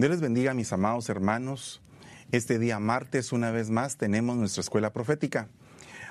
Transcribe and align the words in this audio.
Dios 0.00 0.20
bendiga, 0.20 0.54
mis 0.54 0.72
amados 0.72 1.08
hermanos. 1.08 1.82
Este 2.30 2.60
día 2.60 2.78
martes, 2.78 3.32
una 3.32 3.50
vez 3.50 3.68
más, 3.68 3.96
tenemos 3.96 4.36
nuestra 4.36 4.60
escuela 4.60 4.92
profética. 4.92 5.48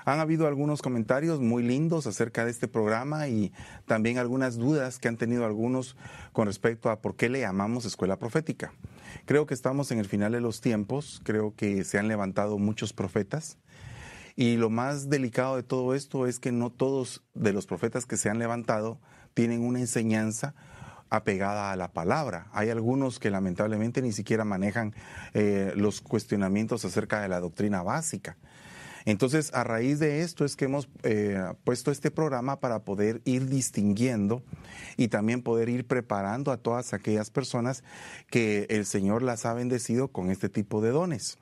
Han 0.04 0.20
habido 0.20 0.46
algunos 0.46 0.82
comentarios 0.82 1.40
muy 1.40 1.64
lindos 1.64 2.06
acerca 2.06 2.44
de 2.44 2.52
este 2.52 2.68
programa 2.68 3.30
y 3.30 3.54
también 3.86 4.18
algunas 4.18 4.58
dudas 4.58 5.00
que 5.00 5.08
han 5.08 5.16
tenido 5.16 5.46
algunos 5.46 5.96
con 6.34 6.48
respecto 6.48 6.90
a 6.90 7.00
por 7.00 7.16
qué 7.16 7.30
le 7.30 7.40
llamamos 7.40 7.86
escuela 7.86 8.20
profética. 8.20 8.74
Creo 9.24 9.46
que 9.46 9.54
estamos 9.54 9.90
en 9.92 10.00
el 10.00 10.06
final 10.06 10.34
de 10.34 10.42
los 10.42 10.60
tiempos, 10.60 11.22
creo 11.24 11.56
que 11.56 11.86
se 11.86 11.98
han 11.98 12.10
levantado 12.10 12.58
muchos 12.58 12.92
profetas 12.92 13.58
y 14.36 14.58
lo 14.58 14.70
más 14.70 15.10
delicado 15.10 15.56
de 15.56 15.64
todo 15.64 15.96
esto 15.96 16.28
es 16.28 16.40
que 16.40 16.52
no 16.52 16.72
todos 16.72 17.24
de 17.36 17.54
los 17.54 17.66
profetas 17.66 18.06
que 18.06 18.18
se 18.18 18.30
han 18.30 18.38
levantado 18.38 19.00
tienen 19.34 19.62
una 19.62 19.80
enseñanza 19.80 20.56
apegada 21.10 21.72
a 21.72 21.76
la 21.76 21.92
palabra. 21.92 22.48
Hay 22.52 22.70
algunos 22.70 23.20
que 23.20 23.30
lamentablemente 23.30 24.02
ni 24.02 24.12
siquiera 24.12 24.46
manejan 24.46 24.94
eh, 25.34 25.74
los 25.76 26.02
cuestionamientos 26.02 26.86
acerca 26.86 27.22
de 27.22 27.30
la 27.30 27.40
doctrina 27.40 27.84
básica. 27.84 28.38
Entonces, 29.06 29.54
a 29.54 29.64
raíz 29.64 30.00
de 30.00 30.22
esto 30.22 30.44
es 30.44 30.58
que 30.58 30.66
hemos 30.66 30.90
eh, 31.04 31.42
puesto 31.64 31.92
este 31.92 32.12
programa 32.12 32.60
para 32.60 32.80
poder 32.80 33.22
ir 33.24 33.48
distinguiendo 33.48 34.44
y 34.98 35.08
también 35.08 35.42
poder 35.42 35.70
ir 35.70 35.88
preparando 35.88 36.52
a 36.52 36.58
todas 36.58 36.94
aquellas 36.94 37.30
personas 37.30 37.86
que 38.30 38.68
el 38.70 38.86
Señor 38.86 39.24
las 39.24 39.46
ha 39.46 39.54
bendecido 39.54 40.10
con 40.10 40.30
este 40.30 40.50
tipo 40.50 40.82
de 40.82 40.90
dones 40.90 41.38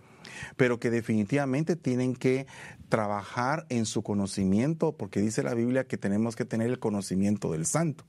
pero 0.57 0.79
que 0.79 0.89
definitivamente 0.89 1.75
tienen 1.75 2.15
que 2.15 2.47
trabajar 2.89 3.65
en 3.69 3.85
su 3.85 4.01
conocimiento, 4.01 4.91
porque 4.91 5.21
dice 5.21 5.43
la 5.43 5.53
Biblia 5.53 5.85
que 5.85 5.97
tenemos 5.97 6.35
que 6.35 6.45
tener 6.45 6.69
el 6.69 6.79
conocimiento 6.79 7.51
del 7.51 7.65
santo 7.65 8.05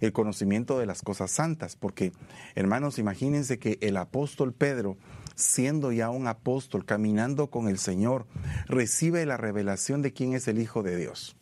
el 0.00 0.12
conocimiento 0.12 0.78
de 0.78 0.86
las 0.86 1.02
cosas 1.02 1.30
santas, 1.30 1.76
porque 1.76 2.12
hermanos, 2.54 2.98
imagínense 2.98 3.58
que 3.58 3.78
el 3.80 3.96
apóstol 3.96 4.52
Pedro, 4.52 4.96
siendo 5.34 5.92
ya 5.92 6.10
un 6.10 6.26
apóstol, 6.26 6.84
caminando 6.84 7.50
con 7.50 7.68
el 7.68 7.78
Señor, 7.78 8.26
recibe 8.66 9.26
la 9.26 9.36
revelación 9.36 10.02
de 10.02 10.12
quién 10.12 10.34
es 10.34 10.48
el 10.48 10.58
Hijo 10.58 10.82
de 10.82 10.96
Dios. 10.96 11.36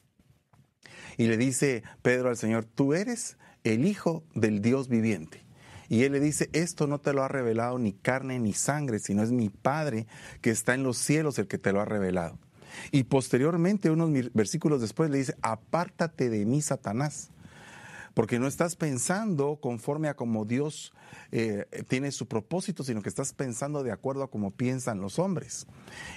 Y 1.17 1.27
le 1.27 1.37
dice 1.37 1.83
Pedro 2.03 2.29
al 2.29 2.37
Señor, 2.37 2.65
tú 2.65 2.95
eres 2.95 3.37
el 3.63 3.87
Hijo 3.87 4.25
del 4.35 4.61
Dios 4.61 4.89
viviente. 4.89 5.45
Y 5.89 6.03
él 6.03 6.13
le 6.13 6.21
dice, 6.21 6.48
esto 6.53 6.87
no 6.87 6.98
te 6.98 7.13
lo 7.13 7.23
ha 7.23 7.29
revelado 7.29 7.79
ni 7.79 7.93
carne 7.93 8.39
ni 8.39 8.53
sangre, 8.53 8.98
sino 8.98 9.23
es 9.23 9.31
mi 9.31 9.51
Padre 9.51 10.07
que 10.41 10.51
está 10.51 10.75
en 10.75 10.83
los 10.83 10.97
cielos 10.97 11.39
el 11.39 11.47
que 11.47 11.59
te 11.59 11.73
lo 11.73 11.81
ha 11.81 11.85
revelado. 11.85 12.39
Y 12.91 13.05
posteriormente, 13.05 13.91
unos 13.91 14.11
versículos 14.33 14.81
después, 14.81 15.11
le 15.11 15.19
dice, 15.19 15.37
apártate 15.43 16.31
de 16.31 16.45
mí, 16.45 16.63
Satanás, 16.63 17.31
porque 18.15 18.39
no 18.39 18.47
estás 18.47 18.77
pensando 18.77 19.59
conforme 19.61 20.09
a 20.09 20.15
como 20.15 20.45
Dios 20.45 20.93
eh, 21.33 21.67
tiene 21.89 22.12
su 22.12 22.27
propósito, 22.27 22.84
sino 22.84 23.03
que 23.03 23.09
estás 23.09 23.33
pensando 23.33 23.83
de 23.83 23.93
acuerdo 23.93 24.23
a 24.23 24.31
como 24.31 24.53
piensan 24.53 25.01
los 25.01 25.19
hombres. 25.19 25.67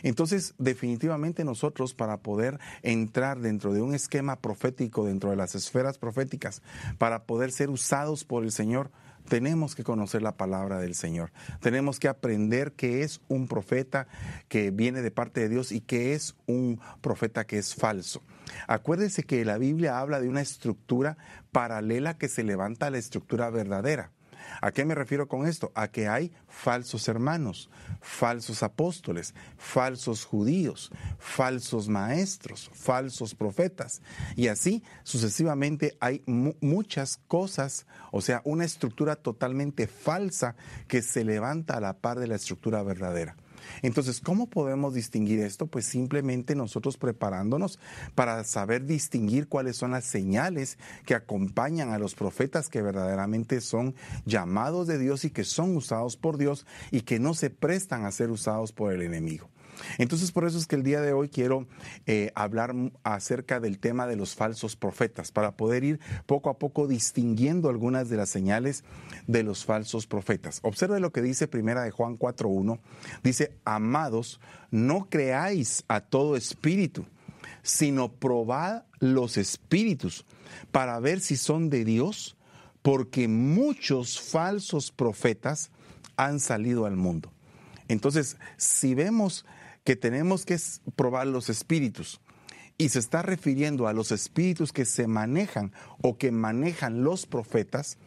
Entonces, 0.04 0.54
definitivamente 0.58 1.44
nosotros 1.44 1.94
para 1.94 2.18
poder 2.18 2.60
entrar 2.84 3.40
dentro 3.40 3.74
de 3.74 3.82
un 3.82 3.96
esquema 3.96 4.40
profético, 4.40 5.06
dentro 5.06 5.32
de 5.32 5.36
las 5.36 5.56
esferas 5.56 5.98
proféticas, 5.98 6.62
para 6.98 7.26
poder 7.26 7.52
ser 7.52 7.70
usados 7.70 8.24
por 8.24 8.44
el 8.44 8.52
Señor, 8.52 8.92
tenemos 9.28 9.76
que 9.76 9.84
conocer 9.84 10.22
la 10.22 10.38
palabra 10.38 10.80
del 10.80 10.96
Señor. 10.96 11.32
Tenemos 11.60 12.00
que 12.00 12.08
aprender 12.08 12.74
que 12.74 13.04
es 13.04 13.22
un 13.28 13.48
profeta 13.48 14.08
que 14.48 14.72
viene 14.72 15.02
de 15.02 15.12
parte 15.12 15.42
de 15.42 15.50
Dios 15.50 15.72
y 15.72 15.82
que 15.82 16.14
es 16.14 16.36
un 16.46 16.80
profeta 17.02 17.46
que 17.46 17.58
es 17.58 17.76
falso. 17.76 18.24
Acuérdese 18.68 19.24
que 19.24 19.44
la 19.46 19.58
Biblia 19.58 20.00
habla 20.00 20.20
de 20.22 20.30
una 20.30 20.42
estructura 20.42 21.18
paralela 21.52 22.18
que 22.18 22.30
se 22.30 22.44
levanta 22.44 22.88
a 22.88 22.92
la 22.92 22.98
estructura 22.98 23.50
verdadera. 23.50 24.12
¿A 24.62 24.72
qué 24.72 24.86
me 24.86 24.96
refiero 24.96 25.28
con 25.28 25.48
esto? 25.48 25.72
A 25.76 25.90
que 25.90 26.08
hay 26.08 26.32
falsos 26.48 27.08
hermanos, 27.08 27.70
falsos 28.02 28.64
apóstoles, 28.64 29.34
falsos 29.58 30.26
judíos, 30.26 30.92
falsos 31.20 31.90
maestros, 31.90 32.70
falsos 32.74 33.36
profetas. 33.36 34.02
Y 34.36 34.48
así 34.48 34.84
sucesivamente 35.04 35.98
hay 36.00 36.24
muchas 36.26 37.18
cosas, 37.28 37.86
o 38.12 38.22
sea, 38.22 38.42
una 38.46 38.66
estructura 38.66 39.16
totalmente 39.16 39.88
falsa 39.88 40.56
que 40.88 41.02
se 41.02 41.24
levanta 41.24 41.78
a 41.78 41.82
la 41.82 41.94
par 41.94 42.20
de 42.20 42.28
la 42.28 42.36
estructura 42.36 42.84
verdadera. 42.84 43.36
Entonces, 43.82 44.22
¿cómo 44.22 44.48
podemos 44.48 44.94
distinguir 44.94 45.40
esto? 45.40 45.68
Pues 45.68 45.86
simplemente 45.86 46.56
nosotros 46.56 46.98
preparándonos 46.98 47.80
para 48.16 48.44
saber 48.44 48.86
distinguir 48.86 49.48
cuáles 49.48 49.78
son 49.78 49.92
las 49.92 50.06
señales 50.06 50.78
que 51.06 51.16
acompañan 51.16 51.92
a 51.92 52.00
los 52.00 52.16
profetas 52.16 52.70
que 52.70 52.82
verdaderamente 52.82 53.62
son 53.62 53.96
llamados 54.26 54.88
de 54.88 54.98
Dios 54.98 55.26
y 55.26 55.30
que 55.30 55.44
son 55.44 55.76
usados 55.76 56.18
por 56.18 56.38
Dios 56.38 56.66
y 56.92 57.02
que 57.02 57.20
no 57.20 57.34
se 57.34 57.50
prestan 57.50 58.06
a 58.06 58.12
ser 58.12 58.30
usados 58.30 58.72
por 58.72 58.94
el 58.94 59.02
enemigo. 59.02 59.50
Entonces 59.98 60.32
por 60.32 60.46
eso 60.46 60.58
es 60.58 60.68
que 60.68 60.76
el 60.76 60.84
día 60.84 61.02
de 61.02 61.14
hoy 61.14 61.30
quiero 61.30 61.68
eh, 62.06 62.32
hablar 62.36 62.74
acerca 63.04 63.60
del 63.60 63.80
tema 63.80 64.08
de 64.08 64.16
los 64.16 64.36
falsos 64.36 64.76
profetas, 64.76 65.32
para 65.32 65.56
poder 65.56 65.84
ir 65.84 66.00
poco 66.26 66.50
a 66.50 66.58
poco 66.58 66.88
distinguiendo 66.88 67.70
algunas 67.70 68.10
de 68.10 68.18
las 68.18 68.30
señales 68.30 68.84
de 69.28 69.44
los 69.44 69.66
falsos 69.66 70.08
profetas. 70.08 70.60
Observe 70.64 71.00
lo 71.00 71.12
que 71.12 71.22
dice 71.22 71.48
primera 71.48 71.84
de 71.84 71.92
Juan 71.92 72.18
4.1. 72.18 72.80
Dice, 73.24 73.58
amados, 73.66 74.40
no 74.72 75.10
creáis 75.10 75.84
a 75.88 76.02
todo 76.02 76.36
espíritu, 76.36 77.06
sino 77.62 78.12
probad 78.12 78.84
los 79.00 79.38
espíritus 79.38 80.26
para 80.72 81.00
ver 81.00 81.20
si 81.20 81.38
son 81.38 81.70
de 81.70 81.86
Dios, 81.86 82.38
porque 82.82 83.28
muchos 83.28 84.20
falsos 84.20 84.92
profetas 84.92 85.72
han 86.16 86.40
salido 86.40 86.86
al 86.86 86.96
mundo. 86.96 87.32
Entonces, 87.88 88.38
si 88.58 88.96
vemos 88.96 89.46
que 89.88 89.96
tenemos 89.96 90.46
que 90.46 90.58
probar 90.98 91.28
los 91.28 91.50
espíritus. 91.50 92.20
Y 92.78 92.90
se 92.90 93.00
está 93.00 93.22
refiriendo 93.22 93.88
a 93.88 93.94
los 93.94 94.12
espíritus 94.12 94.74
que 94.74 94.84
se 94.84 95.08
manejan 95.08 95.72
o 96.02 96.18
que 96.18 96.30
manejan 96.30 97.06
los 97.06 97.26
profetas. 97.26 97.98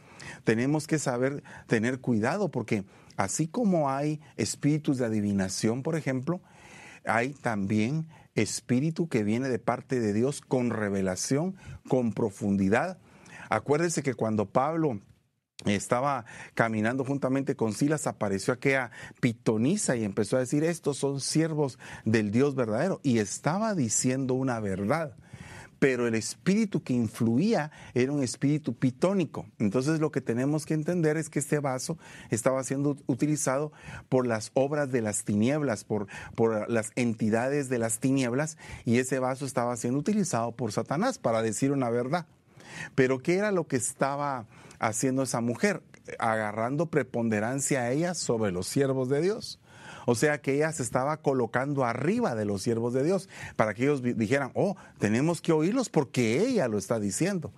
Tenemos 0.44 0.86
que 0.86 0.98
saber 0.98 1.42
tener 1.68 2.00
cuidado 2.00 2.50
porque 2.50 2.84
así 3.16 3.46
como 3.48 3.88
hay 3.88 4.20
espíritus 4.36 4.98
de 4.98 5.06
adivinación, 5.06 5.82
por 5.82 5.96
ejemplo, 5.96 6.42
hay 7.06 7.30
también 7.30 8.08
espíritu 8.34 9.08
que 9.08 9.24
viene 9.24 9.48
de 9.48 9.58
parte 9.58 10.00
de 10.00 10.12
Dios 10.12 10.42
con 10.42 10.68
revelación, 10.68 11.56
con 11.88 12.12
profundidad. 12.12 12.98
Acuérdense 13.48 14.02
que 14.02 14.12
cuando 14.12 14.50
Pablo 14.50 15.00
estaba 15.66 16.24
caminando 16.54 17.04
juntamente 17.04 17.54
con 17.54 17.72
Silas, 17.72 18.06
apareció 18.06 18.54
aquella 18.54 18.90
pitonisa 19.20 19.96
y 19.96 20.04
empezó 20.04 20.36
a 20.36 20.40
decir, 20.40 20.64
estos 20.64 20.96
son 20.96 21.20
siervos 21.20 21.78
del 22.04 22.30
Dios 22.30 22.54
verdadero. 22.54 23.00
Y 23.02 23.18
estaba 23.18 23.74
diciendo 23.74 24.34
una 24.34 24.60
verdad. 24.60 25.14
Pero 25.78 26.06
el 26.06 26.14
espíritu 26.14 26.82
que 26.82 26.92
influía 26.92 27.70
era 27.94 28.12
un 28.12 28.22
espíritu 28.22 28.74
pitónico. 28.74 29.46
Entonces 29.58 29.98
lo 29.98 30.12
que 30.12 30.20
tenemos 30.20 30.66
que 30.66 30.74
entender 30.74 31.16
es 31.16 31.30
que 31.30 31.38
este 31.38 31.58
vaso 31.58 31.96
estaba 32.28 32.62
siendo 32.64 32.98
utilizado 33.06 33.72
por 34.10 34.26
las 34.26 34.50
obras 34.52 34.92
de 34.92 35.00
las 35.00 35.24
tinieblas, 35.24 35.84
por, 35.84 36.06
por 36.34 36.68
las 36.70 36.92
entidades 36.96 37.70
de 37.70 37.78
las 37.78 37.98
tinieblas, 37.98 38.58
y 38.84 38.98
ese 38.98 39.20
vaso 39.20 39.46
estaba 39.46 39.74
siendo 39.76 39.98
utilizado 39.98 40.52
por 40.52 40.70
Satanás 40.70 41.18
para 41.18 41.40
decir 41.40 41.72
una 41.72 41.88
verdad. 41.88 42.26
Pero 42.94 43.20
¿qué 43.20 43.36
era 43.36 43.50
lo 43.50 43.66
que 43.66 43.76
estaba 43.76 44.46
haciendo 44.80 45.22
esa 45.22 45.40
mujer? 45.40 45.82
Agarrando 46.18 46.86
preponderancia 46.86 47.82
a 47.82 47.92
ella 47.92 48.14
sobre 48.14 48.50
los 48.50 48.66
siervos 48.66 49.08
de 49.08 49.22
Dios. 49.22 49.60
O 50.06 50.14
sea 50.14 50.40
que 50.40 50.54
ella 50.54 50.72
se 50.72 50.82
estaba 50.82 51.18
colocando 51.18 51.84
arriba 51.84 52.34
de 52.34 52.44
los 52.44 52.62
siervos 52.62 52.92
de 52.92 53.04
Dios 53.04 53.28
para 53.54 53.74
que 53.74 53.84
ellos 53.84 54.02
dijeran, 54.02 54.50
oh, 54.54 54.76
tenemos 54.98 55.40
que 55.40 55.52
oírlos 55.52 55.88
porque 55.88 56.40
ella 56.40 56.66
lo 56.66 56.78
está 56.78 56.98
diciendo. 56.98 57.52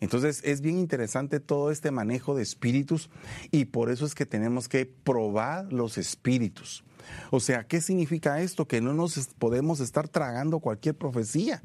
Entonces 0.00 0.42
es 0.44 0.60
bien 0.60 0.78
interesante 0.78 1.40
todo 1.40 1.70
este 1.70 1.90
manejo 1.90 2.34
de 2.34 2.42
espíritus 2.42 3.10
y 3.50 3.66
por 3.66 3.90
eso 3.90 4.04
es 4.04 4.14
que 4.14 4.26
tenemos 4.26 4.68
que 4.68 4.86
probar 4.86 5.72
los 5.72 5.96
espíritus. 5.96 6.84
O 7.30 7.40
sea, 7.40 7.64
¿qué 7.64 7.80
significa 7.80 8.40
esto? 8.40 8.66
Que 8.66 8.80
no 8.80 8.92
nos 8.92 9.28
podemos 9.38 9.80
estar 9.80 10.08
tragando 10.08 10.58
cualquier 10.58 10.96
profecía 10.96 11.62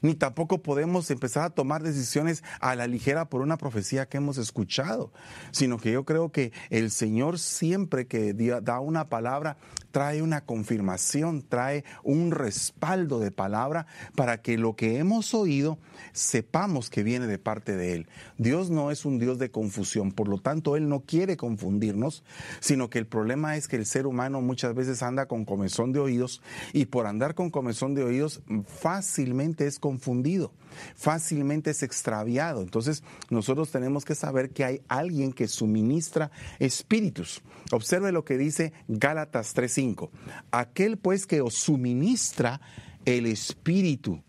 ni 0.00 0.14
tampoco 0.14 0.62
podemos 0.62 1.10
empezar 1.10 1.44
a 1.44 1.50
tomar 1.50 1.82
decisiones 1.82 2.42
a 2.60 2.74
la 2.74 2.86
ligera 2.86 3.28
por 3.28 3.40
una 3.40 3.56
profecía 3.56 4.06
que 4.06 4.18
hemos 4.18 4.38
escuchado, 4.38 5.12
sino 5.50 5.78
que 5.78 5.92
yo 5.92 6.04
creo 6.04 6.30
que 6.30 6.52
el 6.70 6.90
Señor 6.90 7.38
siempre 7.38 8.06
que 8.06 8.34
da 8.62 8.80
una 8.80 9.08
palabra 9.08 9.56
trae 9.92 10.22
una 10.22 10.44
confirmación, 10.44 11.42
trae 11.48 11.84
un 12.02 12.32
respaldo 12.32 13.20
de 13.20 13.30
palabra 13.30 13.86
para 14.16 14.42
que 14.42 14.58
lo 14.58 14.74
que 14.74 14.98
hemos 14.98 15.34
oído 15.34 15.78
sepamos 16.12 16.90
que 16.90 17.02
viene 17.02 17.26
de 17.26 17.38
parte 17.38 17.76
de 17.76 17.94
Él. 17.94 18.08
Dios 18.38 18.70
no 18.70 18.90
es 18.90 19.04
un 19.04 19.18
Dios 19.18 19.38
de 19.38 19.50
confusión, 19.50 20.10
por 20.10 20.28
lo 20.28 20.38
tanto 20.38 20.76
Él 20.76 20.88
no 20.88 21.00
quiere 21.00 21.36
confundirnos, 21.36 22.24
sino 22.60 22.90
que 22.90 22.98
el 22.98 23.06
problema 23.06 23.56
es 23.56 23.68
que 23.68 23.76
el 23.76 23.86
ser 23.86 24.06
humano 24.06 24.40
muchas 24.40 24.74
veces 24.74 25.02
anda 25.02 25.26
con 25.26 25.44
comezón 25.44 25.92
de 25.92 26.00
oídos 26.00 26.42
y 26.72 26.86
por 26.86 27.06
andar 27.06 27.34
con 27.34 27.50
comezón 27.50 27.94
de 27.94 28.02
oídos 28.02 28.42
fácilmente 28.66 29.66
es 29.66 29.78
confundido, 29.78 30.52
fácilmente 30.94 31.70
es 31.70 31.82
extraviado. 31.82 32.62
Entonces 32.62 33.02
nosotros 33.30 33.70
tenemos 33.70 34.04
que 34.04 34.14
saber 34.14 34.50
que 34.50 34.64
hay 34.64 34.82
alguien 34.88 35.32
que 35.32 35.48
suministra 35.48 36.30
espíritus. 36.58 37.42
Observe 37.70 38.12
lo 38.12 38.24
que 38.24 38.38
dice 38.38 38.72
Gálatas 38.88 39.54
3:5. 39.54 40.10
Aquel 40.50 40.98
pues 40.98 41.26
que 41.26 41.40
os 41.40 41.54
suministra 41.54 42.60
el 43.04 43.26
espíritu 43.26 44.22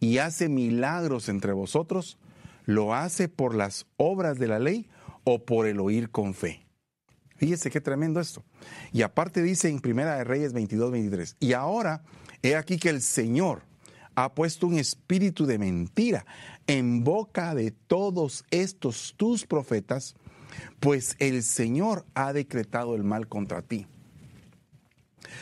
y 0.00 0.18
hace 0.18 0.48
milagros 0.48 1.28
entre 1.28 1.52
vosotros, 1.52 2.18
¿lo 2.66 2.94
hace 2.94 3.28
por 3.28 3.54
las 3.54 3.86
obras 3.96 4.38
de 4.38 4.48
la 4.48 4.58
ley 4.58 4.88
o 5.24 5.44
por 5.44 5.66
el 5.66 5.80
oír 5.80 6.10
con 6.10 6.34
fe? 6.34 6.66
Fíjese 7.36 7.70
qué 7.70 7.80
tremendo 7.80 8.20
esto. 8.20 8.44
Y 8.92 9.02
aparte 9.02 9.42
dice 9.42 9.68
en 9.68 9.80
Primera 9.80 10.16
de 10.16 10.24
Reyes 10.24 10.52
22, 10.52 10.92
23, 10.92 11.36
y 11.40 11.54
ahora 11.54 12.02
he 12.42 12.56
aquí 12.56 12.78
que 12.78 12.88
el 12.88 13.02
Señor 13.02 13.62
ha 14.14 14.34
puesto 14.34 14.66
un 14.66 14.78
espíritu 14.78 15.46
de 15.46 15.58
mentira 15.58 16.26
en 16.66 17.04
boca 17.04 17.54
de 17.54 17.70
todos 17.70 18.44
estos 18.50 19.14
tus 19.16 19.46
profetas, 19.46 20.14
pues 20.80 21.16
el 21.18 21.42
Señor 21.42 22.04
ha 22.14 22.32
decretado 22.32 22.94
el 22.94 23.04
mal 23.04 23.28
contra 23.28 23.62
ti. 23.62 23.86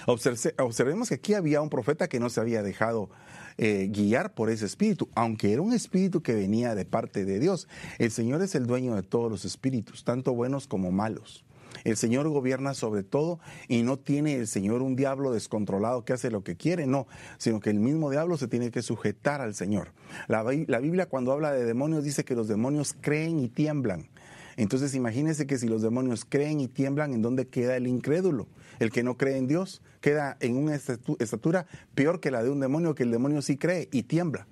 observemos 0.06 1.08
que 1.08 1.17
aquí 1.17 1.34
había 1.34 1.61
un 1.61 1.70
profeta 1.70 2.08
que 2.08 2.20
no 2.20 2.31
se 2.31 2.40
había 2.40 2.62
dejado 2.62 3.11
eh, 3.58 3.88
guiar 3.90 4.34
por 4.34 4.49
ese 4.49 4.67
espíritu, 4.67 5.08
aunque 5.14 5.52
era 5.52 5.61
un 5.61 5.72
espíritu 5.72 6.22
que 6.22 6.34
venía 6.34 6.75
de 6.75 6.84
parte 6.84 7.25
de 7.25 7.38
Dios. 7.38 7.69
El 7.99 8.11
Señor 8.11 8.40
es 8.43 8.55
el 8.55 8.67
dueño 8.67 8.94
de 8.94 9.02
todos 9.02 9.31
los 9.31 9.44
espíritus, 9.44 10.05
tanto 10.05 10.32
buenos 10.32 10.67
como 10.67 10.93
malos. 10.93 11.44
El 11.84 11.96
Señor 11.96 12.28
gobierna 12.28 12.75
sobre 12.75 13.02
todo 13.02 13.40
y 13.69 13.82
no 13.82 13.99
tiene 13.99 14.34
el 14.37 14.46
Señor 14.46 14.82
un 14.82 14.96
diablo 14.96 15.32
descontrolado 15.32 16.05
que 16.05 16.12
hace 16.12 16.31
lo 16.31 16.43
que 16.43 16.56
quiere, 16.56 16.87
no, 16.87 17.06
sino 17.38 17.61
que 17.61 17.70
el 17.70 17.81
mismo 17.81 18.11
diablo 18.11 18.37
se 18.37 18.49
tiene 18.49 18.70
que 18.70 18.82
sujetar 18.82 19.40
al 19.40 19.55
Señor. 19.55 19.93
La, 20.28 20.43
Biblia 20.43 21.06
cuando 21.06 21.32
habla 21.32 21.52
de 21.52 21.64
demonios 21.64 22.05
dice 22.05 22.25
que 22.25 22.34
los 22.34 22.49
demonios 22.49 22.94
creen 23.00 23.40
y 23.40 23.49
tiemblan. 23.49 24.08
Entonces 24.56 24.94
imagínense 24.94 25.46
que 25.46 25.58
si 25.58 25.69
los 25.69 25.81
demonios 25.81 26.25
creen 26.28 26.61
y 26.61 26.69
tiemblan, 26.69 27.14
¿en 27.14 27.22
dónde 27.22 27.46
queda 27.46 27.76
el 27.76 27.87
incrédulo? 27.87 28.46
El 28.78 28.90
que 28.90 29.02
no 29.02 29.17
cree 29.17 29.37
en 29.37 29.46
Dios 29.46 29.82
queda 30.00 30.37
en 30.40 30.56
una 30.56 30.75
estatura 30.75 31.67
peor 31.94 32.20
que 32.20 32.31
la 32.31 32.43
de 32.43 32.50
un 32.50 32.61
demonio, 32.61 32.94
que 32.94 33.05
el 33.05 33.11
demonio 33.11 33.43
sí 33.43 33.56
cree 33.56 33.88
y 33.93 34.02
tiembla. 34.02 34.46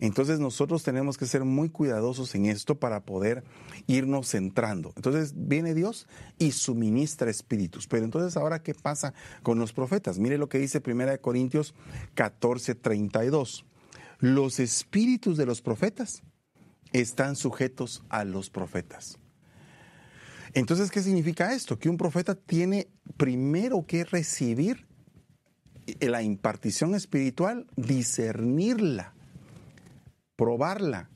Entonces 0.00 0.40
nosotros 0.40 0.82
tenemos 0.82 1.16
que 1.16 1.26
ser 1.26 1.44
muy 1.44 1.68
cuidadosos 1.70 2.34
en 2.34 2.46
esto 2.46 2.78
para 2.78 3.04
poder 3.04 3.44
irnos 3.86 4.30
centrando. 4.30 4.92
Entonces 4.96 5.34
viene 5.36 5.74
Dios 5.74 6.06
y 6.38 6.52
suministra 6.52 7.30
espíritus. 7.30 7.86
Pero 7.86 8.04
entonces 8.04 8.36
ahora, 8.36 8.62
¿qué 8.62 8.74
pasa 8.74 9.14
con 9.42 9.58
los 9.58 9.72
profetas? 9.72 10.18
Mire 10.18 10.38
lo 10.38 10.48
que 10.48 10.58
dice 10.58 10.82
1 10.84 11.20
Corintios 11.20 11.74
14, 12.14 12.74
32. 12.74 13.64
Los 14.20 14.60
espíritus 14.60 15.36
de 15.36 15.46
los 15.46 15.60
profetas 15.60 16.22
están 16.92 17.36
sujetos 17.36 18.04
a 18.08 18.24
los 18.24 18.50
profetas. 18.50 19.18
Entonces, 20.54 20.92
¿qué 20.92 21.02
significa 21.02 21.52
esto? 21.52 21.78
Que 21.78 21.88
un 21.88 21.96
profeta 21.96 22.36
tiene 22.36 22.88
primero 23.16 23.84
que 23.86 24.04
recibir 24.04 24.86
la 26.00 26.22
impartición 26.22 26.94
espiritual, 26.94 27.66
discernirla, 27.76 29.13
probarla, 30.36 31.10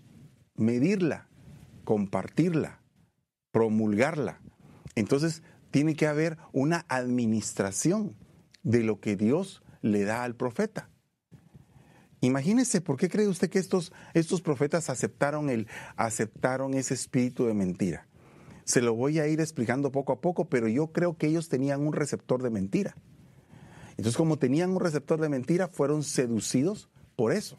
medirla, 0.54 1.28
compartirla, 1.84 2.80
promulgarla. 3.50 4.40
Entonces, 4.94 5.42
tiene 5.70 5.94
que 5.94 6.06
haber 6.06 6.38
una 6.52 6.84
administración 6.88 8.16
de 8.62 8.82
lo 8.82 9.00
que 9.00 9.16
Dios 9.16 9.62
le 9.82 10.04
da 10.04 10.24
al 10.24 10.34
profeta. 10.34 10.90
Imagínese, 12.20 12.80
¿por 12.80 12.96
qué 12.96 13.08
cree 13.08 13.28
usted 13.28 13.48
que 13.48 13.60
estos, 13.60 13.92
estos 14.12 14.42
profetas 14.42 14.90
aceptaron, 14.90 15.50
el, 15.50 15.68
aceptaron 15.96 16.74
ese 16.74 16.94
espíritu 16.94 17.46
de 17.46 17.54
mentira? 17.54 18.08
Se 18.64 18.82
lo 18.82 18.94
voy 18.94 19.18
a 19.20 19.28
ir 19.28 19.40
explicando 19.40 19.92
poco 19.92 20.12
a 20.12 20.20
poco, 20.20 20.48
pero 20.48 20.68
yo 20.68 20.88
creo 20.88 21.16
que 21.16 21.28
ellos 21.28 21.48
tenían 21.48 21.86
un 21.86 21.92
receptor 21.92 22.42
de 22.42 22.50
mentira. 22.50 22.96
Entonces, 23.90 24.16
como 24.16 24.38
tenían 24.38 24.70
un 24.70 24.80
receptor 24.80 25.20
de 25.20 25.28
mentira, 25.28 25.68
fueron 25.68 26.02
seducidos 26.02 26.90
por 27.16 27.32
eso. 27.32 27.56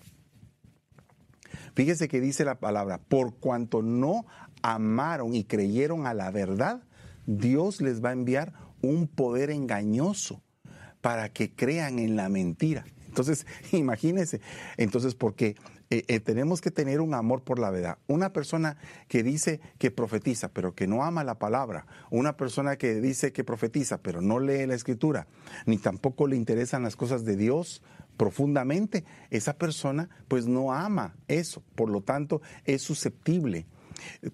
Fíjese 1.75 2.07
que 2.07 2.21
dice 2.21 2.45
la 2.45 2.60
palabra, 2.60 3.00
por 3.00 3.36
cuanto 3.36 3.81
no 3.81 4.25
amaron 4.62 5.36
y 5.36 5.44
creyeron 5.44 6.06
a 6.07 6.13
la 6.13 6.31
verdad, 6.31 6.83
Dios 7.25 7.81
les 7.81 8.04
va 8.04 8.10
a 8.10 8.13
enviar 8.13 8.54
un 8.81 9.07
poder 9.07 9.50
engañoso 9.51 10.42
para 11.01 11.30
que 11.30 11.54
crean 11.54 12.00
en 12.00 12.16
la 12.16 12.30
mentira. 12.30 12.86
Entonces, 13.07 13.45
imagínense, 13.71 14.42
entonces, 14.77 15.16
porque 15.16 15.56
eh, 15.92 16.04
eh, 16.07 16.19
tenemos 16.19 16.62
que 16.62 16.69
tener 16.69 17.01
un 17.01 17.16
amor 17.16 17.44
por 17.44 17.57
la 17.57 17.71
verdad. 17.71 17.98
Una 18.07 18.31
persona 18.31 18.77
que 19.07 19.24
dice 19.24 19.60
que 19.80 19.89
profetiza, 19.89 20.50
pero 20.50 20.75
que 20.75 20.88
no 20.88 21.04
ama 21.04 21.24
la 21.24 21.39
palabra, 21.39 21.88
una 22.12 22.38
persona 22.38 22.75
que 22.77 23.01
dice 23.01 23.33
que 23.33 23.44
profetiza, 23.44 23.98
pero 23.98 24.21
no 24.21 24.39
lee 24.39 24.68
la 24.68 24.75
escritura, 24.75 25.27
ni 25.66 25.77
tampoco 25.77 26.27
le 26.27 26.36
interesan 26.36 26.83
las 26.83 26.95
cosas 26.95 27.25
de 27.25 27.36
Dios 27.36 27.81
profundamente, 28.19 29.06
esa 29.30 29.54
persona 29.57 30.10
pues 30.27 30.45
no 30.45 30.74
ama 30.74 31.16
eso, 31.30 31.63
por 31.75 31.89
lo 31.89 32.01
tanto 32.01 32.42
es 32.66 32.81
susceptible 32.81 33.66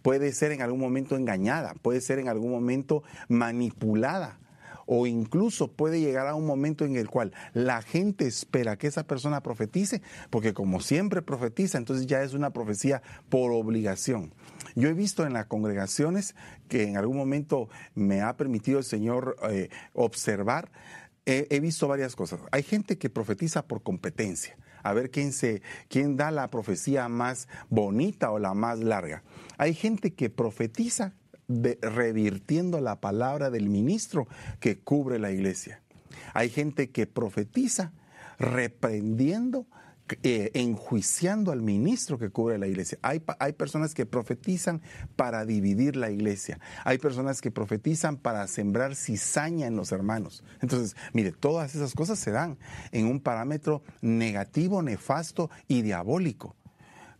puede 0.01 0.31
ser 0.31 0.51
en 0.51 0.61
algún 0.61 0.79
momento 0.79 1.15
engañada, 1.15 1.73
puede 1.81 2.01
ser 2.01 2.19
en 2.19 2.27
algún 2.27 2.51
momento 2.51 3.03
manipulada 3.29 4.39
o 4.85 5.07
incluso 5.07 5.71
puede 5.71 5.99
llegar 5.99 6.27
a 6.27 6.35
un 6.35 6.45
momento 6.45 6.85
en 6.85 6.95
el 6.95 7.09
cual 7.09 7.33
la 7.53 7.81
gente 7.81 8.27
espera 8.27 8.77
que 8.77 8.87
esa 8.87 9.07
persona 9.07 9.41
profetice, 9.41 10.01
porque 10.29 10.53
como 10.53 10.79
siempre 10.79 11.21
profetiza, 11.21 11.77
entonces 11.77 12.05
ya 12.05 12.21
es 12.21 12.33
una 12.33 12.51
profecía 12.51 13.01
por 13.29 13.51
obligación. 13.51 14.33
Yo 14.75 14.89
he 14.89 14.93
visto 14.93 15.25
en 15.25 15.33
las 15.33 15.45
congregaciones 15.45 16.35
que 16.67 16.83
en 16.83 16.97
algún 16.97 17.17
momento 17.17 17.69
me 17.95 18.21
ha 18.21 18.35
permitido 18.37 18.77
el 18.77 18.83
Señor 18.83 19.37
eh, 19.49 19.69
observar, 19.93 20.69
he 21.25 21.59
visto 21.59 21.87
varias 21.87 22.15
cosas. 22.15 22.39
Hay 22.51 22.63
gente 22.63 22.97
que 22.97 23.09
profetiza 23.09 23.65
por 23.65 23.81
competencia 23.81 24.57
a 24.85 24.93
ver 24.93 25.09
quién 25.09 25.33
se 25.33 25.63
quién 25.89 26.15
da 26.15 26.29
la 26.29 26.51
profecía 26.51 27.09
más 27.09 27.47
bonita 27.69 28.29
o 28.29 28.37
la 28.37 28.53
más 28.53 28.79
larga. 28.79 29.23
Hay 29.57 29.73
gente 29.73 30.13
que 30.13 30.29
profetiza 30.29 31.13
revirtiendo 31.47 32.79
la 32.79 33.01
palabra 33.01 33.49
del 33.49 33.67
ministro 33.67 34.27
que 34.59 34.77
cubre 34.77 35.17
la 35.17 35.31
iglesia. 35.31 35.81
Hay 36.33 36.49
gente 36.49 36.91
que 36.91 37.07
profetiza 37.07 37.93
reprendiendo, 38.37 39.65
eh, 40.21 40.51
enjuiciando 40.53 41.51
al 41.51 41.61
ministro 41.61 42.19
que 42.19 42.29
cubre 42.29 42.59
la 42.59 42.67
iglesia. 42.67 42.99
Hay, 43.01 43.23
hay 43.39 43.53
personas 43.53 43.95
que 43.95 44.05
profetizan 44.05 44.81
para 45.15 45.45
dividir 45.45 45.95
la 45.95 46.11
iglesia. 46.11 46.59
Hay 46.83 46.99
personas 46.99 47.41
que 47.41 47.49
profetizan 47.49 48.17
para 48.17 48.45
sembrar 48.47 48.95
cizaña 48.95 49.65
en 49.65 49.75
los 49.75 49.91
hermanos. 49.91 50.43
Entonces, 50.61 50.95
mire, 51.13 51.31
todas 51.31 51.73
esas 51.73 51.93
cosas 51.93 52.19
se 52.19 52.31
dan 52.31 52.57
en 52.91 53.07
un 53.07 53.19
parámetro 53.19 53.81
negativo, 54.01 54.83
nefasto 54.83 55.49
y 55.67 55.81
diabólico. 55.81 56.55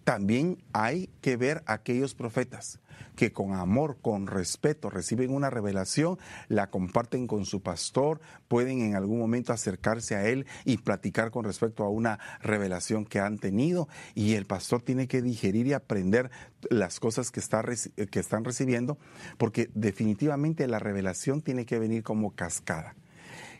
También 0.05 0.63
hay 0.71 1.09
que 1.21 1.35
ver 1.35 1.63
aquellos 1.65 2.13
profetas 2.13 2.79
que 3.15 3.31
con 3.31 3.53
amor, 3.53 3.97
con 4.03 4.27
respeto 4.27 4.91
reciben 4.91 5.33
una 5.33 5.49
revelación, 5.49 6.19
la 6.47 6.69
comparten 6.69 7.25
con 7.25 7.45
su 7.45 7.61
pastor, 7.63 8.21
pueden 8.47 8.81
en 8.81 8.95
algún 8.95 9.17
momento 9.17 9.51
acercarse 9.51 10.15
a 10.15 10.27
él 10.27 10.45
y 10.63 10.77
platicar 10.77 11.31
con 11.31 11.43
respecto 11.43 11.83
a 11.83 11.89
una 11.89 12.19
revelación 12.39 13.05
que 13.05 13.19
han 13.19 13.39
tenido 13.39 13.87
y 14.13 14.35
el 14.35 14.45
pastor 14.45 14.83
tiene 14.83 15.07
que 15.07 15.23
digerir 15.23 15.65
y 15.65 15.73
aprender 15.73 16.29
las 16.69 16.99
cosas 16.99 17.31
que, 17.31 17.41
que 18.05 18.19
están 18.19 18.45
recibiendo 18.45 18.99
porque 19.39 19.71
definitivamente 19.73 20.67
la 20.67 20.77
revelación 20.77 21.41
tiene 21.41 21.65
que 21.65 21.79
venir 21.79 22.03
como 22.03 22.35
cascada. 22.35 22.95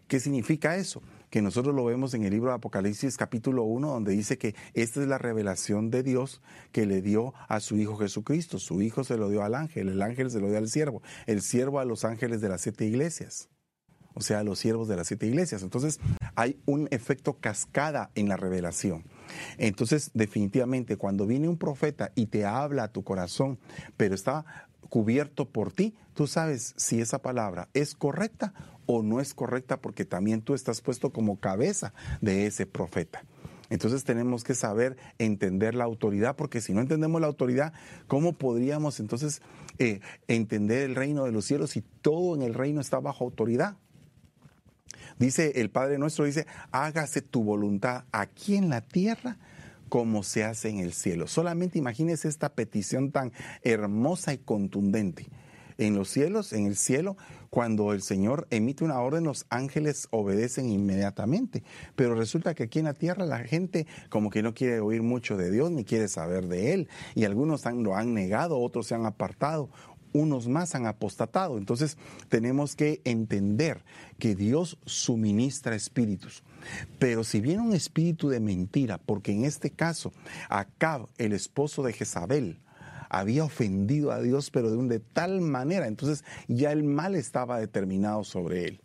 ¿Qué 0.08 0.20
significa 0.20 0.76
eso? 0.76 1.02
Que 1.36 1.42
nosotros 1.42 1.76
lo 1.76 1.84
vemos 1.84 2.14
en 2.14 2.24
el 2.24 2.32
libro 2.32 2.52
de 2.52 2.56
Apocalipsis 2.56 3.18
capítulo 3.18 3.64
1, 3.64 3.90
donde 3.90 4.14
dice 4.14 4.38
que 4.38 4.56
esta 4.74 5.02
es 5.02 5.08
la 5.10 5.18
revelación 5.18 5.92
de 5.92 6.02
Dios 6.02 6.42
que 6.72 6.86
le 6.86 7.02
dio 7.02 7.34
a 7.50 7.60
su 7.60 7.76
Hijo 7.76 7.98
Jesucristo. 7.98 8.58
Su 8.58 8.82
Hijo 8.82 9.04
se 9.04 9.18
lo 9.18 9.28
dio 9.28 9.44
al 9.44 9.54
ángel, 9.54 9.90
el 9.90 10.02
ángel 10.02 10.32
se 10.32 10.40
lo 10.40 10.48
dio 10.48 10.58
al 10.58 10.70
siervo, 10.70 11.02
el 11.26 11.42
siervo 11.42 11.82
a 11.82 11.84
los 11.84 12.06
ángeles 12.06 12.40
de 12.40 12.48
las 12.48 12.62
siete 12.62 12.86
iglesias, 12.86 13.50
o 14.14 14.22
sea, 14.22 14.46
los 14.46 14.60
siervos 14.60 14.88
de 14.88 14.96
las 14.96 15.08
siete 15.08 15.28
iglesias. 15.28 15.62
Entonces 15.62 16.00
hay 16.36 16.58
un 16.66 16.88
efecto 16.92 17.34
cascada 17.34 18.12
en 18.16 18.30
la 18.30 18.38
revelación. 18.38 19.04
Entonces, 19.58 20.12
definitivamente, 20.14 20.96
cuando 20.96 21.28
viene 21.28 21.50
un 21.50 21.58
profeta 21.58 22.14
y 22.16 22.28
te 22.28 22.46
habla 22.46 22.84
a 22.84 22.92
tu 22.94 23.04
corazón, 23.04 23.60
pero 23.98 24.16
está 24.16 24.46
cubierto 24.88 25.50
por 25.50 25.74
ti, 25.74 25.96
tú 26.14 26.28
sabes 26.28 26.74
si 26.78 27.02
esa 27.02 27.22
palabra 27.22 27.68
es 27.74 27.94
correcta 27.94 28.54
o 28.86 29.04
no 29.04 29.20
es 29.20 29.34
correcta 29.34 29.82
porque 29.82 30.06
también 30.06 30.42
tú 30.42 30.54
estás 30.54 30.82
puesto 30.82 31.12
como 31.12 31.40
cabeza 31.40 31.94
de 32.22 32.46
ese 32.46 32.66
profeta. 32.66 33.24
Entonces 33.70 34.04
tenemos 34.04 34.44
que 34.44 34.54
saber 34.54 34.96
entender 35.18 35.74
la 35.74 35.86
autoridad, 35.86 36.36
porque 36.36 36.62
si 36.62 36.74
no 36.74 36.82
entendemos 36.82 37.20
la 37.20 37.28
autoridad, 37.28 37.74
¿cómo 38.08 38.34
podríamos 38.34 39.00
entonces 39.00 39.42
eh, 39.80 40.02
entender 40.28 40.84
el 40.84 40.96
reino 40.96 41.26
de 41.26 41.32
los 41.32 41.46
cielos 41.46 41.72
si 41.72 41.82
todo 41.82 42.36
en 42.36 42.44
el 42.44 42.54
reino 42.54 42.80
está 42.80 43.00
bajo 43.00 43.24
autoridad? 43.24 43.78
Dice 45.18 45.54
el 45.56 45.70
Padre 45.70 45.98
nuestro, 45.98 46.26
dice, 46.26 46.46
hágase 46.72 47.22
tu 47.22 47.44
voluntad 47.44 48.04
aquí 48.12 48.56
en 48.56 48.70
la 48.70 48.82
tierra 48.82 49.38
como 49.90 50.24
se 50.24 50.44
hace 50.44 50.70
en 50.70 50.80
el 50.80 50.94
cielo. 50.94 51.28
Solamente 51.28 51.80
imagínese 51.80 52.28
esta 52.28 52.50
petición 52.50 53.12
tan 53.12 53.32
hermosa 53.64 54.34
y 54.34 54.38
contundente. 54.40 55.28
En 55.78 55.96
los 55.96 56.10
cielos, 56.10 56.54
en 56.54 56.66
el 56.66 56.76
cielo, 56.76 57.18
cuando 57.56 57.94
el 57.94 58.02
Señor 58.02 58.48
emite 58.50 58.84
una 58.84 59.00
orden, 59.00 59.24
los 59.24 59.46
ángeles 59.50 60.10
obedecen 60.12 60.70
inmediatamente. 60.70 61.64
Pero 61.96 62.14
resulta 62.14 62.54
que 62.54 62.64
aquí 62.64 62.80
en 62.80 62.86
la 62.86 62.94
tierra 62.94 63.26
la 63.26 63.40
gente 63.46 63.88
como 64.10 64.30
que 64.30 64.44
no 64.44 64.54
quiere 64.54 64.82
oír 64.82 65.04
mucho 65.04 65.38
de 65.38 65.50
Dios 65.50 65.72
ni 65.72 65.86
quiere 65.86 66.10
saber 66.10 66.50
de 66.50 66.74
Él. 66.74 66.90
Y 67.14 67.24
algunos 67.24 67.64
lo 67.64 67.96
han 67.96 68.14
negado, 68.14 68.60
otros 68.60 68.88
se 68.88 68.96
han 68.96 69.06
apartado, 69.06 69.70
unos 70.12 70.50
más 70.50 70.76
han 70.76 70.86
apostatado. 70.86 71.58
Entonces 71.58 71.98
tenemos 72.28 72.76
que 72.76 73.00
entender 73.06 73.86
que 74.20 74.36
Dios 74.36 74.78
suministra 74.86 75.78
espíritus. 75.78 76.44
Pero 77.00 77.24
si 77.24 77.40
viene 77.40 77.64
un 77.64 77.74
espíritu 77.74 78.28
de 78.28 78.42
mentira, 78.42 78.98
porque 78.98 79.32
en 79.32 79.46
este 79.46 79.70
caso 79.70 80.12
Acab, 80.50 81.08
el 81.18 81.32
esposo 81.32 81.84
de 81.84 81.94
Jezabel, 81.94 82.60
había 83.20 83.46
ofendido 83.46 84.12
a 84.12 84.22
Dios, 84.22 84.52
pero 84.52 84.70
de, 84.70 84.78
un, 84.78 84.90
de 84.90 85.00
tal 85.00 85.40
manera, 85.40 85.88
entonces 85.88 86.26
ya 86.48 86.72
el 86.72 86.84
mal 86.84 87.16
estaba 87.16 87.60
determinado 87.60 88.24
sobre 88.26 88.66
él. 88.66 88.82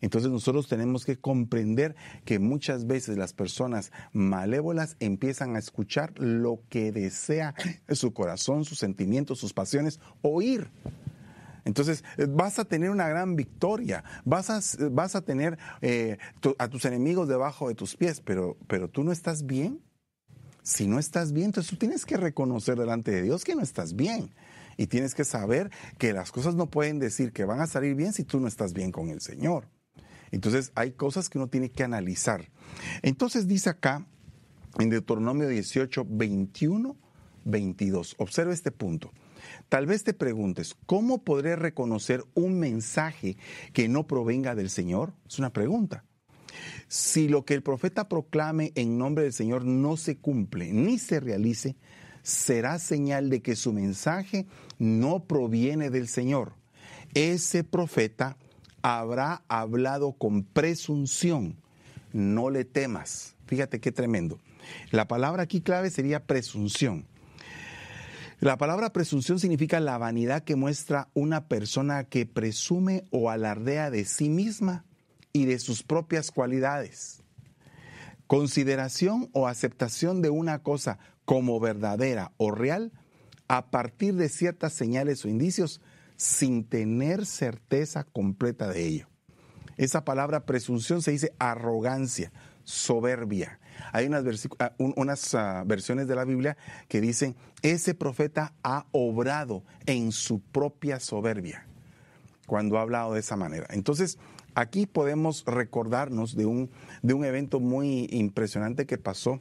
Entonces 0.00 0.32
nosotros 0.32 0.66
tenemos 0.66 1.04
que 1.04 1.16
comprender 1.16 1.94
que 2.24 2.40
muchas 2.40 2.88
veces 2.88 3.16
las 3.16 3.32
personas 3.32 3.92
malévolas 4.12 4.96
empiezan 4.98 5.54
a 5.54 5.60
escuchar 5.60 6.12
lo 6.18 6.60
que 6.68 6.90
desea 6.90 7.54
su 7.88 8.12
corazón, 8.12 8.64
sus 8.64 8.80
sentimientos, 8.80 9.38
sus 9.38 9.52
pasiones, 9.52 10.00
oír. 10.22 10.68
Entonces 11.64 12.02
vas 12.30 12.58
a 12.58 12.64
tener 12.64 12.90
una 12.90 13.08
gran 13.08 13.36
victoria, 13.36 14.02
vas 14.24 14.50
a, 14.50 14.60
vas 14.90 15.14
a 15.14 15.20
tener 15.20 15.56
eh, 15.82 16.18
a 16.58 16.66
tus 16.66 16.84
enemigos 16.84 17.28
debajo 17.28 17.68
de 17.68 17.76
tus 17.76 17.94
pies, 17.94 18.20
pero, 18.20 18.56
pero 18.66 18.88
tú 18.88 19.04
no 19.04 19.12
estás 19.12 19.46
bien. 19.46 19.80
Si 20.62 20.86
no 20.86 20.98
estás 20.98 21.32
bien, 21.32 21.46
entonces 21.46 21.70
tú 21.70 21.76
tienes 21.76 22.06
que 22.06 22.16
reconocer 22.16 22.78
delante 22.78 23.10
de 23.10 23.22
Dios 23.22 23.44
que 23.44 23.54
no 23.54 23.62
estás 23.62 23.94
bien. 23.94 24.30
Y 24.76 24.86
tienes 24.86 25.14
que 25.14 25.24
saber 25.24 25.70
que 25.98 26.12
las 26.12 26.32
cosas 26.32 26.54
no 26.54 26.66
pueden 26.66 26.98
decir 26.98 27.32
que 27.32 27.44
van 27.44 27.60
a 27.60 27.66
salir 27.66 27.94
bien 27.94 28.12
si 28.12 28.24
tú 28.24 28.40
no 28.40 28.48
estás 28.48 28.72
bien 28.72 28.92
con 28.92 29.10
el 29.10 29.20
Señor. 29.20 29.68
Entonces 30.30 30.72
hay 30.74 30.92
cosas 30.92 31.28
que 31.28 31.38
uno 31.38 31.48
tiene 31.48 31.70
que 31.70 31.84
analizar. 31.84 32.48
Entonces 33.02 33.46
dice 33.46 33.70
acá 33.70 34.06
en 34.78 34.88
Deuteronomio 34.88 35.48
18, 35.48 36.06
21, 36.08 36.96
22. 37.44 38.14
Observa 38.18 38.54
este 38.54 38.70
punto. 38.70 39.12
Tal 39.68 39.86
vez 39.86 40.04
te 40.04 40.14
preguntes, 40.14 40.76
¿cómo 40.86 41.22
podré 41.22 41.56
reconocer 41.56 42.24
un 42.34 42.58
mensaje 42.58 43.36
que 43.72 43.88
no 43.88 44.06
provenga 44.06 44.54
del 44.54 44.70
Señor? 44.70 45.12
Es 45.28 45.38
una 45.38 45.52
pregunta. 45.52 46.04
Si 46.88 47.28
lo 47.28 47.44
que 47.44 47.54
el 47.54 47.62
profeta 47.62 48.08
proclame 48.08 48.72
en 48.74 48.98
nombre 48.98 49.24
del 49.24 49.32
Señor 49.32 49.64
no 49.64 49.96
se 49.96 50.16
cumple 50.16 50.72
ni 50.72 50.98
se 50.98 51.20
realice, 51.20 51.76
será 52.22 52.78
señal 52.78 53.30
de 53.30 53.42
que 53.42 53.56
su 53.56 53.72
mensaje 53.72 54.46
no 54.78 55.24
proviene 55.24 55.90
del 55.90 56.08
Señor. 56.08 56.54
Ese 57.14 57.64
profeta 57.64 58.36
habrá 58.82 59.42
hablado 59.48 60.12
con 60.12 60.44
presunción. 60.44 61.56
No 62.12 62.50
le 62.50 62.64
temas. 62.64 63.36
Fíjate 63.46 63.80
qué 63.80 63.92
tremendo. 63.92 64.38
La 64.90 65.08
palabra 65.08 65.42
aquí 65.44 65.60
clave 65.60 65.90
sería 65.90 66.24
presunción. 66.26 67.06
La 68.40 68.58
palabra 68.58 68.92
presunción 68.92 69.38
significa 69.38 69.78
la 69.78 69.98
vanidad 69.98 70.42
que 70.42 70.56
muestra 70.56 71.08
una 71.14 71.46
persona 71.46 72.04
que 72.04 72.26
presume 72.26 73.04
o 73.10 73.30
alardea 73.30 73.90
de 73.90 74.04
sí 74.04 74.28
misma 74.28 74.84
y 75.32 75.46
de 75.46 75.58
sus 75.58 75.82
propias 75.82 76.30
cualidades. 76.30 77.22
Consideración 78.26 79.28
o 79.32 79.46
aceptación 79.46 80.22
de 80.22 80.30
una 80.30 80.62
cosa 80.62 80.98
como 81.24 81.60
verdadera 81.60 82.32
o 82.36 82.50
real 82.50 82.92
a 83.48 83.70
partir 83.70 84.14
de 84.14 84.28
ciertas 84.28 84.72
señales 84.72 85.24
o 85.24 85.28
indicios 85.28 85.80
sin 86.16 86.64
tener 86.64 87.26
certeza 87.26 88.04
completa 88.04 88.68
de 88.68 88.86
ello. 88.86 89.08
Esa 89.76 90.04
palabra 90.04 90.46
presunción 90.46 91.02
se 91.02 91.10
dice 91.10 91.34
arrogancia, 91.38 92.32
soberbia. 92.64 93.58
Hay 93.92 94.06
unas, 94.06 95.34
ah, 95.34 95.60
ah, 95.60 95.64
versiones 95.66 96.06
de 96.08 96.14
la 96.14 96.24
Biblia 96.24 96.56
que 96.88 97.00
dicen, 97.00 97.36
ese 97.62 97.94
profeta 97.94 98.54
ha 98.62 98.86
obrado 98.92 99.64
en 99.86 100.12
su 100.12 100.40
propia 100.40 101.00
soberbia, 101.00 101.66
cuando 102.52 102.76
ha 102.76 102.82
hablado 102.82 103.14
de 103.14 103.20
esa 103.20 103.34
manera. 103.34 103.66
Entonces, 103.70 104.18
Aquí 104.54 104.84
podemos 104.84 105.44
recordarnos 105.46 106.36
de 106.36 106.44
un, 106.44 106.70
de 107.00 107.14
un 107.14 107.24
evento 107.24 107.58
muy 107.58 108.06
impresionante 108.10 108.84
que 108.84 108.98
pasó 108.98 109.40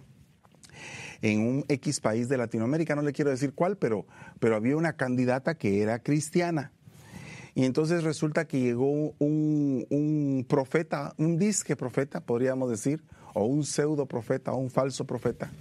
en 1.22 1.46
un 1.46 1.65
X 1.68 2.00
país 2.00 2.30
de 2.30 2.38
Latinoamérica, 2.38 2.96
no 2.96 3.01
le 3.01 3.12
quiero 3.12 3.30
decir 3.30 3.53
cuál, 3.53 3.75
pero, 3.77 4.06
pero 4.39 4.56
había 4.56 4.77
una 4.77 4.94
candidata 4.94 5.56
que 5.56 5.82
era 5.82 6.00
cristiana. 6.00 6.72
Y 7.56 7.65
entonces 7.65 8.06
resulta 8.06 8.48
que 8.48 8.62
llegó 8.62 9.13
un, 9.20 9.86
un 9.89 10.46
profeta, 10.48 11.13
un 11.18 11.38
disque 11.38 11.75
profeta, 11.75 12.22
podríamos 12.22 12.70
decir, 12.70 13.03
o 13.34 13.44
un 13.44 13.65
pseudo 13.65 14.06
profeta, 14.06 14.53
o 14.53 14.58
un 14.60 14.70
falso 14.70 15.06
profeta, 15.06 15.51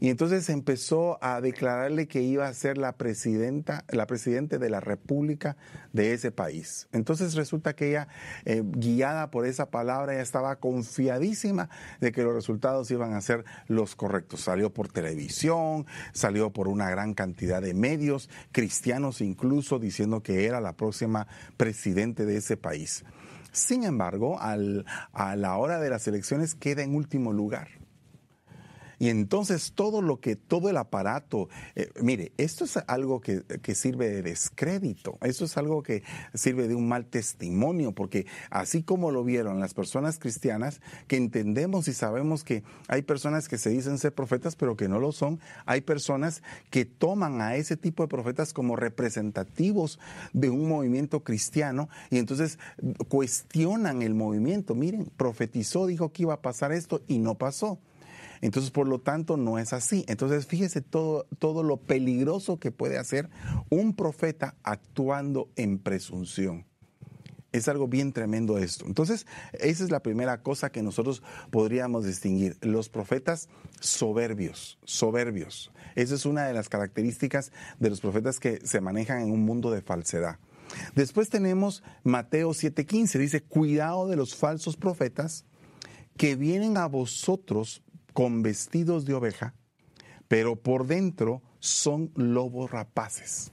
y 0.00 0.10
entonces 0.10 0.48
empezó 0.48 1.22
a 1.22 1.40
declararle 1.40 2.08
que 2.08 2.22
iba 2.22 2.46
a 2.46 2.54
ser 2.54 2.78
la 2.78 2.92
presidenta, 2.92 3.84
la 3.88 4.06
presidente 4.06 4.58
de 4.58 4.70
la 4.70 4.80
República 4.80 5.56
de 5.92 6.12
ese 6.12 6.30
país. 6.30 6.88
Entonces 6.92 7.34
resulta 7.34 7.74
que 7.74 7.90
ella, 7.90 8.08
eh, 8.44 8.62
guiada 8.64 9.30
por 9.30 9.46
esa 9.46 9.70
palabra, 9.70 10.14
ya 10.14 10.22
estaba 10.22 10.56
confiadísima 10.56 11.68
de 12.00 12.12
que 12.12 12.22
los 12.22 12.34
resultados 12.34 12.90
iban 12.90 13.14
a 13.14 13.20
ser 13.20 13.44
los 13.68 13.94
correctos. 13.94 14.40
Salió 14.40 14.72
por 14.72 14.88
televisión, 14.88 15.86
salió 16.12 16.50
por 16.50 16.68
una 16.68 16.90
gran 16.90 17.14
cantidad 17.14 17.62
de 17.62 17.74
medios, 17.74 18.28
cristianos 18.52 19.20
incluso, 19.20 19.78
diciendo 19.78 20.22
que 20.22 20.46
era 20.46 20.60
la 20.60 20.74
próxima 20.74 21.26
presidente 21.56 22.26
de 22.26 22.36
ese 22.36 22.56
país. 22.56 23.04
Sin 23.52 23.84
embargo, 23.84 24.40
al, 24.40 24.84
a 25.12 25.36
la 25.36 25.56
hora 25.56 25.78
de 25.78 25.88
las 25.88 26.08
elecciones 26.08 26.56
queda 26.56 26.82
en 26.82 26.94
último 26.94 27.32
lugar. 27.32 27.68
Y 29.04 29.10
entonces 29.10 29.72
todo 29.74 30.00
lo 30.00 30.18
que, 30.18 30.34
todo 30.34 30.70
el 30.70 30.78
aparato, 30.78 31.50
eh, 31.74 31.90
mire, 32.00 32.32
esto 32.38 32.64
es 32.64 32.78
algo 32.86 33.20
que, 33.20 33.44
sirve 33.74 34.08
de 34.08 34.22
descrédito, 34.22 35.18
esto 35.20 35.44
es 35.44 35.58
algo 35.58 35.82
que 35.82 36.02
sirve 36.32 36.68
de 36.68 36.74
un 36.74 36.88
mal 36.88 37.04
testimonio, 37.04 37.92
porque 37.92 38.24
así 38.48 38.82
como 38.82 39.10
lo 39.10 39.22
vieron 39.22 39.60
las 39.60 39.74
personas 39.74 40.18
cristianas, 40.18 40.80
que 41.06 41.16
entendemos 41.16 41.86
y 41.86 41.92
sabemos 41.92 42.44
que 42.44 42.62
hay 42.88 43.02
personas 43.02 43.46
que 43.46 43.58
se 43.58 43.68
dicen 43.68 43.98
ser 43.98 44.14
profetas, 44.14 44.56
pero 44.56 44.74
que 44.74 44.88
no 44.88 44.98
lo 44.98 45.12
son, 45.12 45.38
hay 45.66 45.82
personas 45.82 46.42
que 46.70 46.86
toman 46.86 47.42
a 47.42 47.56
ese 47.56 47.76
tipo 47.76 48.04
de 48.04 48.08
profetas 48.08 48.54
como 48.54 48.74
representativos 48.74 49.98
de 50.32 50.48
un 50.48 50.66
movimiento 50.66 51.22
cristiano 51.22 51.90
y 52.08 52.16
entonces 52.16 52.58
cuestionan 53.08 54.00
el 54.00 54.14
movimiento. 54.14 54.74
Miren, 54.74 55.10
profetizó, 55.14 55.86
dijo 55.86 56.10
que 56.10 56.22
iba 56.22 56.32
a 56.32 56.40
pasar 56.40 56.72
esto 56.72 57.02
y 57.06 57.18
no 57.18 57.34
pasó. 57.34 57.78
Entonces, 58.44 58.70
por 58.70 58.86
lo 58.86 59.00
tanto, 59.00 59.38
no 59.38 59.58
es 59.58 59.72
así. 59.72 60.04
Entonces, 60.06 60.46
fíjese 60.46 60.82
todo, 60.82 61.26
todo 61.38 61.62
lo 61.62 61.78
peligroso 61.78 62.58
que 62.58 62.70
puede 62.70 62.98
hacer 62.98 63.30
un 63.70 63.96
profeta 63.96 64.54
actuando 64.62 65.48
en 65.56 65.78
presunción. 65.78 66.66
Es 67.52 67.68
algo 67.68 67.88
bien 67.88 68.12
tremendo 68.12 68.58
esto. 68.58 68.84
Entonces, 68.84 69.26
esa 69.54 69.82
es 69.82 69.90
la 69.90 70.00
primera 70.00 70.42
cosa 70.42 70.70
que 70.70 70.82
nosotros 70.82 71.22
podríamos 71.50 72.04
distinguir. 72.04 72.58
Los 72.60 72.90
profetas 72.90 73.48
soberbios, 73.80 74.78
soberbios. 74.84 75.72
Esa 75.94 76.14
es 76.14 76.26
una 76.26 76.44
de 76.44 76.52
las 76.52 76.68
características 76.68 77.50
de 77.78 77.88
los 77.88 78.02
profetas 78.02 78.40
que 78.40 78.60
se 78.66 78.82
manejan 78.82 79.22
en 79.22 79.32
un 79.32 79.46
mundo 79.46 79.70
de 79.70 79.80
falsedad. 79.80 80.38
Después 80.94 81.30
tenemos 81.30 81.82
Mateo 82.02 82.50
7:15, 82.50 83.18
dice, 83.18 83.42
cuidado 83.42 84.06
de 84.06 84.16
los 84.16 84.36
falsos 84.36 84.76
profetas 84.76 85.46
que 86.18 86.36
vienen 86.36 86.76
a 86.76 86.86
vosotros 86.88 87.82
con 88.14 88.42
vestidos 88.42 89.04
de 89.04 89.12
oveja, 89.12 89.54
pero 90.28 90.56
por 90.56 90.86
dentro 90.86 91.42
son 91.58 92.10
lobos 92.14 92.70
rapaces. 92.70 93.52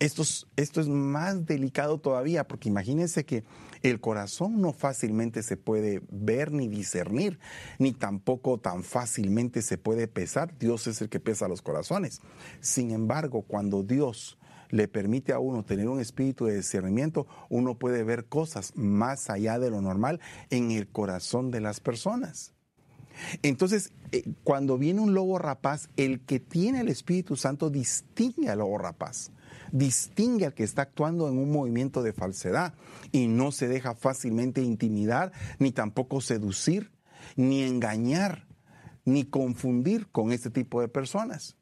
Esto 0.00 0.22
es, 0.22 0.88
más 0.88 1.44
delicado 1.44 1.98
todavía, 1.98 2.46
porque 2.46 2.68
imagínense 2.68 3.24
que 3.24 3.42
el 3.82 4.00
corazón 4.00 4.60
no 4.60 4.72
fácilmente 4.72 5.42
se 5.42 5.56
puede 5.56 6.02
ver 6.10 6.52
ni 6.52 6.68
discernir, 6.68 7.40
ni 7.80 7.92
tampoco 7.92 8.58
tan 8.58 8.84
fácilmente 8.84 9.60
se 9.60 9.76
puede 9.76 10.06
pesar. 10.06 10.56
Dios 10.58 10.86
es 10.86 11.00
el 11.00 11.08
que 11.08 11.18
pesa 11.18 11.48
los 11.48 11.62
corazones. 11.62 12.20
Sin 12.60 12.92
embargo, 12.92 13.42
cuando 13.42 13.82
Dios 13.82 14.38
le 14.70 14.86
permite 14.86 15.32
a 15.32 15.40
uno 15.40 15.64
tener 15.64 15.88
un 15.88 15.98
espíritu 15.98 16.44
de 16.44 16.56
discernimiento, 16.56 17.26
uno 17.48 17.76
puede 17.76 18.04
ver 18.04 18.26
cosas 18.26 18.76
más 18.76 19.30
allá 19.30 19.58
de 19.58 19.70
lo 19.70 19.80
normal 19.80 20.20
en 20.50 20.70
el 20.70 20.88
corazón 20.88 21.50
de 21.50 21.60
las 21.60 21.80
personas. 21.80 22.54
Entonces, 23.42 23.92
eh, 24.12 24.24
cuando 24.44 24.78
viene 24.78 25.00
un 25.00 25.14
lobo 25.14 25.38
rapaz, 25.38 25.88
el 25.96 26.20
que 26.20 26.40
tiene 26.40 26.80
el 26.80 26.88
Espíritu 26.88 27.36
Santo 27.36 27.70
distingue 27.70 28.48
al 28.48 28.58
lobo 28.58 28.78
rapaz, 28.78 29.30
distingue 29.72 30.46
al 30.46 30.54
que 30.54 30.64
está 30.64 30.82
actuando 30.82 31.28
en 31.28 31.38
un 31.38 31.50
movimiento 31.50 32.02
de 32.02 32.12
falsedad 32.12 32.74
y 33.12 33.26
no 33.26 33.52
se 33.52 33.68
deja 33.68 33.94
fácilmente 33.94 34.62
intimidar, 34.62 35.32
ni 35.58 35.72
tampoco 35.72 36.20
seducir, 36.20 36.92
ni 37.36 37.62
engañar, 37.62 38.46
ni 39.04 39.24
confundir 39.24 40.08
con 40.08 40.32
este 40.32 40.50
tipo 40.50 40.80
de 40.80 40.88
personas. 40.88 41.56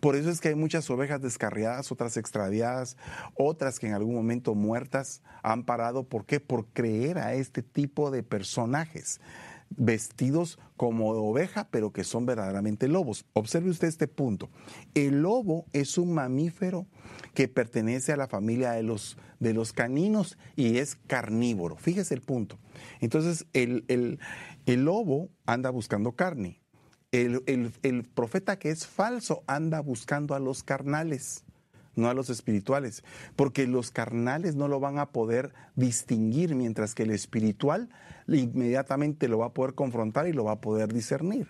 Por 0.00 0.14
eso 0.14 0.30
es 0.30 0.40
que 0.40 0.48
hay 0.48 0.54
muchas 0.54 0.88
ovejas 0.90 1.20
descarriadas, 1.22 1.90
otras 1.90 2.16
extraviadas, 2.16 2.96
otras 3.34 3.78
que 3.78 3.86
en 3.86 3.94
algún 3.94 4.14
momento 4.14 4.54
muertas 4.54 5.22
han 5.42 5.64
parado. 5.64 6.04
¿Por 6.04 6.26
qué? 6.26 6.38
Por 6.38 6.66
creer 6.66 7.18
a 7.18 7.34
este 7.34 7.62
tipo 7.62 8.10
de 8.10 8.22
personajes 8.22 9.20
vestidos 9.70 10.58
como 10.76 11.10
oveja, 11.10 11.68
pero 11.70 11.92
que 11.92 12.04
son 12.04 12.26
verdaderamente 12.26 12.88
lobos. 12.88 13.24
Observe 13.32 13.70
usted 13.70 13.88
este 13.88 14.08
punto. 14.08 14.50
El 14.94 15.22
lobo 15.22 15.66
es 15.72 15.98
un 15.98 16.12
mamífero 16.12 16.86
que 17.34 17.48
pertenece 17.48 18.12
a 18.12 18.16
la 18.16 18.28
familia 18.28 18.72
de 18.72 18.82
los, 18.82 19.16
de 19.38 19.54
los 19.54 19.72
caninos 19.72 20.38
y 20.56 20.78
es 20.78 20.96
carnívoro. 21.06 21.76
Fíjese 21.76 22.14
el 22.14 22.22
punto. 22.22 22.58
Entonces, 23.00 23.46
el, 23.52 23.84
el 24.66 24.84
lobo 24.84 25.30
anda 25.46 25.70
buscando 25.70 26.12
carne. 26.12 26.60
El, 27.12 27.42
el, 27.82 28.04
profeta 28.04 28.58
que 28.58 28.70
es 28.70 28.86
falso 28.86 29.42
anda 29.48 29.80
buscando 29.80 30.34
a 30.36 30.38
los 30.38 30.62
carnales, 30.62 31.44
no 31.96 32.08
a 32.08 32.14
los 32.14 32.30
espirituales, 32.30 33.04
porque 33.36 33.66
los 33.66 33.90
carnales 33.90 34.54
no 34.54 34.68
lo 34.68 34.80
van 34.80 34.98
a 34.98 35.10
poder 35.10 35.52
distinguir, 35.76 36.54
mientras 36.54 36.94
que 36.94 37.02
el 37.04 37.10
espiritual 37.10 37.88
inmediatamente 38.28 39.28
lo 39.28 39.38
va 39.38 39.46
a 39.46 39.54
poder 39.54 39.74
confrontar 39.74 40.28
y 40.28 40.32
lo 40.32 40.44
va 40.44 40.52
a 40.52 40.60
poder 40.60 40.92
discernir. 40.92 41.48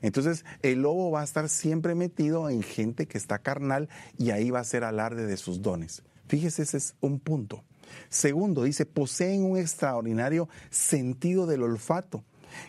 Entonces, 0.00 0.44
el 0.62 0.82
lobo 0.82 1.10
va 1.10 1.20
a 1.20 1.24
estar 1.24 1.48
siempre 1.48 1.94
metido 1.94 2.50
en 2.50 2.62
gente 2.62 3.06
que 3.06 3.18
está 3.18 3.38
carnal 3.38 3.88
y 4.18 4.30
ahí 4.30 4.50
va 4.50 4.60
a 4.60 4.64
ser 4.64 4.82
alarde 4.82 5.26
de 5.26 5.36
sus 5.36 5.62
dones. 5.62 6.02
Fíjese, 6.26 6.62
ese 6.62 6.78
es 6.78 6.94
un 7.00 7.20
punto. 7.20 7.62
Segundo, 8.08 8.64
dice, 8.64 8.84
poseen 8.84 9.44
un 9.44 9.58
extraordinario 9.58 10.48
sentido 10.70 11.46
del 11.46 11.62
olfato 11.62 12.24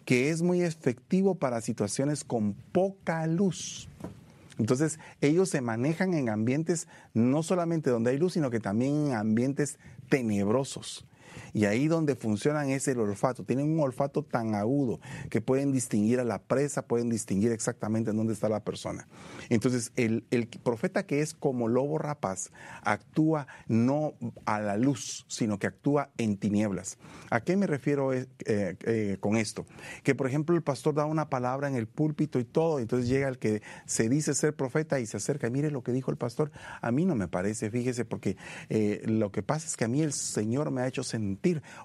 que 0.05 0.29
es 0.29 0.41
muy 0.41 0.61
efectivo 0.61 1.35
para 1.35 1.61
situaciones 1.61 2.23
con 2.23 2.53
poca 2.53 3.25
luz. 3.27 3.89
Entonces, 4.59 4.99
ellos 5.21 5.49
se 5.49 5.61
manejan 5.61 6.13
en 6.13 6.29
ambientes 6.29 6.87
no 7.13 7.43
solamente 7.43 7.89
donde 7.89 8.11
hay 8.11 8.17
luz, 8.17 8.33
sino 8.33 8.49
que 8.49 8.59
también 8.59 9.07
en 9.07 9.13
ambientes 9.13 9.77
tenebrosos. 10.09 11.05
Y 11.53 11.65
ahí 11.65 11.87
donde 11.87 12.15
funcionan 12.15 12.69
es 12.69 12.87
el 12.87 12.99
olfato. 12.99 13.43
Tienen 13.43 13.71
un 13.71 13.79
olfato 13.79 14.23
tan 14.23 14.55
agudo 14.55 14.99
que 15.29 15.41
pueden 15.41 15.71
distinguir 15.71 16.19
a 16.19 16.23
la 16.23 16.39
presa, 16.39 16.85
pueden 16.87 17.09
distinguir 17.09 17.51
exactamente 17.51 18.11
en 18.11 18.17
dónde 18.17 18.33
está 18.33 18.49
la 18.49 18.63
persona. 18.63 19.07
Entonces, 19.49 19.91
el, 19.95 20.23
profeta 20.63 21.05
que 21.05 21.21
es 21.21 21.33
como 21.33 21.67
lobo 21.67 21.97
rapaz 21.97 22.51
actúa 22.83 23.47
no 23.67 24.13
a 24.45 24.59
la 24.59 24.77
luz, 24.77 25.25
sino 25.27 25.59
que 25.59 25.67
actúa 25.67 26.09
en 26.17 26.37
tinieblas. 26.37 26.97
¿A 27.29 27.41
qué 27.41 27.57
me 27.57 27.67
refiero 27.67 28.13
eh, 28.13 28.27
eh, 28.45 29.17
con 29.19 29.35
esto? 29.35 29.65
Que, 30.03 30.15
por 30.15 30.27
ejemplo, 30.27 30.55
el 30.55 30.63
pastor 30.63 30.95
da 30.95 31.05
una 31.05 31.29
palabra 31.29 31.67
en 31.67 31.75
el 31.75 31.87
púlpito 31.87 32.39
y 32.39 32.45
todo, 32.45 32.79
entonces 32.79 33.09
llega 33.09 33.27
el 33.27 33.39
que 33.39 33.61
se 33.85 34.09
dice 34.09 34.33
ser 34.33 34.55
profeta 34.55 34.99
y 34.99 35.05
se 35.05 35.17
acerca 35.17 35.47
y 35.47 35.51
mire 35.51 35.71
lo 35.71 35.83
que 35.83 35.91
dijo 35.91 36.11
el 36.11 36.17
pastor. 36.17 36.51
A 36.81 36.91
mí 36.91 37.05
no 37.05 37.15
me 37.15 37.27
parece, 37.27 37.69
fíjese, 37.69 38.05
porque 38.05 38.37
eh, 38.69 39.01
lo 39.05 39.31
que 39.31 39.43
pasa 39.43 39.67
es 39.67 39.77
que 39.77 39.85
a 39.85 39.87
mí 39.87 40.01
el 40.01 40.13
Señor 40.13 40.71
me 40.71 40.81
ha 40.81 40.87
hecho 40.87 41.03
sentir 41.03 41.22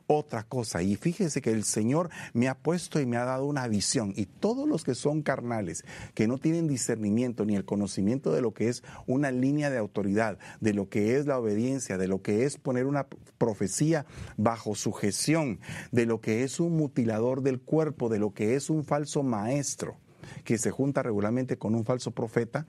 otra 0.06 0.42
cosa. 0.44 0.82
Y 0.82 0.96
fíjese 0.96 1.40
que 1.40 1.50
el 1.50 1.64
Señor 1.64 2.10
me 2.32 2.48
ha 2.48 2.56
puesto 2.56 3.00
y 3.00 3.06
me 3.06 3.16
ha 3.16 3.24
dado 3.24 3.46
una 3.46 3.66
visión. 3.68 4.12
Y 4.16 4.26
todos 4.26 4.68
los 4.68 4.84
que 4.84 4.94
son 4.94 5.22
carnales, 5.22 5.84
que 6.14 6.26
no 6.26 6.38
tienen 6.38 6.68
discernimiento 6.68 7.44
ni 7.44 7.56
el 7.56 7.64
conocimiento 7.64 8.32
de 8.32 8.42
lo 8.42 8.52
que 8.52 8.68
es 8.68 8.82
una 9.06 9.30
línea 9.30 9.70
de 9.70 9.78
autoridad, 9.78 10.38
de 10.60 10.74
lo 10.74 10.88
que 10.88 11.16
es 11.16 11.26
la 11.26 11.38
obediencia, 11.38 11.98
de 11.98 12.08
lo 12.08 12.22
que 12.22 12.44
es 12.44 12.58
poner 12.58 12.86
una 12.86 13.06
profecía 13.38 14.06
bajo 14.36 14.74
sujeción, 14.74 15.60
de 15.92 16.06
lo 16.06 16.20
que 16.20 16.44
es 16.44 16.60
un 16.60 16.76
mutilador 16.76 17.42
del 17.42 17.60
cuerpo, 17.60 18.08
de 18.08 18.18
lo 18.18 18.32
que 18.32 18.54
es 18.54 18.70
un 18.70 18.84
falso 18.84 19.22
maestro 19.22 19.96
que 20.44 20.58
se 20.58 20.70
junta 20.70 21.02
regularmente 21.02 21.58
con 21.58 21.74
un 21.74 21.84
falso 21.84 22.10
profeta, 22.10 22.66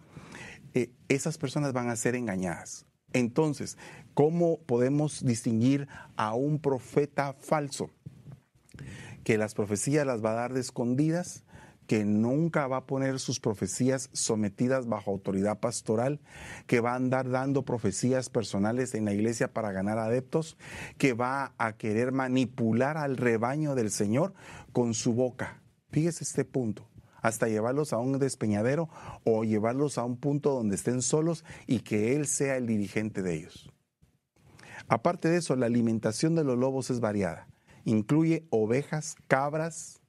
eh, 0.74 0.92
esas 1.08 1.38
personas 1.38 1.74
van 1.74 1.90
a 1.90 1.96
ser 1.96 2.16
engañadas. 2.16 2.86
Entonces, 3.14 3.78
¿cómo 4.14 4.60
podemos 4.60 5.26
distinguir 5.26 5.88
a 6.16 6.34
un 6.36 6.60
profeta 6.60 7.34
falso? 7.34 7.90
Que 9.24 9.38
las 9.38 9.54
profecías 9.54 10.06
las 10.06 10.24
va 10.24 10.32
a 10.32 10.36
dar 10.36 10.54
de 10.54 10.62
escondidas, 10.62 11.44
que 11.88 12.06
nunca 12.06 12.68
va 12.68 12.78
a 12.78 12.86
poner 12.86 13.20
sus 13.20 13.40
profecías 13.40 14.10
sometidas 14.14 14.86
bajo 14.86 15.10
autoridad 15.10 15.60
pastoral, 15.60 16.20
que 16.68 16.82
va 16.82 16.92
a 16.92 16.96
andar 16.96 17.30
dando 17.30 17.66
profecías 17.66 18.30
personales 18.30 18.94
en 18.94 19.06
la 19.06 19.14
iglesia 19.14 19.54
para 19.54 19.72
ganar 19.72 19.98
adeptos, 19.98 20.56
que 21.00 21.14
va 21.14 21.54
a 21.58 21.78
querer 21.78 22.12
manipular 22.12 22.98
al 22.98 23.18
rebaño 23.18 23.74
del 23.74 23.90
Señor 23.90 24.34
con 24.72 24.94
su 24.94 25.14
boca. 25.14 25.64
Fíjese 25.92 26.24
este 26.24 26.46
punto 26.46 26.89
hasta 27.22 27.48
llevarlos 27.48 27.94
a 27.94 27.98
un 27.98 28.20
despeñadero 28.20 28.90
o 29.24 29.44
llevarlos 29.44 29.98
a 29.98 30.06
un 30.06 30.18
punto 30.18 30.52
donde 30.52 30.76
estén 30.76 31.02
solos 31.02 31.44
y 31.68 31.80
que 31.80 32.16
Él 32.16 32.28
sea 32.28 32.58
el 32.58 32.68
dirigente 32.68 33.22
de 33.22 33.36
ellos. 33.36 33.70
Aparte 34.88 35.30
de 35.30 35.38
eso, 35.38 35.56
la 35.56 35.68
alimentación 35.68 36.36
de 36.36 36.44
los 36.44 36.58
lobos 36.58 36.90
es 36.90 37.00
variada. 37.00 37.48
Incluye 37.86 38.48
ovejas, 38.50 39.16
cabras, 39.28 40.02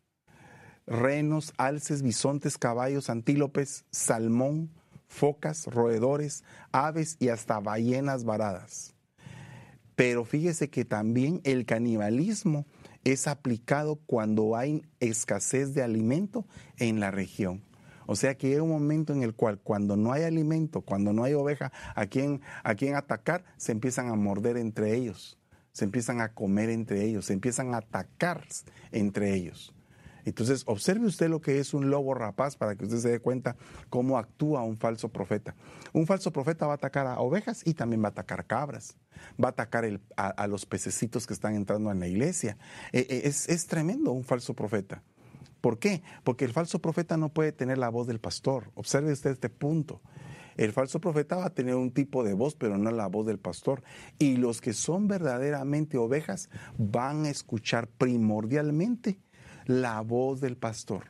renos, 0.87 1.53
alces, 1.57 2.03
bisontes, 2.03 2.59
caballos, 2.59 3.11
antílopes, 3.11 3.85
salmón, 3.90 4.70
focas, 5.07 5.66
roedores, 5.66 6.44
aves 6.73 7.16
y 7.20 7.29
hasta 7.29 7.61
ballenas 7.61 8.25
varadas. 8.25 8.94
Pero 9.96 10.25
fíjese 10.25 10.70
que 10.70 10.85
también 10.85 11.42
el 11.44 11.66
canibalismo 11.66 12.64
es 13.04 13.26
aplicado 13.26 13.96
cuando 14.06 14.56
hay 14.56 14.82
escasez 15.00 15.74
de 15.74 15.82
alimento 15.82 16.46
en 16.78 17.00
la 17.00 17.10
región. 17.10 17.62
O 18.06 18.16
sea 18.16 18.36
que 18.36 18.48
hay 18.48 18.56
un 18.58 18.68
momento 18.68 19.12
en 19.12 19.22
el 19.22 19.34
cual 19.34 19.60
cuando 19.60 19.96
no 19.96 20.12
hay 20.12 20.24
alimento, 20.24 20.80
cuando 20.80 21.12
no 21.12 21.22
hay 21.22 21.34
oveja 21.34 21.72
a 21.94 22.06
quien, 22.06 22.42
a 22.64 22.98
atacar, 22.98 23.44
se 23.56 23.70
empiezan 23.72 24.08
a 24.08 24.16
morder 24.16 24.56
entre 24.56 24.96
ellos, 24.96 25.38
se 25.72 25.84
empiezan 25.84 26.20
a 26.20 26.34
comer 26.34 26.70
entre 26.70 27.04
ellos, 27.04 27.26
se 27.26 27.34
empiezan 27.34 27.72
a 27.72 27.78
atacar 27.78 28.44
entre 28.90 29.34
ellos. 29.34 29.72
Entonces, 30.24 30.64
observe 30.66 31.06
usted 31.06 31.28
lo 31.28 31.40
que 31.40 31.59
es 31.59 31.74
un 31.74 31.90
lobo 31.90 32.14
rapaz 32.14 32.56
para 32.56 32.76
que 32.76 32.85
usted 32.85 32.98
se 32.98 33.11
dé 33.11 33.20
cuenta 33.20 33.56
cómo 33.88 34.18
actúa 34.18 34.62
un 34.62 34.76
falso 34.76 35.09
profeta. 35.09 35.54
Un 35.92 36.06
falso 36.06 36.33
profeta 36.33 36.66
va 36.66 36.72
a 36.72 36.76
atacar 36.76 37.06
a 37.06 37.20
ovejas 37.20 37.62
y 37.64 37.74
también 37.74 38.02
va 38.02 38.09
a 38.09 38.11
atacar 38.11 38.46
cabras. 38.46 38.96
Va 39.42 39.48
a 39.48 39.52
atacar 39.52 39.85
a, 40.16 40.46
los 40.46 40.66
pececitos 40.66 41.26
que 41.26 41.35
están 41.35 41.54
entrando 41.54 41.90
en 41.90 42.00
la 42.00 42.09
iglesia. 42.09 42.56
E, 42.92 43.06
e, 43.09 43.28
es, 43.28 43.48
es 43.48 43.66
tremendo 43.66 44.12
un 44.12 44.24
falso 44.24 44.54
profeta. 44.54 45.02
¿Por 45.61 45.78
qué? 45.78 46.02
Porque 46.24 46.44
el 46.44 46.52
falso 46.52 46.80
profeta 46.80 47.16
no 47.16 47.28
puede 47.28 47.52
tener 47.52 47.78
la 47.78 47.90
voz 47.90 48.06
del 48.06 48.18
pastor. 48.18 48.70
Observe 48.74 49.12
usted 49.12 49.30
este 49.30 49.50
punto. 49.50 50.00
El 50.56 50.72
falso 50.72 51.00
profeta 51.00 51.37
va 51.37 51.46
a 51.46 51.54
tener 51.54 51.74
un 51.74 51.90
tipo 51.90 52.24
de 52.24 52.35
voz, 52.35 52.54
pero 52.54 52.76
no 52.76 52.90
la 52.90 53.06
voz 53.06 53.26
del 53.26 53.38
pastor. 53.38 53.83
Y 54.18 54.37
los 54.37 54.61
que 54.61 54.72
son 54.72 55.09
verdaderamente 55.09 55.96
ovejas 55.96 56.50
van 56.76 57.24
a 57.24 57.30
escuchar 57.30 57.88
primordialmente 57.88 59.20
la 59.70 60.00
voz 60.00 60.40
del 60.40 60.56
pastor, 60.56 61.04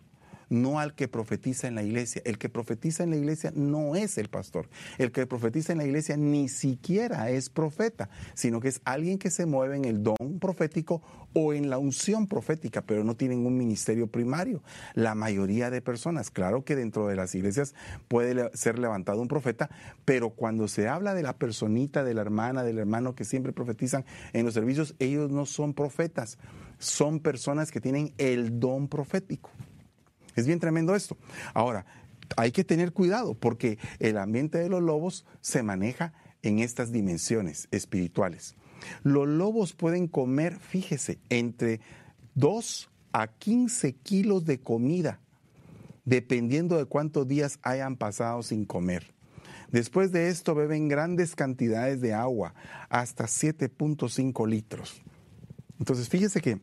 no 0.50 0.80
al 0.80 0.94
que 0.94 1.08
profetiza 1.08 1.66
en 1.66 1.76
la 1.76 1.82
iglesia. 1.82 2.20
El 2.26 2.36
que 2.36 2.50
profetiza 2.50 3.02
en 3.02 3.10
la 3.10 3.16
iglesia 3.16 3.52
no 3.54 3.96
es 3.96 4.18
el 4.18 4.28
pastor. 4.28 4.68
El 4.98 5.12
que 5.12 5.26
profetiza 5.26 5.72
en 5.72 5.78
la 5.78 5.86
iglesia 5.86 6.18
ni 6.18 6.50
siquiera 6.50 7.30
es 7.30 7.48
profeta, 7.48 8.10
sino 8.34 8.60
que 8.60 8.68
es 8.68 8.82
alguien 8.84 9.18
que 9.18 9.30
se 9.30 9.46
mueve 9.46 9.76
en 9.76 9.86
el 9.86 10.02
don 10.02 10.38
profético 10.40 11.00
o 11.32 11.54
en 11.54 11.70
la 11.70 11.78
unción 11.78 12.26
profética, 12.26 12.82
pero 12.82 13.02
no 13.02 13.16
tienen 13.16 13.46
un 13.46 13.56
ministerio 13.56 14.08
primario. 14.08 14.62
La 14.92 15.14
mayoría 15.14 15.70
de 15.70 15.80
personas, 15.80 16.30
claro 16.30 16.62
que 16.62 16.76
dentro 16.76 17.08
de 17.08 17.16
las 17.16 17.34
iglesias 17.34 17.74
puede 18.08 18.50
ser 18.54 18.78
levantado 18.78 19.22
un 19.22 19.28
profeta, 19.28 19.70
pero 20.04 20.30
cuando 20.30 20.68
se 20.68 20.86
habla 20.86 21.14
de 21.14 21.22
la 21.22 21.38
personita, 21.38 22.04
de 22.04 22.12
la 22.12 22.20
hermana, 22.20 22.62
del 22.62 22.78
hermano 22.78 23.14
que 23.14 23.24
siempre 23.24 23.54
profetizan 23.54 24.04
en 24.34 24.44
los 24.44 24.52
servicios, 24.52 24.96
ellos 24.98 25.30
no 25.30 25.46
son 25.46 25.72
profetas 25.72 26.36
son 26.80 27.20
personas 27.20 27.70
que 27.70 27.80
tienen 27.80 28.12
el 28.18 28.58
don 28.58 28.88
profético. 28.88 29.50
Es 30.34 30.46
bien 30.46 30.58
tremendo 30.58 30.96
esto. 30.96 31.16
Ahora, 31.54 31.86
hay 32.36 32.50
que 32.50 32.64
tener 32.64 32.92
cuidado 32.92 33.34
porque 33.34 33.78
el 33.98 34.16
ambiente 34.18 34.58
de 34.58 34.68
los 34.68 34.82
lobos 34.82 35.26
se 35.40 35.62
maneja 35.62 36.12
en 36.42 36.58
estas 36.58 36.90
dimensiones 36.90 37.68
espirituales. 37.70 38.56
Los 39.02 39.28
lobos 39.28 39.74
pueden 39.74 40.08
comer, 40.08 40.58
fíjese, 40.58 41.18
entre 41.28 41.80
2 42.34 42.90
a 43.12 43.26
15 43.28 43.94
kilos 43.94 44.46
de 44.46 44.60
comida, 44.60 45.20
dependiendo 46.04 46.78
de 46.78 46.86
cuántos 46.86 47.28
días 47.28 47.58
hayan 47.62 47.96
pasado 47.96 48.42
sin 48.42 48.64
comer. 48.64 49.12
Después 49.70 50.10
de 50.10 50.28
esto 50.28 50.54
beben 50.54 50.88
grandes 50.88 51.36
cantidades 51.36 52.00
de 52.00 52.14
agua, 52.14 52.54
hasta 52.88 53.24
7.5 53.24 54.48
litros. 54.48 55.02
Entonces 55.78 56.08
fíjese 56.08 56.40
que 56.40 56.60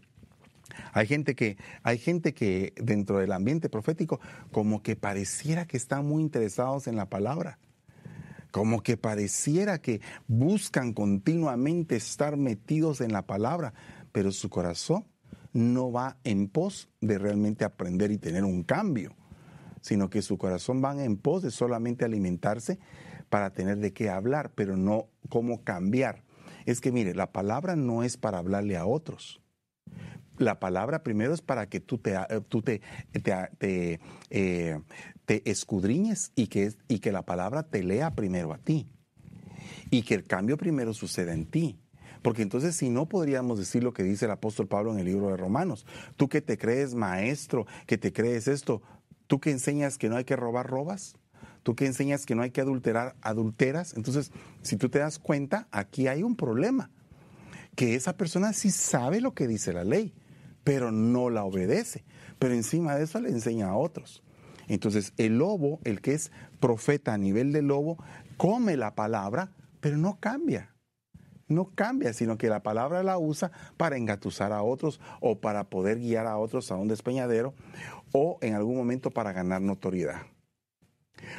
hay 0.94 1.08
gente 1.08 1.36
que, 1.36 1.58
hay 1.84 1.98
gente 1.98 2.34
que 2.34 2.74
dentro 2.78 3.20
del 3.20 3.32
ambiente 3.32 3.70
profético 3.70 4.20
como 4.52 4.82
que 4.82 4.96
pareciera 4.96 5.66
que 5.66 5.78
están 5.78 6.06
muy 6.06 6.22
interesados 6.22 6.88
en 6.88 6.96
la 6.96 7.10
palabra. 7.10 7.60
Como 8.52 8.82
que 8.82 8.98
pareciera 8.98 9.80
que 9.82 10.02
buscan 10.28 10.94
continuamente 10.94 11.96
estar 11.96 12.38
metidos 12.38 13.02
en 13.02 13.12
la 13.12 13.28
palabra, 13.28 13.74
pero 14.12 14.32
su 14.32 14.50
corazón 14.50 15.06
no 15.54 15.92
va 15.92 16.18
en 16.24 16.48
pos 16.48 16.90
de 17.02 17.18
realmente 17.18 17.66
aprender 17.66 18.12
y 18.12 18.18
tener 18.18 18.44
un 18.44 18.64
cambio, 18.64 19.16
sino 19.82 20.10
que 20.10 20.22
su 20.22 20.38
corazón 20.38 20.82
va 20.84 21.04
en 21.04 21.18
pos 21.18 21.44
de 21.44 21.52
solamente 21.52 22.06
alimentarse 22.06 22.80
para 23.30 23.52
tener 23.52 23.78
de 23.78 23.94
qué 23.94 24.10
hablar, 24.10 24.52
pero 24.56 24.78
no 24.78 25.10
cómo 25.30 25.64
cambiar. 25.64 26.24
Es 26.66 26.82
que 26.82 26.92
mire, 26.92 27.14
la 27.14 27.32
palabra 27.32 27.76
no 27.76 28.04
es 28.04 28.18
para 28.18 28.38
hablarle 28.40 28.78
a 28.78 28.86
otros 28.86 29.42
la 30.38 30.60
palabra 30.60 31.04
primero 31.04 31.34
es 31.34 31.42
para 31.42 31.68
que 31.68 31.80
tú 31.80 31.98
te, 31.98 32.16
eh, 33.62 34.00
eh, 34.30 34.82
escudriñes 35.28 36.32
y 36.36 36.48
que, 36.48 36.74
y 36.88 37.00
que 37.00 37.12
la 37.12 37.24
palabra 37.24 37.64
te 37.64 37.84
lea 37.84 38.14
primero 38.16 38.54
a 38.54 38.58
ti. 38.58 38.88
Y 39.90 40.04
que 40.04 40.16
el 40.16 40.24
cambio 40.24 40.58
primero 40.58 40.94
suceda 40.94 41.34
en 41.34 41.46
ti. 41.46 41.80
Porque 42.22 42.42
entonces 42.42 42.76
si 42.76 42.90
no 42.90 43.08
podríamos 43.08 43.60
decir 43.60 43.84
lo 43.84 43.94
que 43.94 44.04
dice 44.04 44.26
el 44.26 44.32
apóstol 44.32 44.68
Pablo 44.68 44.92
en 44.92 45.00
el 45.00 45.06
libro 45.06 45.30
de 45.30 45.38
Romanos. 45.38 45.86
Tú 46.16 46.30
que 46.30 46.42
te 46.42 46.58
crees 46.58 46.94
maestro, 46.94 47.66
que 47.86 47.98
te 47.98 48.12
crees 48.12 48.48
esto, 48.48 48.82
tú 49.28 49.40
que 49.40 49.52
enseñas 49.52 49.98
que 49.98 50.10
no 50.10 50.18
hay 50.18 50.26
que 50.26 50.36
robar, 50.36 50.68
robas. 50.68 51.16
Tú 51.64 51.76
que 51.76 51.86
enseñas 51.86 52.26
que 52.26 52.34
no 52.34 52.44
hay 52.44 52.52
que 52.52 52.62
adulterar, 52.62 53.16
adulteras. 53.22 53.94
Entonces, 53.96 54.32
si 54.62 54.78
tú 54.78 54.88
te 54.88 55.00
das 55.00 55.20
cuenta, 55.20 55.68
aquí 55.72 56.08
hay 56.08 56.24
un 56.24 56.36
problema. 56.36 56.90
Que 57.76 57.96
esa 57.96 58.16
persona 58.16 58.54
sí 58.54 58.72
sabe 58.72 59.20
lo 59.20 59.34
que 59.34 59.48
dice 59.48 59.74
la 59.74 59.84
ley 59.84 60.14
pero 60.68 60.92
no 60.92 61.30
la 61.30 61.46
obedece. 61.46 62.04
Pero 62.40 62.54
encima 62.54 62.98
de 62.98 63.06
eso 63.06 63.22
le 63.22 63.30
enseña 63.30 63.70
a 63.70 63.78
otros. 63.78 64.22
Entonces 64.68 65.14
el 65.16 65.38
lobo, 65.38 65.80
el 65.86 66.02
que 66.02 66.14
es 66.14 66.30
profeta 66.60 67.14
a 67.14 67.18
nivel 67.18 67.54
de 67.54 67.62
lobo, 67.62 67.98
come 68.36 68.76
la 68.76 68.94
palabra, 68.94 69.54
pero 69.80 69.96
no 69.96 70.20
cambia. 70.20 70.76
No 71.48 71.74
cambia, 71.74 72.12
sino 72.12 72.38
que 72.38 72.50
la 72.50 72.64
palabra 72.64 73.02
la 73.02 73.18
usa 73.18 73.50
para 73.78 73.96
engatusar 73.96 74.52
a 74.52 74.62
otros 74.62 75.00
o 75.22 75.40
para 75.40 75.70
poder 75.70 76.00
guiar 76.00 76.28
a 76.28 76.38
otros 76.38 76.70
a 76.70 76.76
un 76.76 76.90
despeñadero 76.90 77.54
o 78.12 78.38
en 78.42 78.54
algún 78.54 78.76
momento 78.76 79.10
para 79.12 79.32
ganar 79.32 79.62
notoriedad. 79.62 80.24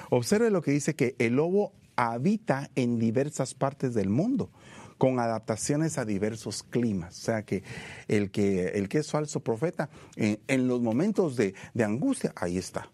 Observe 0.08 0.48
lo 0.48 0.62
que 0.62 0.70
dice 0.70 0.96
que 0.96 1.16
el 1.18 1.36
lobo 1.36 1.74
habita 1.96 2.70
en 2.76 2.98
diversas 2.98 3.52
partes 3.52 3.92
del 3.92 4.08
mundo 4.08 4.50
con 4.98 5.20
adaptaciones 5.20 5.96
a 5.96 6.04
diversos 6.04 6.62
climas. 6.62 7.16
O 7.16 7.22
sea 7.22 7.42
que 7.42 7.62
el 8.08 8.30
que, 8.30 8.66
el 8.70 8.88
que 8.88 8.98
es 8.98 9.10
falso 9.10 9.40
profeta, 9.40 9.88
en 10.16 10.68
los 10.68 10.82
momentos 10.82 11.36
de, 11.36 11.54
angustia, 11.82 12.32
ahí 12.36 12.58
está. 12.58 12.90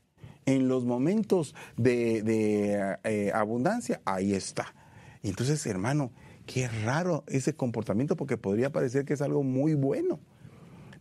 En 0.47 0.69
los 0.69 0.85
momentos 0.85 1.55
de, 1.77 2.97
eh, 3.05 3.33
abundancia, 3.35 4.01
ahí 4.05 4.35
está. 4.35 4.75
entonces, 5.23 5.65
hermano, 5.67 6.13
qué 6.47 6.69
raro 6.69 7.25
ese 7.27 7.55
comportamiento 7.55 8.17
porque 8.17 8.37
podría 8.37 8.71
parecer 8.71 9.07
que 9.07 9.15
es 9.15 9.23
algo 9.23 9.43
muy 9.43 9.75
bueno. 9.75 10.21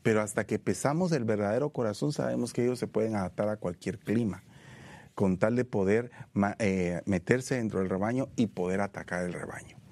Pero 0.01 0.21
hasta 0.21 0.45
que 0.45 0.59
pesamos 0.59 1.11
el 1.11 1.23
verdadero 1.23 1.69
corazón, 1.69 2.11
sabemos 2.11 2.51
que 2.51 2.63
ellos 2.63 2.79
se 2.79 2.87
pueden 2.87 3.15
adaptar 3.15 3.49
a 3.49 3.57
cualquier 3.57 3.99
clima 3.99 4.43
con 5.15 5.37
tal 5.37 5.55
de 5.55 5.65
poder 5.65 6.11
eh, 6.59 7.01
meterse 7.05 7.55
dentro 7.55 7.79
del 7.79 7.89
rebaño 7.89 8.29
y 8.35 8.47
poder 8.47 8.81
atacar 8.81 9.23
el 9.23 9.33
rebaño. 9.33 9.82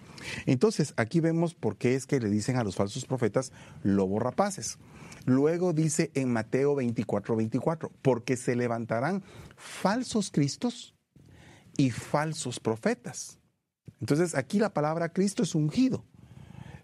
Entonces, 0.46 0.94
aquí 0.98 1.20
vemos 1.20 1.54
por 1.54 1.78
qué 1.78 1.96
es 1.96 2.06
que 2.06 2.20
le 2.20 2.30
dicen 2.30 2.58
a 2.58 2.64
los 2.64 2.76
falsos 2.76 3.06
profetas 3.06 3.52
lobos 3.84 4.22
rapaces. 4.22 4.78
Luego 5.26 5.74
dice 5.74 6.12
en 6.16 6.32
Mateo 6.32 6.76
24, 6.76 7.36
24, 7.36 7.92
porque 8.02 8.38
se 8.38 8.56
levantarán 8.56 9.24
falsos 9.56 10.32
cristos 10.32 10.96
y 11.78 11.92
falsos 11.92 12.60
profetas. 12.60 13.40
Entonces, 14.00 14.36
aquí 14.36 14.60
la 14.60 14.74
palabra 14.74 15.10
Cristo 15.10 15.44
es 15.44 15.56
ungido. 15.56 16.06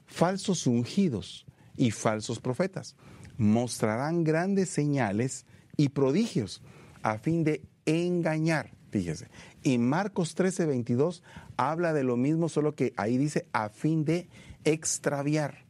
Falsos 0.05 0.67
ungidos 0.67 1.45
y 1.75 1.91
falsos 1.91 2.39
profetas 2.39 2.95
mostrarán 3.37 4.23
grandes 4.23 4.69
señales 4.69 5.45
y 5.77 5.89
prodigios 5.89 6.61
a 7.03 7.17
fin 7.19 7.43
de 7.43 7.61
engañar, 7.85 8.71
fíjese. 8.89 9.29
Y 9.63 9.77
Marcos 9.77 10.35
13, 10.35 10.65
22 10.65 11.23
habla 11.57 11.93
de 11.93 12.03
lo 12.03 12.15
mismo, 12.17 12.49
solo 12.49 12.75
que 12.75 12.93
ahí 12.97 13.17
dice 13.17 13.47
a 13.51 13.69
fin 13.69 14.05
de 14.05 14.29
extraviar, 14.63 15.65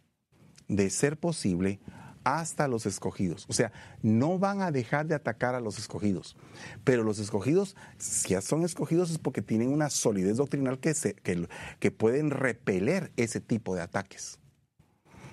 de 0.68 0.90
ser 0.90 1.18
posible, 1.18 1.80
hasta 2.24 2.68
los 2.68 2.86
escogidos. 2.86 3.46
O 3.48 3.54
sea, 3.54 3.72
no 4.02 4.38
van 4.38 4.62
a 4.62 4.72
dejar 4.72 5.08
de 5.08 5.16
atacar 5.16 5.56
a 5.56 5.62
los 5.62 5.80
escogidos. 5.80 6.36
Pero 6.84 7.04
los 7.04 7.20
escogidos, 7.20 7.78
si 7.98 8.30
ya 8.30 8.42
son 8.42 8.66
escogidos, 8.66 9.12
es 9.12 9.18
porque 9.18 9.42
tienen 9.42 9.72
una 9.72 9.90
solidez 9.90 10.36
doctrinal 10.36 10.80
que, 10.80 10.94
se, 10.94 11.14
que, 11.14 11.48
que 11.80 11.92
pueden 11.92 12.30
repeler 12.30 13.14
ese 13.16 13.40
tipo 13.40 13.76
de 13.76 13.82
ataques. 13.82 14.40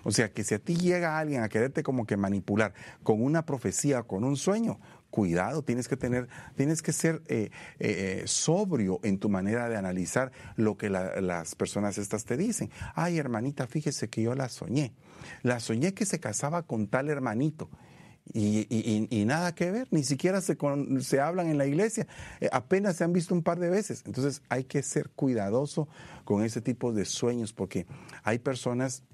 O 0.05 0.13
sea, 0.13 0.31
que 0.33 0.45
si 0.45 0.55
a 0.55 0.59
ti 0.59 0.77
llega 0.77 1.19
alguien 1.19 1.43
a 1.43 1.49
quererte 1.49 1.83
como 1.83 2.07
que 2.07 2.17
manipular 2.17 2.75
con 3.03 3.23
una 3.23 3.45
profecía, 3.45 4.03
con 4.05 4.23
un 4.23 4.37
sueño, 4.37 4.79
cuidado, 5.15 5.63
tienes 5.63 5.87
que 5.87 5.97
tener, 5.97 6.27
tienes 6.57 6.83
que 6.83 6.93
ser 6.93 7.23
eh, 7.29 7.53
eh, 7.79 8.23
eh, 8.23 8.23
sobrio 8.27 8.99
en 9.05 9.21
tu 9.21 9.29
manera 9.29 9.69
de 9.69 9.77
analizar 9.77 10.33
lo 10.57 10.77
que 10.77 10.91
las 10.91 11.55
personas 11.55 11.99
estas 11.99 12.25
te 12.25 12.37
dicen. 12.37 12.69
Ay, 12.97 13.19
hermanita, 13.19 13.69
fíjese 13.69 14.09
que 14.09 14.23
yo 14.23 14.35
la 14.35 14.49
soñé. 14.49 14.93
La 15.45 15.61
soñé 15.61 15.95
que 15.95 16.05
se 16.05 16.19
casaba 16.19 16.65
con 16.65 16.89
tal 16.89 17.11
hermanito. 17.11 17.71
Y, 18.33 19.25
nada 19.25 19.55
que 19.55 19.71
ver, 19.71 19.87
ni 19.93 20.03
siquiera 20.03 20.41
se, 20.41 20.59
se 21.01 21.21
hablan 21.21 21.47
en 21.47 21.59
la 21.59 21.67
iglesia, 21.67 22.09
apenas 22.51 22.97
se 22.97 23.05
han 23.05 23.13
visto 23.13 23.37
un 23.37 23.45
par 23.45 23.61
de 23.61 23.71
veces. 23.71 24.03
Entonces 24.07 24.43
hay 24.49 24.65
que 24.65 24.83
ser 24.83 25.11
cuidadoso 25.11 25.87
con 26.25 26.43
ese 26.43 26.61
tipo 26.61 26.93
de 26.93 27.05
sueños 27.05 27.53
porque 27.53 27.87
hay 28.25 28.41
personas, 28.41 29.05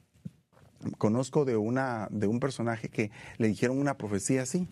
conozco 0.97 1.45
de, 1.45 1.59
una, 1.59 2.09
de 2.11 2.27
un 2.27 2.41
personaje 2.41 2.89
que 2.89 3.11
le 3.37 3.49
dijeron 3.49 3.79
una 3.79 3.99
profecía 3.99 4.43
así 4.43 4.67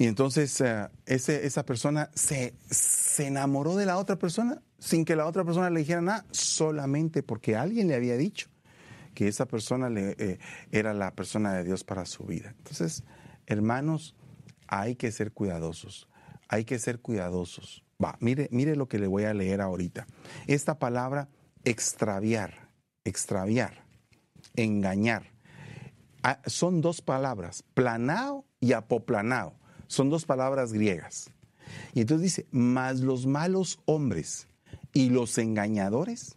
y 0.00 0.06
entonces 0.06 0.58
eh, 0.62 0.88
ese, 1.04 1.46
esa 1.46 1.66
persona 1.66 2.08
se, 2.14 2.54
se 2.70 3.26
enamoró 3.26 3.76
de 3.76 3.84
la 3.84 3.98
otra 3.98 4.16
persona 4.16 4.62
sin 4.78 5.04
que 5.04 5.14
la 5.14 5.26
otra 5.26 5.44
persona 5.44 5.68
le 5.68 5.80
dijera 5.80 6.00
nada, 6.00 6.24
solamente 6.30 7.22
porque 7.22 7.54
alguien 7.54 7.86
le 7.86 7.96
había 7.96 8.16
dicho 8.16 8.48
que 9.12 9.28
esa 9.28 9.44
persona 9.44 9.90
le, 9.90 10.16
eh, 10.18 10.38
era 10.72 10.94
la 10.94 11.14
persona 11.14 11.52
de 11.52 11.64
Dios 11.64 11.84
para 11.84 12.06
su 12.06 12.24
vida. 12.24 12.54
Entonces, 12.56 13.04
hermanos, 13.44 14.16
hay 14.68 14.96
que 14.96 15.12
ser 15.12 15.32
cuidadosos, 15.32 16.08
hay 16.48 16.64
que 16.64 16.78
ser 16.78 17.00
cuidadosos. 17.00 17.84
Va, 18.02 18.16
mire, 18.20 18.48
mire 18.52 18.76
lo 18.76 18.88
que 18.88 18.98
le 18.98 19.06
voy 19.06 19.24
a 19.24 19.34
leer 19.34 19.60
ahorita. 19.60 20.06
Esta 20.46 20.78
palabra 20.78 21.28
extraviar, 21.64 22.70
extraviar, 23.04 23.84
engañar, 24.56 25.26
ah, 26.22 26.40
son 26.46 26.80
dos 26.80 27.02
palabras, 27.02 27.64
planao 27.74 28.46
y 28.60 28.72
apoplanao. 28.72 29.59
Son 29.90 30.08
dos 30.08 30.24
palabras 30.24 30.72
griegas. 30.72 31.32
Y 31.94 32.02
entonces 32.02 32.22
dice, 32.22 32.46
mas 32.52 33.00
los 33.00 33.26
malos 33.26 33.80
hombres 33.86 34.46
y 34.92 35.10
los 35.10 35.36
engañadores 35.36 36.36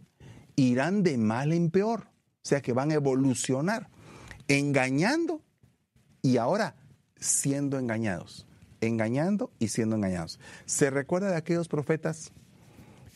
irán 0.55 1.03
de 1.03 1.19
mal 1.19 1.53
en 1.53 1.69
peor. 1.69 2.07
O 2.07 2.45
sea 2.47 2.63
que 2.63 2.73
van 2.73 2.89
a 2.89 2.95
evolucionar, 2.95 3.91
engañando 4.47 5.43
y 6.23 6.37
ahora 6.37 6.75
siendo 7.19 7.77
engañados. 7.77 8.47
Engañando 8.81 9.51
y 9.59 9.67
siendo 9.67 9.97
engañados. 9.97 10.39
¿Se 10.65 10.89
recuerda 10.89 11.29
de 11.29 11.37
aquellos 11.37 11.67
profetas 11.67 12.31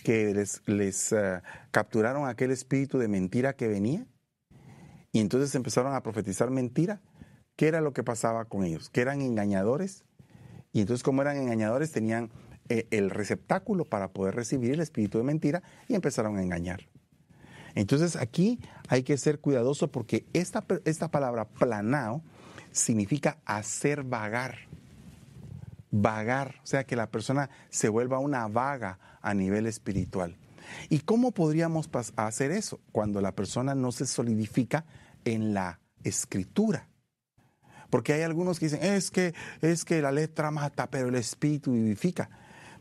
que 0.04 0.36
les, 0.68 1.14
eh, 1.14 1.42
capturaron 1.72 2.28
aquel 2.28 2.52
espíritu 2.52 3.00
de 3.00 3.08
mentira 3.08 3.54
que 3.54 3.68
venía? 3.68 4.06
Y 5.12 5.20
entonces 5.20 5.56
empezaron 5.56 5.96
a 5.96 6.04
profetizar 6.04 6.52
mentira. 6.52 7.02
¿Qué 7.56 7.68
era 7.68 7.82
lo 7.82 7.92
que 7.92 8.04
pasaba 8.04 8.46
con 8.46 8.64
ellos? 8.64 8.92
Que 8.92 9.02
eran 9.02 9.22
engañadores 9.22 10.04
y 10.78 10.82
entonces 10.82 11.02
como 11.02 11.24
eran 11.24 11.38
engañadores 11.38 11.92
tenían 11.92 12.30
eh, 12.70 12.86
el 12.92 13.10
receptáculo 13.10 13.84
para 13.84 14.10
poder 14.10 14.36
recibir 14.36 14.74
el 14.74 14.80
espíritu 14.80 15.18
de 15.18 15.24
mentira 15.24 15.64
y 15.88 15.96
empezaron 15.96 16.38
a 16.38 16.44
engañar. 16.44 16.88
Entonces 17.74 18.16
aquí 18.16 18.60
hay 18.88 19.02
que 19.02 19.18
ser 19.18 19.40
cuidadoso 19.40 19.88
porque 19.92 20.28
esta, 20.34 20.64
esta 20.86 21.08
palabra 21.08 21.46
planao 21.46 22.22
significa 22.72 23.40
hacer 23.44 24.04
vagar. 24.04 24.68
Vagar, 25.90 26.58
o 26.62 26.68
sea 26.68 26.84
que 26.84 26.96
la 26.96 27.10
persona 27.10 27.50
se 27.70 27.90
vuelva 27.90 28.20
una 28.20 28.48
vaga 28.48 29.00
a 29.24 29.34
nivel 29.34 29.66
espiritual. 29.66 30.38
¿Y 30.90 31.00
cómo 31.00 31.32
podríamos 31.32 31.90
hacer 32.18 32.52
eso? 32.52 32.80
Cuando 32.92 33.20
la 33.20 33.32
persona 33.32 33.74
no 33.74 33.92
se 33.92 34.06
solidifica 34.06 34.86
en 35.26 35.56
la 35.56 35.80
escritura. 36.04 36.88
Porque 37.90 38.14
hay 38.14 38.22
algunos 38.22 38.60
que 38.60 38.66
dicen, 38.66 38.84
es 38.84 39.12
que, 39.12 39.34
es 39.62 39.86
que 39.86 40.02
la 40.02 40.12
letra 40.12 40.52
mata, 40.52 40.90
pero 40.90 41.10
el 41.10 41.16
espíritu 41.16 41.72
vivifica. 41.72 42.30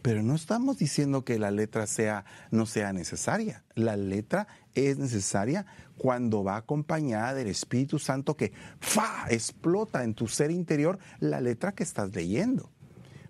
Pero 0.03 0.23
no 0.23 0.35
estamos 0.35 0.79
diciendo 0.79 1.25
que 1.25 1.39
la 1.39 1.51
letra 1.51 1.87
sea, 1.87 2.25
no 2.51 2.67
sea 2.67 2.93
necesaria. 2.93 3.65
La 3.75 3.97
letra 3.97 4.47
es 4.75 4.99
necesaria 4.99 5.67
cuando 5.97 6.45
va 6.45 6.57
acompañada 6.57 7.35
del 7.35 7.49
Espíritu 7.49 7.99
Santo 7.99 8.37
que 8.37 8.53
¡fa! 8.81 9.27
explota 9.31 10.05
en 10.05 10.15
tu 10.15 10.29
ser 10.29 10.51
interior 10.51 10.99
la 11.19 11.41
letra 11.41 11.73
que 11.73 11.83
estás 11.83 12.15
leyendo. 12.15 12.71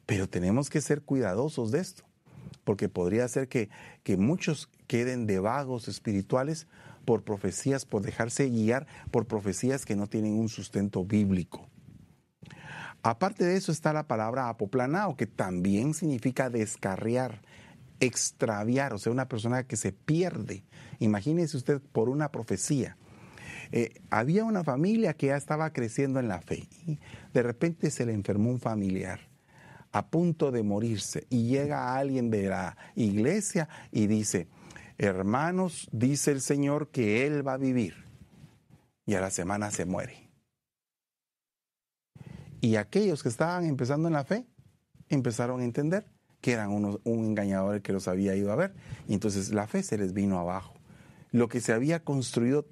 Pero 0.04 0.28
tenemos 0.28 0.70
que 0.70 0.80
ser 0.80 1.02
cuidadosos 1.02 1.70
de 1.70 1.80
esto, 1.80 2.04
porque 2.66 2.88
podría 2.88 3.28
ser 3.28 3.46
que, 3.46 3.70
que 4.02 4.16
muchos 4.16 4.68
queden 4.88 5.26
de 5.26 5.38
vagos 5.38 5.86
espirituales 5.86 6.66
por 7.04 7.22
profecías, 7.22 7.86
por 7.86 8.02
dejarse 8.02 8.50
guiar 8.50 8.88
por 9.12 9.26
profecías 9.26 9.86
que 9.86 9.94
no 9.94 10.08
tienen 10.08 10.32
un 10.32 10.48
sustento 10.48 11.04
bíblico. 11.04 11.68
Aparte 13.04 13.44
de 13.44 13.56
eso 13.56 13.70
está 13.70 13.92
la 13.92 14.08
palabra 14.08 14.48
apoplanao, 14.48 15.16
que 15.16 15.28
también 15.28 15.94
significa 15.94 16.50
descarriar, 16.50 17.40
extraviar, 18.00 18.92
o 18.94 18.98
sea, 18.98 19.12
una 19.12 19.28
persona 19.28 19.62
que 19.62 19.76
se 19.76 19.92
pierde. 19.92 20.64
Imagínese 20.98 21.56
usted 21.56 21.80
por 21.92 22.08
una 22.08 22.32
profecía. 22.32 22.96
Eh, 23.70 23.94
había 24.10 24.44
una 24.44 24.64
familia 24.64 25.14
que 25.14 25.28
ya 25.28 25.36
estaba 25.36 25.72
creciendo 25.72 26.18
en 26.18 26.26
la 26.26 26.40
fe 26.40 26.68
y 26.84 26.98
de 27.32 27.42
repente 27.44 27.92
se 27.92 28.06
le 28.06 28.12
enfermó 28.12 28.50
un 28.50 28.58
familiar 28.58 29.25
a 29.92 30.10
punto 30.10 30.50
de 30.50 30.62
morirse 30.62 31.26
y 31.30 31.48
llega 31.48 31.96
alguien 31.96 32.30
de 32.30 32.48
la 32.48 32.76
iglesia 32.94 33.68
y 33.92 34.06
dice, 34.06 34.48
hermanos, 34.98 35.88
dice 35.92 36.32
el 36.32 36.40
Señor 36.40 36.90
que 36.90 37.26
Él 37.26 37.46
va 37.46 37.54
a 37.54 37.58
vivir 37.58 37.94
y 39.06 39.14
a 39.14 39.20
la 39.20 39.30
semana 39.30 39.70
se 39.70 39.84
muere. 39.84 40.30
Y 42.60 42.76
aquellos 42.76 43.22
que 43.22 43.28
estaban 43.28 43.64
empezando 43.64 44.08
en 44.08 44.14
la 44.14 44.24
fe 44.24 44.46
empezaron 45.08 45.60
a 45.60 45.64
entender 45.64 46.10
que 46.40 46.52
eran 46.52 46.70
un 46.70 47.00
engañador 47.04 47.82
que 47.82 47.92
los 47.92 48.08
había 48.08 48.34
ido 48.34 48.52
a 48.52 48.56
ver. 48.56 48.74
Y 49.08 49.14
entonces 49.14 49.52
la 49.52 49.66
fe 49.66 49.82
se 49.82 49.98
les 49.98 50.12
vino 50.12 50.38
abajo. 50.38 50.74
Lo 51.32 51.48
que 51.48 51.60
se 51.60 51.72
había 51.72 52.02
construido 52.04 52.66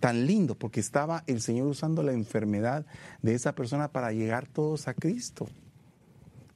tan 0.00 0.26
lindo, 0.26 0.54
porque 0.54 0.80
estaba 0.80 1.24
el 1.26 1.40
Señor 1.40 1.66
usando 1.66 2.02
la 2.02 2.12
enfermedad 2.12 2.86
de 3.22 3.34
esa 3.34 3.54
persona 3.54 3.92
para 3.92 4.12
llegar 4.12 4.46
todos 4.46 4.88
a 4.88 4.94
Cristo, 4.94 5.48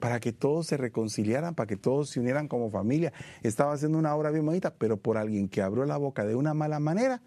para 0.01 0.19
que 0.19 0.33
todos 0.33 0.67
se 0.67 0.75
reconciliaran, 0.75 1.55
para 1.55 1.67
que 1.67 1.77
todos 1.77 2.09
se 2.09 2.19
unieran 2.19 2.49
como 2.49 2.69
familia. 2.69 3.13
Estaba 3.43 3.71
haciendo 3.71 3.97
una 3.97 4.13
obra 4.15 4.31
bien 4.31 4.45
bonita, 4.45 4.73
pero 4.73 4.97
por 4.97 5.17
alguien 5.17 5.47
que 5.47 5.61
abrió 5.61 5.85
la 5.85 5.95
boca 5.95 6.25
de 6.25 6.35
una 6.35 6.53
mala 6.53 6.79
manera, 6.79 7.21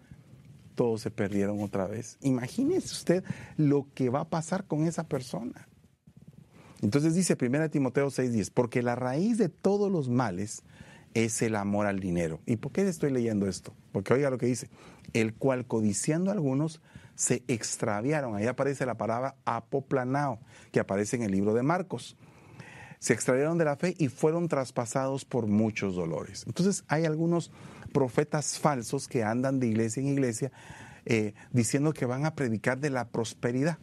todos 0.75 1.01
se 1.01 1.09
perdieron 1.09 1.61
otra 1.61 1.87
vez. 1.87 2.17
Imagínese 2.21 2.93
usted 2.93 3.23
lo 3.57 3.87
que 3.95 4.09
va 4.09 4.19
a 4.19 4.29
pasar 4.29 4.65
con 4.65 4.85
esa 4.85 5.07
persona. 5.07 5.67
Entonces 6.81 7.15
dice 7.15 7.37
1 7.39 7.69
Timoteo 7.69 8.07
6:10, 8.07 8.51
porque 8.53 8.83
la 8.83 8.95
raíz 8.95 9.37
de 9.37 9.49
todos 9.49 9.89
los 9.89 10.09
males 10.09 10.61
es 11.13 11.41
el 11.41 11.55
amor 11.55 11.87
al 11.87 12.01
dinero. 12.01 12.41
¿Y 12.45 12.57
por 12.57 12.73
qué 12.73 12.81
estoy 12.87 13.09
leyendo 13.09 13.47
esto? 13.47 13.73
Porque 13.93 14.13
oiga 14.13 14.29
lo 14.29 14.37
que 14.37 14.47
dice, 14.47 14.69
el 15.13 15.33
cual 15.33 15.65
codiciando 15.65 16.29
algunos 16.29 16.81
se 17.15 17.41
extraviaron. 17.47 18.35
Ahí 18.35 18.47
aparece 18.47 18.85
la 18.85 18.97
palabra 18.97 19.37
apoplanao, 19.45 20.39
que 20.73 20.81
aparece 20.81 21.15
en 21.15 21.23
el 21.23 21.31
libro 21.31 21.53
de 21.53 21.63
Marcos. 21.63 22.17
Se 22.99 23.13
extraviaron 23.13 23.57
de 23.57 23.65
la 23.65 23.75
fe 23.75 23.95
y 23.97 24.07
fueron 24.07 24.47
traspasados 24.47 25.25
por 25.25 25.47
muchos 25.47 25.95
dolores. 25.95 26.43
Entonces 26.47 26.83
hay 26.87 27.05
algunos 27.05 27.51
profetas 27.93 28.59
falsos 28.59 29.07
que 29.07 29.23
andan 29.23 29.59
de 29.59 29.67
iglesia 29.67 30.01
en 30.01 30.07
iglesia 30.07 30.51
eh, 31.05 31.33
diciendo 31.51 31.93
que 31.93 32.05
van 32.05 32.25
a 32.25 32.35
predicar 32.35 32.79
de 32.79 32.89
la 32.89 33.09
prosperidad. 33.09 33.77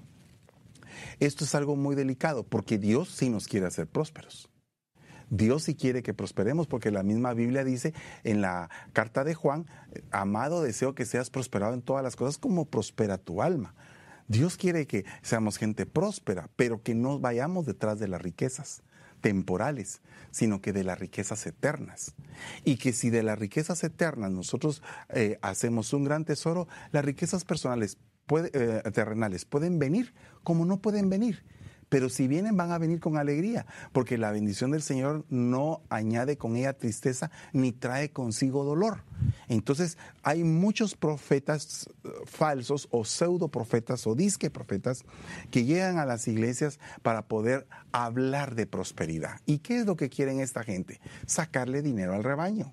Esto 1.21 1.45
es 1.45 1.55
algo 1.55 1.77
muy 1.77 1.95
delicado 1.95 2.45
porque 2.45 2.79
Dios 2.79 3.09
sí 3.11 3.31
nos 3.31 3.47
quiere 3.47 3.67
hacer 3.67 3.87
prósperos. 3.87 4.49
Dios 5.31 5.63
sí 5.63 5.75
quiere 5.75 6.03
que 6.03 6.13
prosperemos 6.13 6.67
porque 6.67 6.91
la 6.91 7.03
misma 7.03 7.33
Biblia 7.33 7.65
dice 7.65 7.95
en 8.23 8.43
la 8.43 8.69
carta 8.93 9.25
de 9.25 9.35
Juan, 9.35 9.67
amado 10.11 10.63
deseo 10.63 10.95
que 10.95 11.07
seas 11.07 11.31
prosperado 11.31 11.73
en 11.73 11.81
todas 11.81 12.03
las 12.03 12.17
cosas 12.17 12.37
como 12.37 12.67
prospera 12.67 13.17
tu 13.17 13.41
alma. 13.41 13.75
Dios 14.29 14.59
quiere 14.59 14.87
que 14.87 15.07
seamos 15.23 15.57
gente 15.57 15.87
próspera, 15.87 16.51
pero 16.57 16.83
que 16.83 16.95
no 16.95 17.19
vayamos 17.19 17.65
detrás 17.65 17.99
de 17.99 18.09
las 18.09 18.21
riquezas 18.21 18.83
temporales, 19.23 20.03
sino 20.31 20.61
que 20.61 20.75
de 20.75 20.85
las 20.85 20.99
riquezas 20.99 21.47
eternas. 21.47 22.15
Y 22.65 22.77
que 22.77 22.93
si 22.93 23.09
de 23.09 23.23
las 23.23 23.39
riquezas 23.39 23.83
eternas 23.85 24.31
nosotros 24.31 24.83
eh, 25.09 25.39
hacemos 25.41 25.95
un 25.95 26.05
gran 26.05 26.27
tesoro, 26.27 26.69
las 26.91 27.05
riquezas 27.05 27.45
personales 27.47 27.97
eh, 28.53 28.83
terrenales 28.93 29.47
pueden 29.47 29.79
venir 29.79 30.13
como 30.43 30.67
no 30.67 30.83
pueden 30.83 31.09
venir. 31.09 31.45
Pero 31.93 32.09
si 32.09 32.27
vienen, 32.27 32.57
van 32.57 32.73
a 32.73 32.79
venir 32.79 33.01
con 33.01 33.19
alegría, 33.19 33.67
porque 33.93 34.17
la 34.17 34.33
bendición 34.33 34.71
del 34.71 34.81
Señor 34.81 35.27
no 35.29 35.83
añade 35.91 36.39
con 36.39 36.57
ella 36.57 36.73
tristeza 36.73 37.31
ni 37.53 37.71
trae 37.71 38.09
consigo 38.09 38.65
dolor. 38.65 39.05
Entonces, 39.47 39.99
hay 40.23 40.43
muchos 40.43 40.97
profetas 40.97 41.91
eh, 42.03 42.09
falsos 42.25 42.89
o 42.93 43.05
pseudo 43.05 43.49
profetas 43.49 44.07
o 44.07 44.15
disque 44.15 44.49
profetas 44.49 45.05
que 45.51 45.67
llegan 45.67 45.99
a 45.99 46.07
las 46.07 46.27
iglesias 46.29 46.81
para 47.03 47.29
poder 47.29 47.67
hablar 47.93 48.55
de 48.55 48.67
prosperidad. 48.67 49.43
¿Y 49.45 49.59
qué 49.59 49.81
es 49.81 49.85
lo 49.85 49.95
que 49.95 50.09
quieren 50.09 50.41
esta 50.41 50.65
gente? 50.65 50.99
Sacarle 51.27 51.83
dinero 51.83 52.15
al 52.15 52.25
rebaño. 52.25 52.73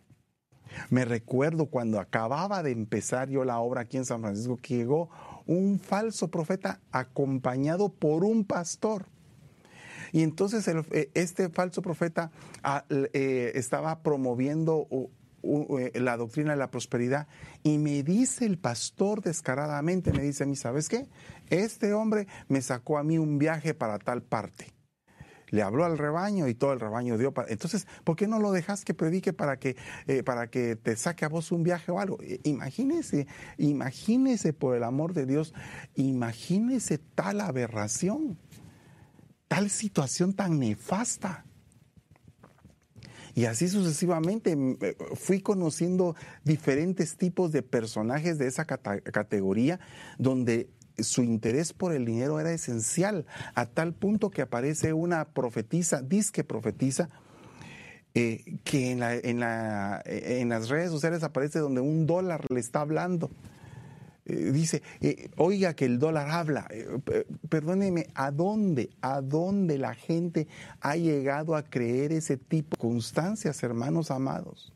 Me 0.90 1.04
recuerdo 1.04 1.66
cuando 1.66 2.00
acababa 2.00 2.64
de 2.64 2.72
empezar 2.72 3.30
yo 3.30 3.44
la 3.44 3.60
obra 3.60 3.82
aquí 3.82 3.98
en 3.98 4.06
San 4.06 4.22
Francisco 4.22 4.58
que 4.62 4.78
llegó 4.78 5.10
un 5.50 5.80
falso 5.80 6.28
profeta 6.28 6.80
acompañado 6.92 7.90
por 7.90 8.24
un 8.24 8.46
pastor. 8.46 9.08
Y 10.12 10.22
entonces 10.22 10.68
eh, 10.68 11.10
este 11.16 11.50
falso 11.50 11.82
profeta 11.82 12.32
ah, 12.62 12.86
eh, 12.90 13.52
estaba 13.56 14.04
promoviendo 14.04 14.88
eh, 15.42 15.92
la 16.00 16.18
doctrina 16.18 16.52
de 16.52 16.58
la 16.58 16.70
prosperidad 16.70 17.28
y 17.64 17.80
me 17.80 18.04
dice 18.04 18.46
el 18.46 18.60
pastor 18.60 19.22
descaradamente, 19.22 20.14
me 20.14 20.22
dice 20.22 20.44
a 20.44 20.48
mí, 20.48 20.56
¿sabes 20.56 20.88
qué? 20.88 21.08
Este 21.50 21.94
hombre 21.94 22.28
me 22.48 22.62
sacó 22.62 23.00
a 23.00 23.04
mí 23.04 23.18
un 23.18 23.40
viaje 23.40 23.74
para 23.74 23.98
tal 23.98 24.22
parte 24.22 24.79
le 25.50 25.62
habló 25.62 25.86
al 25.86 25.98
rebaño 25.98 26.48
y 26.48 26.56
todo 26.56 26.74
el 26.74 26.80
rebaño 26.80 27.18
dio 27.18 27.34
para... 27.34 27.50
Entonces, 27.50 27.88
¿por 28.04 28.16
qué 28.16 28.28
no 28.28 28.40
lo 28.40 28.52
dejas 28.52 28.86
que 28.86 28.94
predique 28.94 29.34
para 29.34 29.58
que, 29.58 29.76
eh, 30.08 30.24
para 30.24 30.50
que 30.50 30.76
te 30.76 30.96
saque 30.96 31.26
a 31.26 31.30
vos 31.30 31.52
un 31.52 31.64
viaje 31.64 31.92
o 31.92 32.00
algo? 32.00 32.20
Eh, 32.22 32.40
imagínese, 32.44 33.28
imagínese 33.58 34.54
por 34.54 34.76
el 34.76 34.84
amor 34.84 35.14
de 35.14 35.26
Dios, 35.26 35.54
imagínese 35.96 36.98
tal 36.98 37.42
aberración, 37.42 38.38
tal 39.48 39.70
situación 39.70 40.34
tan 40.34 40.60
nefasta. 40.60 41.46
Y 43.36 43.46
así 43.46 43.70
sucesivamente 43.70 44.58
eh, 44.82 44.98
fui 45.16 45.40
conociendo 45.40 46.16
diferentes 46.44 47.16
tipos 47.16 47.52
de 47.52 47.62
personajes 47.62 48.38
de 48.38 48.48
esa 48.48 48.66
categoría 48.66 49.80
donde 50.18 50.70
su 51.04 51.24
interés 51.24 51.74
por 51.74 51.94
el 51.94 52.06
dinero 52.06 52.40
era 52.40 52.52
esencial, 52.52 53.26
a 53.56 53.66
tal 53.66 53.94
punto 53.94 54.30
que 54.30 54.42
aparece 54.42 54.94
una 54.94 55.26
profetisa, 55.26 56.02
disque 56.02 56.44
profetisa, 56.44 57.10
eh, 58.16 58.58
que 58.64 58.92
en, 58.92 59.00
la, 59.00 59.16
en, 59.16 59.40
la, 59.40 60.02
en, 60.06 60.50
las 60.50 60.70
redes 60.70 60.90
sociales 60.90 61.24
aparece 61.24 61.60
donde 61.60 61.82
un 61.82 62.08
dólar 62.08 62.46
le 62.52 62.60
está 62.60 62.82
hablando. 62.82 63.30
Eh, 64.26 64.52
dice, 64.52 64.82
eh, 65.00 65.30
oiga 65.38 65.74
que 65.76 65.86
el 65.86 66.00
dólar 66.00 66.30
habla. 66.30 66.68
perdóneme, 67.50 68.08
¿a 68.16 68.32
dónde, 68.32 68.90
a 69.02 69.22
dónde 69.22 69.78
la 69.78 69.94
gente 69.94 70.48
ha 70.82 70.96
llegado 70.96 71.56
a 71.56 71.64
creer 71.64 72.12
ese 72.12 72.38
tipo 72.38 72.70
de 72.72 72.76
circunstancias, 72.78 73.62
hermanos 73.64 74.10
amados? 74.10 74.74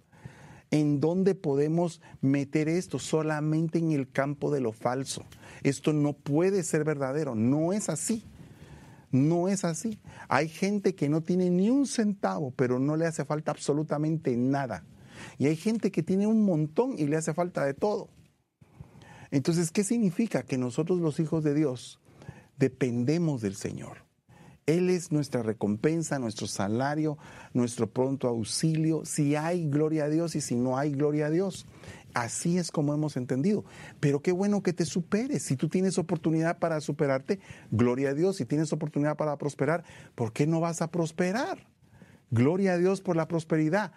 ¿En 0.73 0.99
dónde 0.99 1.36
podemos 1.36 2.01
meter 2.19 2.67
esto? 2.67 2.97
Solamente 2.97 3.77
en 3.77 3.91
el 3.91 4.09
campo 4.09 4.49
de 4.49 4.59
lo 4.59 4.71
falso. 4.71 5.23
Esto 5.62 5.93
no 5.93 6.13
puede 6.13 6.63
ser 6.63 6.83
verdadero, 6.83 7.36
no 7.36 7.73
es 7.73 7.89
así. 7.89 8.23
No 9.12 9.49
es 9.49 9.65
así. 9.65 9.99
Hay 10.29 10.49
gente 10.49 10.95
que 10.95 11.09
no 11.09 11.21
tiene 11.21 11.51
ni 11.51 11.69
un 11.69 11.86
centavo, 11.86 12.49
pero 12.55 12.79
no 12.79 12.95
le 12.95 13.05
hace 13.05 13.23
falta 13.23 13.51
absolutamente 13.51 14.36
nada. 14.36 14.83
Y 15.38 15.45
hay 15.45 15.57
gente 15.57 15.91
que 15.91 16.01
tiene 16.01 16.25
un 16.25 16.43
montón 16.43 16.95
y 16.97 17.05
le 17.05 17.17
hace 17.17 17.36
falta 17.36 17.63
de 17.63 17.75
todo. 17.75 18.09
Entonces, 19.29 19.69
¿qué 19.69 19.83
significa? 19.83 20.41
Que 20.41 20.57
nosotros 20.57 20.99
los 20.99 21.19
hijos 21.19 21.43
de 21.43 21.53
Dios 21.53 21.99
dependemos 22.57 23.43
del 23.43 23.53
Señor. 23.53 24.03
Él 24.65 24.89
es 24.89 25.12
nuestra 25.12 25.43
recompensa, 25.43 26.19
nuestro 26.19 26.47
salario, 26.47 27.17
nuestro 27.54 27.89
pronto 27.89 28.28
auxilio, 28.28 29.04
si 29.06 29.36
hay 29.36 29.69
gloria 29.69 30.06
a 30.06 30.10
Dios 30.10 30.36
y 30.36 30.41
si 30.41 30.56
no 30.56 30.78
hay 30.78 30.91
gloria 30.91 31.28
a 31.28 31.30
Dios. 31.30 31.65
Así 32.13 32.58
es 32.58 32.71
como 32.71 32.93
hemos 32.93 33.17
entendido. 33.17 33.65
Pero 33.99 34.21
qué 34.21 34.32
bueno 34.32 34.62
que 34.62 34.73
te 34.73 34.86
superes. 34.86 35.43
Si 35.43 35.56
tú 35.56 35.67
tienes 35.67 35.97
oportunidad 35.97 36.60
para 36.60 36.80
superarte, 36.80 37.39
gloria 37.71 38.10
a 38.10 38.13
Dios. 38.13 38.38
Si 38.38 38.45
tienes 38.45 38.71
oportunidad 38.71 39.17
para 39.17 39.38
prosperar, 39.38 39.84
¿por 40.15 40.32
qué 40.32 40.45
no 40.45 40.60
vas 40.60 40.82
a 40.82 40.91
prosperar? 40.91 41.67
Gloria 42.30 42.73
a 42.73 42.78
Dios 42.78 43.02
por 43.02 43.15
la 43.15 43.28
prosperidad, 43.28 43.91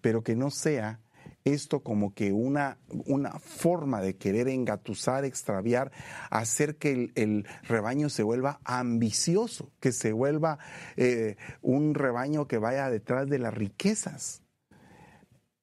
pero 0.00 0.22
que 0.22 0.36
no 0.36 0.50
sea 0.50 1.00
esto 1.46 1.80
como 1.80 2.12
que 2.12 2.32
una, 2.32 2.78
una 3.06 3.38
forma 3.38 4.00
de 4.00 4.16
querer 4.16 4.48
engatusar, 4.48 5.24
extraviar, 5.24 5.92
hacer 6.28 6.76
que 6.76 7.12
el, 7.14 7.46
rebaño 7.62 8.08
se 8.10 8.24
vuelva 8.24 8.60
ambicioso, 8.64 9.70
que 9.80 9.92
se 9.92 10.12
vuelva 10.12 10.58
eh, 10.96 11.36
un 11.62 11.94
rebaño 11.94 12.48
que 12.48 12.58
vaya 12.58 12.90
detrás 12.90 13.28
de 13.28 13.38
las 13.38 13.54
riquezas. 13.54 14.42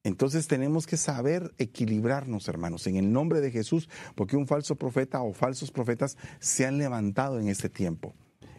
Entonces 0.05 0.47
tenemos 0.47 0.87
que 0.87 0.97
saber 0.97 1.53
equilibrarnos, 1.57 2.47
hermanos, 2.47 2.87
en 2.87 2.95
el 2.95 3.11
nombre 3.11 3.41
de 3.41 3.51
Jesús, 3.51 3.89
porque 4.15 4.37
un 4.37 4.47
falso 4.47 4.75
profeta 4.75 5.21
o 5.21 5.33
falsos 5.33 5.71
profetas 5.71 6.17
se 6.39 6.65
han 6.65 6.77
levantado 6.77 7.39
en 7.39 7.49
este 7.49 7.69
tiempo 7.69 8.13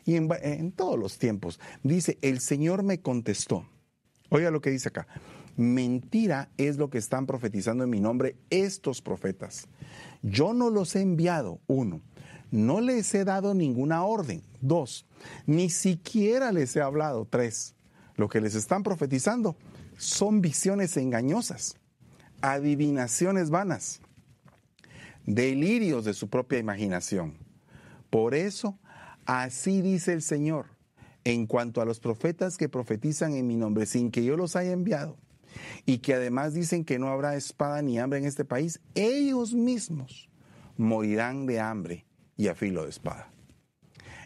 y 0.04 0.16
en, 0.16 0.28
en 0.42 0.72
todos 0.72 0.98
los 0.98 1.18
tiempos. 1.18 1.58
Dice, 1.82 2.18
el 2.20 2.40
Señor 2.40 2.82
me 2.82 3.00
contestó. 3.00 3.66
Oiga 4.28 4.50
lo 4.50 4.60
que 4.60 4.70
dice 4.70 4.88
acá. 4.88 5.06
Mentira 5.56 6.50
es 6.56 6.76
lo 6.76 6.90
que 6.90 6.98
están 6.98 7.26
profetizando 7.26 7.84
en 7.84 7.90
mi 7.90 8.00
nombre 8.00 8.36
estos 8.50 9.00
profetas. 9.00 9.68
Yo 10.22 10.52
no 10.52 10.70
los 10.70 10.96
he 10.96 11.02
enviado, 11.02 11.60
uno. 11.66 12.00
No 12.50 12.80
les 12.80 13.14
he 13.14 13.24
dado 13.24 13.54
ninguna 13.54 14.04
orden, 14.04 14.42
dos. 14.60 15.06
Ni 15.46 15.70
siquiera 15.70 16.52
les 16.52 16.74
he 16.76 16.80
hablado, 16.80 17.26
tres. 17.28 17.74
Lo 18.16 18.28
que 18.28 18.40
les 18.40 18.54
están 18.54 18.82
profetizando 18.82 19.56
son 19.96 20.40
visiones 20.40 20.96
engañosas, 20.96 21.76
adivinaciones 22.40 23.50
vanas, 23.50 24.00
delirios 25.26 26.04
de 26.04 26.14
su 26.14 26.28
propia 26.28 26.58
imaginación. 26.58 27.34
Por 28.10 28.34
eso, 28.34 28.78
así 29.24 29.82
dice 29.82 30.12
el 30.12 30.22
Señor, 30.22 30.66
en 31.24 31.46
cuanto 31.46 31.80
a 31.80 31.84
los 31.84 32.00
profetas 32.00 32.56
que 32.56 32.68
profetizan 32.68 33.34
en 33.34 33.46
mi 33.46 33.56
nombre 33.56 33.86
sin 33.86 34.10
que 34.10 34.24
yo 34.24 34.36
los 34.36 34.56
haya 34.56 34.72
enviado, 34.72 35.16
y 35.86 35.98
que 35.98 36.14
además 36.14 36.54
dicen 36.54 36.84
que 36.84 36.98
no 36.98 37.08
habrá 37.08 37.36
espada 37.36 37.82
ni 37.82 37.98
hambre 37.98 38.18
en 38.18 38.24
este 38.24 38.44
país, 38.44 38.80
ellos 38.94 39.54
mismos 39.54 40.28
morirán 40.76 41.46
de 41.46 41.60
hambre 41.60 42.06
y 42.36 42.48
a 42.48 42.54
filo 42.54 42.84
de 42.84 42.90
espada. 42.90 43.30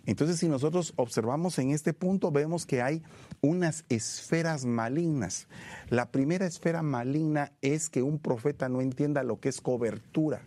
Entonces, 0.07 0.39
si 0.39 0.49
nosotros 0.49 0.95
observamos 0.97 1.59
en 1.59 1.71
este 1.71 1.93
punto, 1.93 2.31
vemos 2.31 2.65
que 2.65 2.81
hay 2.81 3.03
unas 3.43 3.85
esferas 3.91 4.65
malignas. 4.65 5.49
La 5.91 6.11
primera 6.11 6.47
esfera 6.47 6.83
maligna 6.83 7.53
es 7.61 7.91
que 7.91 8.03
un 8.03 8.19
profeta 8.19 8.71
no 8.71 8.81
entienda 8.81 9.23
lo 9.23 9.39
que 9.39 9.51
es 9.51 9.61
cobertura. 9.61 10.41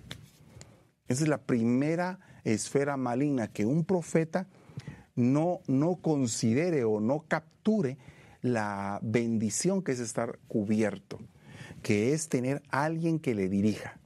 Esa 1.07 1.23
es 1.23 1.29
la 1.29 1.37
primera 1.37 2.19
esfera 2.43 2.97
maligna, 2.97 3.49
que 3.49 3.65
un 3.67 3.85
profeta 3.85 4.47
no, 5.15 5.59
no 5.67 5.97
considere 5.97 6.83
o 6.83 6.99
no 6.99 7.25
capture 7.27 7.97
la 8.41 8.99
bendición 9.01 9.83
que 9.83 9.91
es 9.91 9.99
estar 9.99 10.39
cubierto, 10.47 11.19
que 11.81 12.13
es 12.13 12.29
tener 12.29 12.61
alguien 12.69 13.19
que 13.19 13.35
le 13.35 13.49
dirija. 13.49 13.99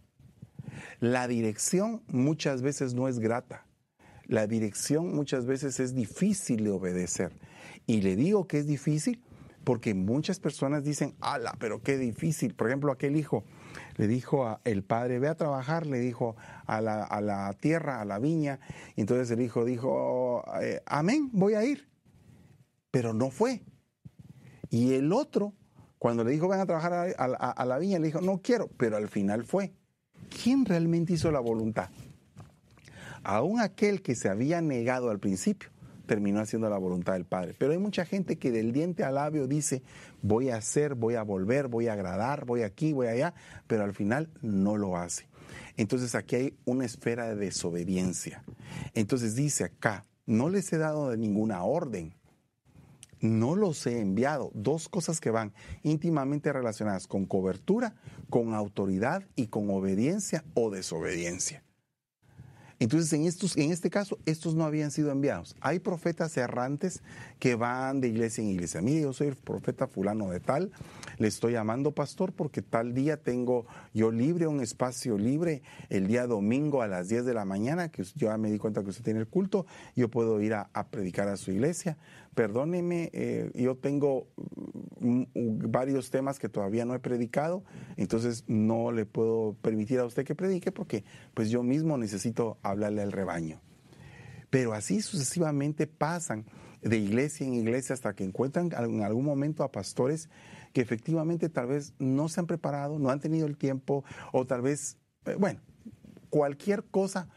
La 1.00 1.28
dirección 1.28 2.04
muchas 2.08 2.62
veces 2.62 2.93
no 2.93 3.08
es 3.08 3.19
grata. 3.19 3.65
La 4.28 4.48
dirección 4.48 5.15
muchas 5.15 5.45
veces 5.45 5.80
es 5.80 5.93
difícil 5.93 6.63
de 6.63 6.71
obedecer. 6.71 7.34
Y 7.86 8.02
le 8.02 8.15
digo 8.15 8.48
que 8.48 8.60
es 8.60 8.67
difícil 8.67 9.21
porque 9.63 9.93
muchas 9.93 10.39
personas 10.39 10.84
dicen, 10.84 11.15
ala, 11.21 11.56
pero 11.60 11.82
qué 11.82 11.98
difícil. 11.98 12.54
Por 12.54 12.67
ejemplo, 12.67 12.91
aquel 12.91 13.15
hijo 13.15 13.43
le 13.98 14.08
dijo 14.08 14.45
a 14.45 14.62
el 14.63 14.84
padre, 14.84 15.19
ve 15.19 15.28
a 15.28 15.36
trabajar, 15.36 15.86
le 15.86 16.00
dijo 16.00 16.36
a 16.65 16.82
la, 16.82 17.04
a 17.04 17.21
la 17.21 17.52
tierra, 17.54 18.00
a 18.00 18.06
la 18.06 18.19
viña. 18.19 18.60
Y 18.95 19.02
entonces 19.02 19.30
el 19.32 19.41
hijo 19.41 19.65
dijo, 19.65 20.43
eh, 20.62 20.82
amén, 20.86 21.30
voy 21.34 21.56
a 21.56 21.65
ir. 21.65 21.89
Pero 22.91 23.13
no 23.13 23.32
fue. 23.32 23.63
Y 24.75 24.91
el 24.95 25.13
otro, 25.13 25.53
cuando 25.97 26.25
le 26.25 26.31
dijo 26.31 26.49
ven 26.49 26.59
a 26.59 26.65
trabajar 26.65 27.15
a, 27.17 27.65
la 27.65 27.77
viña, 27.77 27.97
le 27.97 28.07
dijo 28.07 28.19
no 28.19 28.41
quiero, 28.41 28.67
pero 28.75 28.97
al 28.97 29.07
final 29.07 29.45
fue. 29.45 29.71
¿Quién 30.43 30.65
realmente 30.65 31.13
hizo 31.13 31.31
la 31.31 31.39
voluntad? 31.39 31.88
Aún 33.23 33.61
aquel 33.61 34.01
que 34.01 34.15
se 34.15 34.27
había 34.27 34.59
negado 34.59 35.11
al 35.11 35.19
principio 35.19 35.69
terminó 36.05 36.41
haciendo 36.41 36.69
la 36.69 36.77
voluntad 36.77 37.13
del 37.13 37.23
Padre. 37.23 37.55
Pero 37.57 37.71
hay 37.71 37.77
mucha 37.77 38.03
gente 38.03 38.35
que 38.35 38.51
del 38.51 38.73
diente 38.73 39.05
al 39.05 39.15
labio 39.15 39.47
dice, 39.47 39.81
voy 40.21 40.49
a 40.49 40.57
hacer, 40.57 40.93
voy 40.93 41.15
a 41.15 41.23
volver, 41.23 41.69
voy 41.69 41.88
a 41.88 41.93
agradar, 41.93 42.43
voy 42.43 42.63
aquí, 42.63 42.91
voy 42.91 43.07
allá, 43.07 43.33
pero 43.67 43.85
al 43.85 43.93
final 43.93 44.29
no 44.41 44.75
lo 44.75 44.97
hace. 44.97 45.29
Entonces 45.77 46.15
aquí 46.15 46.35
hay 46.35 46.57
una 46.65 46.83
esfera 46.83 47.29
de 47.29 47.35
desobediencia. 47.35 48.43
Entonces 48.93 49.35
dice 49.35 49.63
acá, 49.63 50.03
no 50.25 50.49
les 50.49 50.73
he 50.73 50.77
dado 50.77 51.15
ninguna 51.15 51.63
orden 51.63 52.13
no 53.25 53.55
los 53.55 53.85
he 53.88 53.99
enviado. 53.99 54.51
Dos 54.53 54.89
cosas 54.89 55.19
que 55.19 55.31
van 55.31 55.53
íntimamente 55.83 56.53
relacionadas 56.53 57.07
con 57.07 57.25
cobertura, 57.25 57.95
con 58.29 58.53
autoridad 58.53 59.23
y 59.35 59.47
con 59.47 59.69
obediencia 59.69 60.43
o 60.53 60.69
desobediencia. 60.69 61.65
Entonces, 62.77 63.13
en, 63.13 63.25
estos, 63.25 63.55
en 63.55 63.71
este 63.71 63.89
caso, 63.89 64.19
estos 64.25 64.53
no 64.53 64.65
habían 64.65 64.91
sido 64.91 65.09
enviados. 65.09 65.55
Hay 65.61 65.79
profetas 65.79 66.35
errantes 66.35 67.01
que 67.39 67.55
van 67.55 68.01
de 68.01 68.09
iglesia 68.09 68.43
en 68.43 68.49
iglesia. 68.49 68.81
Mire, 68.81 69.01
yo 69.01 69.13
soy 69.13 69.27
el 69.27 69.35
profeta 69.35 69.88
fulano 69.88 70.29
de 70.29 70.41
tal, 70.41 70.71
le 71.17 71.29
estoy 71.29 71.53
llamando 71.53 71.93
pastor 71.93 72.33
porque 72.33 72.61
tal 72.61 72.93
día 72.93 73.15
tengo 73.15 73.65
yo 73.93 74.11
libre, 74.11 74.47
un 74.47 74.59
espacio 74.59 75.17
libre, 75.17 75.63
el 75.89 76.07
día 76.07 76.27
domingo 76.27 76.81
a 76.81 76.88
las 76.88 77.07
10 77.07 77.23
de 77.23 77.33
la 77.33 77.45
mañana, 77.45 77.89
que 77.89 78.03
yo 78.03 78.27
ya 78.27 78.38
me 78.38 78.51
di 78.51 78.57
cuenta 78.57 78.83
que 78.83 78.89
usted 78.89 79.05
tiene 79.05 79.21
el 79.21 79.27
culto, 79.27 79.65
yo 79.95 80.09
puedo 80.09 80.41
ir 80.41 80.53
a, 80.53 80.69
a 80.73 80.88
predicar 80.88 81.29
a 81.29 81.38
su 81.38 81.51
iglesia 81.51 81.97
perdóneme, 82.36 83.10
eh, 83.13 83.50
yo 83.56 83.78
tengo 83.78 84.28
mm, 85.00 85.21
mm, 85.34 85.71
varios 85.71 86.12
temas 86.12 86.38
que 86.38 86.50
todavía 86.50 86.86
no 86.86 86.93
he 86.93 87.00
predicado, 87.00 87.63
entonces 87.95 88.43
no 88.48 88.91
le 88.91 89.06
puedo 89.06 89.56
permitir 89.62 90.00
a 90.00 90.06
usted 90.06 90.26
que 90.26 90.36
predique 90.36 90.71
porque 90.71 91.06
pues 91.34 91.50
yo 91.50 91.63
mismo 91.63 91.98
necesito 91.98 92.60
hablarle 92.62 93.02
al 93.02 93.13
rebaño. 93.13 93.62
Pero 94.50 94.74
así 94.74 95.02
sucesivamente 95.02 95.88
pasan 95.88 96.45
de 96.82 96.98
iglesia 96.98 97.48
en 97.48 97.56
iglesia 97.56 97.93
hasta 97.93 98.13
que 98.13 98.24
encuentran 98.24 98.69
en 98.78 99.02
algún 99.02 99.26
momento 99.26 99.63
a 99.63 99.71
pastores 99.71 100.30
que 100.74 100.82
efectivamente 100.82 101.50
tal 101.50 101.67
vez 101.67 101.93
no 102.00 102.28
se 102.28 102.41
han 102.41 102.48
preparado, 102.48 103.00
no 103.00 103.10
han 103.10 103.21
tenido 103.21 103.48
el 103.48 103.58
tiempo 103.58 104.04
o 104.34 104.45
tal 104.45 104.62
vez, 104.62 104.98
eh, 105.26 105.36
bueno, 105.39 105.62
cualquier 106.30 106.84
cosa 106.84 107.30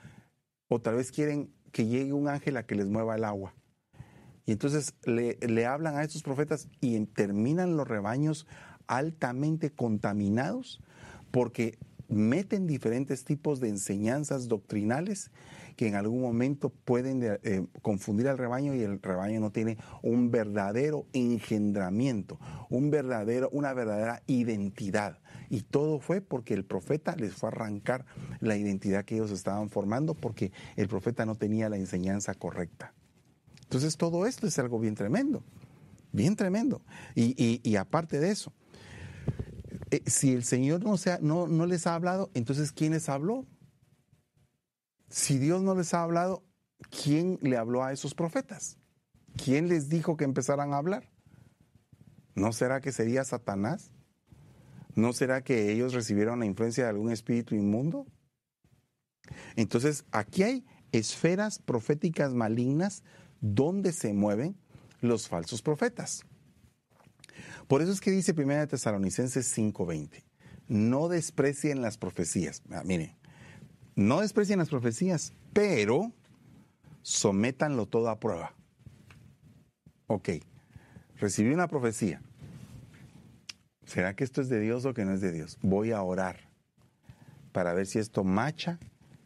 o 0.66 0.80
tal 0.80 0.96
vez 0.96 1.12
quieren 1.12 1.50
que 1.72 1.86
llegue 1.86 2.12
un 2.12 2.28
ángel 2.28 2.56
a 2.56 2.66
que 2.66 2.74
les 2.74 2.88
mueva 2.88 3.14
el 3.14 3.24
agua 3.24 3.54
y 4.48 4.52
entonces 4.52 4.94
le, 5.04 5.66
hablan 5.66 5.98
a 5.98 6.02
estos 6.02 6.22
profetas 6.22 6.68
y 6.80 6.98
terminan 7.04 7.76
los 7.76 7.86
rebaños 7.86 8.46
altamente 8.86 9.68
contaminados 9.68 10.80
porque 11.30 11.76
meten 12.08 12.66
diferentes 12.66 13.26
tipos 13.26 13.60
de 13.60 13.68
enseñanzas 13.68 14.48
doctrinales 14.48 15.30
que 15.76 15.86
en 15.86 15.96
algún 15.96 16.22
momento 16.22 16.70
pueden 16.70 17.20
eh, 17.22 17.66
confundir 17.82 18.26
al 18.26 18.38
rebaño 18.38 18.74
y 18.74 18.80
el 18.80 19.02
rebaño 19.02 19.38
no 19.38 19.50
tiene 19.50 19.76
un 20.00 20.30
verdadero 20.30 21.04
engendramiento, 21.12 22.40
un 22.70 22.90
verdadero, 22.90 23.50
una 23.52 23.74
verdadera 23.74 24.22
identidad. 24.26 25.18
Y 25.50 25.60
todo 25.60 26.00
fue 26.00 26.22
porque 26.22 26.54
el 26.54 26.64
profeta 26.64 27.14
les 27.16 27.34
fue 27.34 27.50
a 27.50 27.52
arrancar 27.52 28.06
la 28.40 28.56
identidad 28.56 29.04
que 29.04 29.16
ellos 29.16 29.30
estaban 29.30 29.68
formando 29.68 30.14
porque 30.14 30.52
el 30.76 30.88
profeta 30.88 31.26
no 31.26 31.34
tenía 31.34 31.68
la 31.68 31.76
enseñanza 31.76 32.32
correcta. 32.32 32.94
Entonces 33.68 33.98
todo 33.98 34.26
esto 34.26 34.46
es 34.46 34.58
algo 34.58 34.80
bien 34.80 34.94
tremendo, 34.94 35.44
bien 36.10 36.36
tremendo. 36.36 36.80
Y, 37.14 37.76
aparte 37.76 38.18
de 38.18 38.30
eso, 38.30 38.54
eh, 39.90 40.02
si 40.06 40.32
el 40.32 40.42
Señor 40.42 40.82
no, 40.82 40.94
no, 41.20 41.46
no 41.46 41.66
les 41.66 41.86
ha 41.86 41.94
hablado, 41.94 42.30
entonces 42.32 42.72
¿quién 42.72 42.92
les 42.92 43.10
habló? 43.10 43.44
Si 45.10 45.36
Dios 45.36 45.60
no 45.60 45.74
les 45.74 45.92
ha 45.92 46.02
hablado, 46.02 46.44
¿quién 47.02 47.38
le 47.42 47.58
habló 47.58 47.84
a 47.84 47.92
esos 47.92 48.14
profetas? 48.14 48.78
¿Quién 49.36 49.68
les 49.68 49.90
dijo 49.90 50.16
que 50.16 50.24
empezaran 50.24 50.72
a 50.72 50.78
hablar? 50.78 51.10
¿No 52.34 52.54
será 52.54 52.80
que 52.80 52.90
sería 52.90 53.22
Satanás? 53.24 53.92
¿No 54.94 55.12
será 55.12 55.44
que 55.44 55.70
ellos 55.70 55.92
recibieron 55.92 56.38
la 56.38 56.46
influencia 56.46 56.84
de 56.84 56.90
algún 56.90 57.12
espíritu 57.12 57.54
inmundo? 57.54 58.06
Entonces, 59.56 60.06
aquí 60.10 60.42
hay 60.42 60.66
esferas 60.90 61.58
proféticas 61.58 62.32
malignas 62.32 63.02
dónde 63.40 63.92
se 63.92 64.12
mueven 64.12 64.56
los 65.00 65.28
falsos 65.28 65.62
profetas. 65.62 66.24
Por 67.66 67.82
eso 67.82 67.92
es 67.92 68.00
que 68.00 68.10
dice 68.10 68.32
1 68.32 68.66
Tesalonicenses 68.66 69.46
5:20, 69.56 70.24
no 70.68 71.08
desprecien 71.08 71.82
las 71.82 71.98
profecías. 71.98 72.62
Ah, 72.70 72.82
miren, 72.84 73.16
no 73.94 74.20
desprecien 74.20 74.58
las 74.58 74.70
profecías, 74.70 75.32
pero 75.52 76.12
sométanlo 77.02 77.86
todo 77.86 78.08
a 78.08 78.18
prueba. 78.18 78.54
Ok, 80.06 80.30
recibí 81.16 81.52
una 81.52 81.68
profecía. 81.68 82.22
¿Será 83.84 84.14
que 84.14 84.24
esto 84.24 84.40
es 84.40 84.48
de 84.48 84.60
Dios 84.60 84.84
o 84.84 84.94
que 84.94 85.04
no 85.04 85.12
es 85.12 85.20
de 85.20 85.32
Dios? 85.32 85.58
Voy 85.62 85.92
a 85.92 86.02
orar 86.02 86.48
para 87.52 87.72
ver 87.74 87.86
si 87.86 87.98
esto 87.98 88.22
macha, 88.24 88.78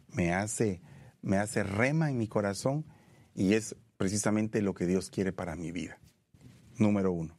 me 0.08 0.32
hace, 0.32 0.80
me 1.20 1.36
hace 1.36 1.62
rema 1.64 2.10
en 2.10 2.18
mi 2.18 2.28
corazón 2.28 2.84
y 3.34 3.54
es 3.54 3.76
precisamente 4.02 4.62
lo 4.62 4.74
que 4.74 4.84
Dios 4.84 5.10
quiere 5.10 5.32
para 5.32 5.54
mi 5.54 5.70
vida. 5.70 5.96
Número 6.76 7.12
uno. 7.12 7.36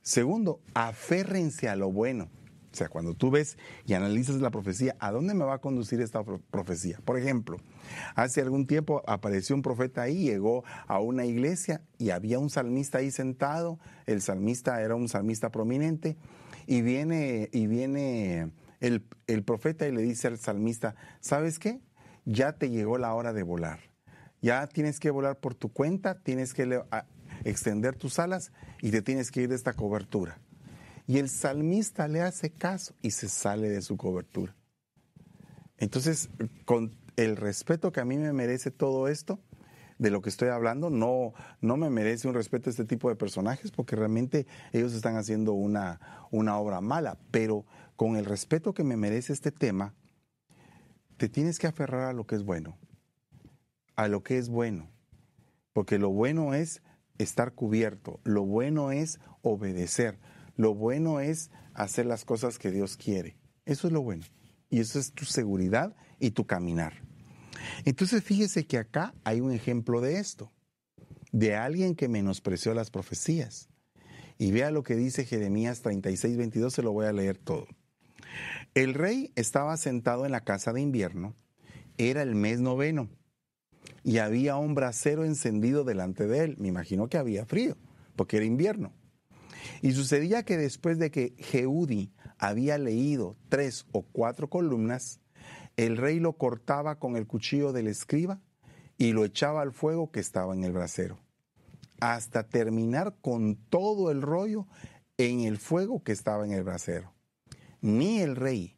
Segundo, 0.00 0.60
aférrense 0.74 1.68
a 1.68 1.74
lo 1.74 1.90
bueno. 1.90 2.30
O 2.72 2.76
sea, 2.76 2.88
cuando 2.88 3.14
tú 3.14 3.32
ves 3.32 3.58
y 3.84 3.94
analizas 3.94 4.36
la 4.36 4.50
profecía, 4.50 4.94
¿a 5.00 5.10
dónde 5.10 5.34
me 5.34 5.44
va 5.44 5.54
a 5.54 5.58
conducir 5.58 6.00
esta 6.00 6.22
profecía? 6.22 7.00
Por 7.04 7.18
ejemplo, 7.18 7.56
hace 8.14 8.42
algún 8.42 8.68
tiempo 8.68 9.02
apareció 9.08 9.56
un 9.56 9.62
profeta 9.62 10.02
ahí, 10.02 10.22
llegó 10.22 10.62
a 10.86 11.00
una 11.00 11.24
iglesia 11.24 11.82
y 11.98 12.10
había 12.10 12.38
un 12.38 12.48
salmista 12.48 12.98
ahí 12.98 13.10
sentado, 13.10 13.80
el 14.06 14.22
salmista 14.22 14.80
era 14.82 14.94
un 14.94 15.08
salmista 15.08 15.50
prominente, 15.50 16.16
y 16.68 16.82
viene, 16.82 17.48
y 17.50 17.66
viene 17.66 18.52
el, 18.78 19.04
el 19.26 19.42
profeta 19.42 19.88
y 19.88 19.90
le 19.90 20.02
dice 20.02 20.28
al 20.28 20.38
salmista, 20.38 20.94
¿sabes 21.18 21.58
qué? 21.58 21.80
Ya 22.24 22.52
te 22.52 22.70
llegó 22.70 22.98
la 22.98 23.12
hora 23.14 23.32
de 23.32 23.42
volar. 23.42 23.95
Ya 24.46 24.68
tienes 24.68 25.00
que 25.00 25.10
volar 25.10 25.40
por 25.40 25.56
tu 25.56 25.72
cuenta, 25.72 26.20
tienes 26.20 26.54
que 26.54 26.80
extender 27.42 27.96
tus 27.96 28.20
alas 28.20 28.52
y 28.80 28.92
te 28.92 29.02
tienes 29.02 29.32
que 29.32 29.42
ir 29.42 29.48
de 29.48 29.56
esta 29.56 29.72
cobertura. 29.72 30.38
Y 31.08 31.18
el 31.18 31.28
salmista 31.28 32.06
le 32.06 32.22
hace 32.22 32.50
caso 32.50 32.94
y 33.02 33.10
se 33.10 33.28
sale 33.28 33.68
de 33.68 33.82
su 33.82 33.96
cobertura. 33.96 34.54
Entonces, 35.78 36.30
con 36.64 36.96
el 37.16 37.36
respeto 37.36 37.90
que 37.90 37.98
a 37.98 38.04
mí 38.04 38.18
me 38.18 38.32
merece 38.32 38.70
todo 38.70 39.08
esto, 39.08 39.40
de 39.98 40.12
lo 40.12 40.22
que 40.22 40.28
estoy 40.28 40.50
hablando, 40.50 40.90
no, 40.90 41.32
no 41.60 41.76
me 41.76 41.90
merece 41.90 42.28
un 42.28 42.34
respeto 42.34 42.70
este 42.70 42.84
tipo 42.84 43.08
de 43.08 43.16
personajes 43.16 43.72
porque 43.72 43.96
realmente 43.96 44.46
ellos 44.72 44.94
están 44.94 45.16
haciendo 45.16 45.54
una, 45.54 46.28
una 46.30 46.56
obra 46.56 46.80
mala, 46.80 47.18
pero 47.32 47.66
con 47.96 48.14
el 48.14 48.26
respeto 48.26 48.74
que 48.74 48.84
me 48.84 48.96
merece 48.96 49.32
este 49.32 49.50
tema, 49.50 49.92
te 51.16 51.28
tienes 51.28 51.58
que 51.58 51.66
aferrar 51.66 52.04
a 52.04 52.12
lo 52.12 52.28
que 52.28 52.36
es 52.36 52.44
bueno, 52.44 52.78
a 53.96 54.08
lo 54.08 54.22
que 54.22 54.38
es 54.38 54.48
bueno, 54.48 54.90
porque 55.72 55.98
lo 55.98 56.10
bueno 56.10 56.54
es 56.54 56.82
estar 57.18 57.54
cubierto, 57.54 58.20
lo 58.24 58.44
bueno 58.44 58.92
es 58.92 59.18
obedecer, 59.42 60.18
lo 60.56 60.74
bueno 60.74 61.20
es 61.20 61.50
hacer 61.74 62.06
las 62.06 62.24
cosas 62.24 62.58
que 62.58 62.70
Dios 62.70 62.96
quiere. 62.96 63.36
Eso 63.64 63.86
es 63.88 63.92
lo 63.92 64.02
bueno. 64.02 64.24
Y 64.70 64.80
eso 64.80 64.98
es 64.98 65.12
tu 65.12 65.24
seguridad 65.24 65.94
y 66.18 66.30
tu 66.30 66.46
caminar. 66.46 67.02
Entonces 67.84 68.22
fíjese 68.22 68.66
que 68.66 68.78
acá 68.78 69.14
hay 69.24 69.40
un 69.40 69.52
ejemplo 69.52 70.00
de 70.00 70.18
esto, 70.18 70.52
de 71.32 71.56
alguien 71.56 71.94
que 71.94 72.08
menospreció 72.08 72.74
las 72.74 72.90
profecías. 72.90 73.68
Y 74.38 74.52
vea 74.52 74.70
lo 74.70 74.82
que 74.82 74.96
dice 74.96 75.24
Jeremías 75.24 75.80
36, 75.82 76.36
22, 76.36 76.72
se 76.72 76.82
lo 76.82 76.92
voy 76.92 77.06
a 77.06 77.12
leer 77.12 77.38
todo. 77.38 77.66
El 78.74 78.92
rey 78.94 79.32
estaba 79.34 79.76
sentado 79.76 80.26
en 80.26 80.32
la 80.32 80.44
casa 80.44 80.72
de 80.72 80.82
invierno, 80.82 81.34
era 81.96 82.22
el 82.22 82.34
mes 82.34 82.60
noveno, 82.60 83.08
y 84.04 84.18
había 84.18 84.56
un 84.56 84.74
brasero 84.74 85.24
encendido 85.24 85.84
delante 85.84 86.26
de 86.26 86.44
él. 86.44 86.56
Me 86.58 86.68
imagino 86.68 87.08
que 87.08 87.18
había 87.18 87.44
frío, 87.44 87.76
porque 88.14 88.36
era 88.36 88.46
invierno. 88.46 88.92
Y 89.82 89.92
sucedía 89.92 90.44
que 90.44 90.56
después 90.56 90.98
de 90.98 91.10
que 91.10 91.34
Jeudi 91.38 92.12
había 92.38 92.78
leído 92.78 93.36
tres 93.48 93.86
o 93.92 94.02
cuatro 94.02 94.48
columnas, 94.48 95.20
el 95.76 95.96
rey 95.96 96.20
lo 96.20 96.34
cortaba 96.34 96.98
con 96.98 97.16
el 97.16 97.26
cuchillo 97.26 97.72
del 97.72 97.88
escriba 97.88 98.40
y 98.98 99.12
lo 99.12 99.24
echaba 99.24 99.62
al 99.62 99.72
fuego 99.72 100.10
que 100.10 100.20
estaba 100.20 100.54
en 100.54 100.64
el 100.64 100.72
brasero, 100.72 101.18
hasta 102.00 102.48
terminar 102.48 103.16
con 103.20 103.56
todo 103.56 104.10
el 104.10 104.22
rollo 104.22 104.66
en 105.18 105.40
el 105.40 105.58
fuego 105.58 106.02
que 106.02 106.12
estaba 106.12 106.44
en 106.44 106.52
el 106.52 106.64
brasero. 106.64 107.12
Ni 107.80 108.20
el 108.20 108.36
rey, 108.36 108.76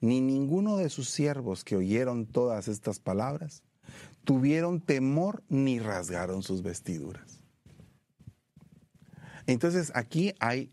ni 0.00 0.20
ninguno 0.20 0.76
de 0.76 0.88
sus 0.88 1.08
siervos 1.10 1.64
que 1.64 1.76
oyeron 1.76 2.26
todas 2.26 2.68
estas 2.68 2.98
palabras, 2.98 3.62
tuvieron 4.24 4.80
temor 4.80 5.42
ni 5.48 5.78
rasgaron 5.78 6.42
sus 6.42 6.62
vestiduras. 6.62 7.42
Entonces 9.46 9.92
aquí 9.94 10.34
hay 10.40 10.70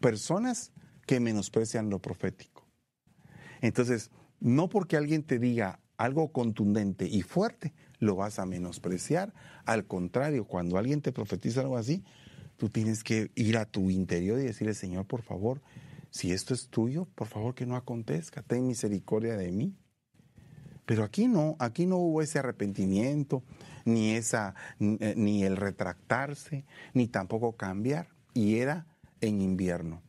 personas 0.00 0.72
que 1.06 1.20
menosprecian 1.20 1.90
lo 1.90 2.00
profético. 2.00 2.66
Entonces, 3.60 4.10
no 4.40 4.68
porque 4.68 4.96
alguien 4.96 5.22
te 5.22 5.38
diga 5.38 5.80
algo 5.96 6.32
contundente 6.32 7.06
y 7.06 7.22
fuerte, 7.22 7.74
lo 7.98 8.16
vas 8.16 8.38
a 8.38 8.46
menospreciar. 8.46 9.34
Al 9.64 9.86
contrario, 9.86 10.46
cuando 10.46 10.78
alguien 10.78 11.02
te 11.02 11.12
profetiza 11.12 11.60
algo 11.60 11.76
así, 11.76 12.04
tú 12.56 12.70
tienes 12.70 13.04
que 13.04 13.30
ir 13.34 13.58
a 13.58 13.66
tu 13.66 13.90
interior 13.90 14.38
y 14.38 14.44
decirle, 14.44 14.74
Señor, 14.74 15.06
por 15.06 15.22
favor, 15.22 15.60
si 16.10 16.32
esto 16.32 16.54
es 16.54 16.68
tuyo, 16.68 17.06
por 17.14 17.28
favor 17.28 17.54
que 17.54 17.66
no 17.66 17.76
acontezca, 17.76 18.42
ten 18.42 18.66
misericordia 18.66 19.36
de 19.36 19.52
mí. 19.52 19.76
Pero 20.86 21.04
aquí 21.04 21.28
no, 21.28 21.56
aquí 21.58 21.86
no 21.86 21.96
hubo 21.96 22.22
ese 22.22 22.38
arrepentimiento, 22.38 23.42
ni, 23.84 24.12
esa, 24.12 24.54
eh, 24.78 25.14
ni 25.16 25.44
el 25.44 25.56
retractarse, 25.56 26.64
ni 26.94 27.06
tampoco 27.06 27.52
cambiar. 27.52 28.08
Y 28.34 28.56
era 28.56 28.86
en 29.20 29.40
invierno. 29.40 30.02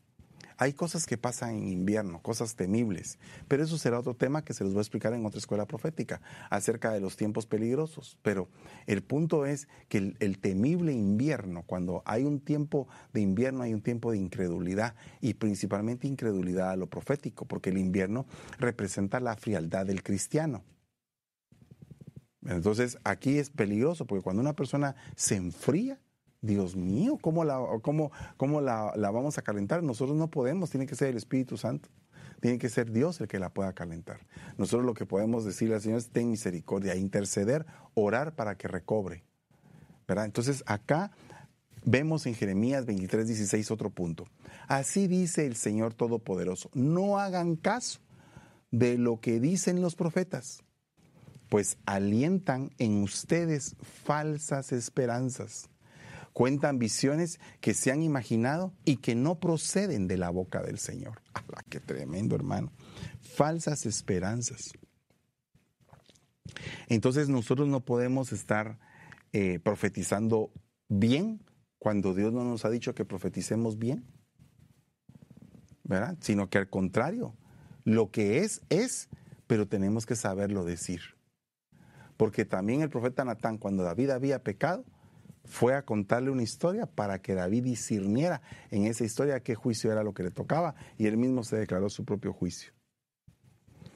Hay 0.62 0.74
cosas 0.74 1.07
que 1.07 1.18
pasan 1.18 1.55
en 1.55 1.70
invierno, 1.70 2.22
cosas 2.22 2.55
temibles, 2.55 3.18
pero 3.47 3.64
eso 3.64 3.80
será 3.80 3.97
otro 3.97 4.14
tema 4.14 4.45
que 4.45 4.53
se 4.53 4.64
los 4.64 4.74
voy 4.74 4.82
a 4.82 4.84
explicar 4.84 5.12
en 5.12 5.26
otra 5.26 5.39
escuela 5.39 5.66
profética, 5.66 6.22
acerca 6.51 6.91
de 6.91 6.99
los 6.99 7.18
tiempos 7.18 7.47
peligrosos. 7.47 8.20
Pero 8.22 8.47
el 8.86 9.01
punto 9.01 9.47
es 9.47 9.68
que 9.89 9.97
el, 9.97 10.18
el, 10.20 10.38
temible 10.38 10.93
invierno, 10.93 11.64
cuando 11.66 12.03
hay 12.05 12.26
un 12.26 12.39
tiempo 12.39 12.88
de 13.12 13.22
invierno, 13.22 13.64
hay 13.64 13.74
un 13.74 13.82
tiempo 13.82 14.12
de 14.12 14.20
incredulidad 14.20 14.93
y 15.20 15.34
principalmente 15.34 16.07
incredulidad 16.07 16.70
a 16.70 16.76
lo 16.76 16.86
profético, 16.86 17.45
porque 17.45 17.72
el 17.72 17.80
invierno 17.80 18.28
representa 18.59 19.20
la 19.20 19.36
frialdad 19.38 19.88
del 19.88 20.03
cristiano. 20.03 20.64
Entonces 22.45 22.99
aquí 23.03 23.39
es 23.39 23.49
peligroso 23.49 24.05
porque 24.05 24.24
cuando 24.24 24.43
una 24.43 24.55
persona 24.55 24.95
se 25.16 25.38
enfría, 25.38 25.99
Dios 26.42 26.76
mío, 26.76 27.18
¿cómo, 27.22 27.44
la, 27.44 27.60
cómo, 27.82 28.12
cómo 28.36 28.62
la, 28.62 28.94
la, 28.96 29.12
vamos 29.12 29.38
a 29.38 29.42
calentar? 29.44 29.84
Nosotros 29.84 30.18
no 30.18 30.30
podemos, 30.30 30.70
tiene 30.72 30.88
que 30.88 30.96
ser 30.96 31.10
el 31.10 31.18
Espíritu 31.18 31.58
Santo. 31.58 31.89
Tiene 32.39 32.58
que 32.58 32.70
ser 32.70 32.92
Dios 32.92 33.22
el 33.22 33.28
que 33.28 33.38
la 33.38 33.54
pueda 33.54 33.74
calentar. 33.74 34.20
Nosotros 34.58 34.84
lo 34.84 34.96
que 34.96 35.06
podemos 35.06 35.46
decirle 35.46 35.76
al 35.76 35.82
Señor 35.82 36.00
es 36.00 36.10
ten 36.10 36.32
misericordia, 36.32 36.96
interceder, 36.96 37.68
orar 37.94 38.36
para 38.36 38.56
que 38.58 38.68
recobre. 38.68 39.24
¿Verdad? 40.08 40.26
Entonces 40.26 40.64
acá 40.66 41.12
vemos 41.86 42.26
en 42.26 42.34
Jeremías 42.34 42.88
23, 42.88 43.28
16 43.28 43.70
otro 43.70 43.92
punto. 43.92 44.26
Así 44.68 45.08
dice 45.08 45.46
el 45.46 45.56
Señor 45.56 45.94
Todopoderoso, 45.94 46.72
no 46.74 47.20
hagan 47.20 47.56
caso 47.56 48.00
de 48.72 48.98
lo 48.98 49.20
que 49.20 49.39
dicen 49.39 49.82
los 49.82 49.96
profetas 49.96 50.64
pues 51.52 51.78
alientan 51.86 52.72
en 52.78 53.04
ustedes 53.04 53.76
falsas 53.82 54.72
esperanzas. 54.72 55.70
Cuentan 56.34 56.80
visiones 56.80 57.40
que 57.60 57.74
se 57.74 57.92
han 57.92 58.02
imaginado 58.04 58.74
y 58.86 58.98
que 58.98 59.16
no 59.16 59.40
proceden 59.40 60.08
de 60.08 60.18
la 60.18 60.30
boca 60.30 60.62
del 60.62 60.80
Señor. 60.80 61.22
¡Hala, 61.34 61.64
qué 61.70 61.80
tremendo, 61.80 62.36
hermano! 62.36 62.72
Falsas 63.22 63.86
esperanzas. 63.86 64.74
Entonces 66.88 67.30
nosotros 67.30 67.68
no 67.68 67.82
podemos 67.82 68.32
estar 68.32 68.80
eh, 69.34 69.60
profetizando 69.60 70.52
bien 70.90 71.44
cuando 71.80 72.14
Dios 72.14 72.34
no 72.34 72.44
nos 72.44 72.66
ha 72.66 72.70
dicho 72.70 72.94
que 72.94 73.06
profeticemos 73.06 73.78
bien, 73.78 74.06
¿verdad? 75.84 76.18
Sino 76.22 76.50
que 76.50 76.58
al 76.58 76.70
contrario, 76.70 77.36
lo 77.86 78.12
que 78.12 78.40
es, 78.40 78.62
es, 78.70 79.10
pero 79.48 79.68
tenemos 79.68 80.06
que 80.06 80.16
saberlo 80.16 80.64
decir. 80.64 81.02
Porque 82.18 82.46
también 82.46 82.82
el 82.82 82.90
profeta 82.90 83.26
Natán, 83.26 83.58
cuando 83.58 83.84
David 83.84 84.12
había 84.12 84.44
pecado, 84.44 84.86
fue 85.46 85.76
a 85.76 85.84
contarle 85.84 86.30
una 86.30 86.44
historia 86.44 86.86
para 86.86 87.22
que 87.22 87.34
David 87.34 87.64
discerniera 87.64 88.42
en 88.70 88.86
esa 88.86 89.04
historia 89.04 89.42
qué 89.42 89.56
juicio 89.56 89.92
era 89.92 90.04
lo 90.04 90.14
que 90.14 90.24
le 90.24 90.32
tocaba 90.32 90.76
y 90.98 91.08
él 91.08 91.18
mismo 91.18 91.44
se 91.44 91.58
declaró 91.58 91.89
su 91.89 92.06
propio 92.06 92.34
juicio. 92.34 92.74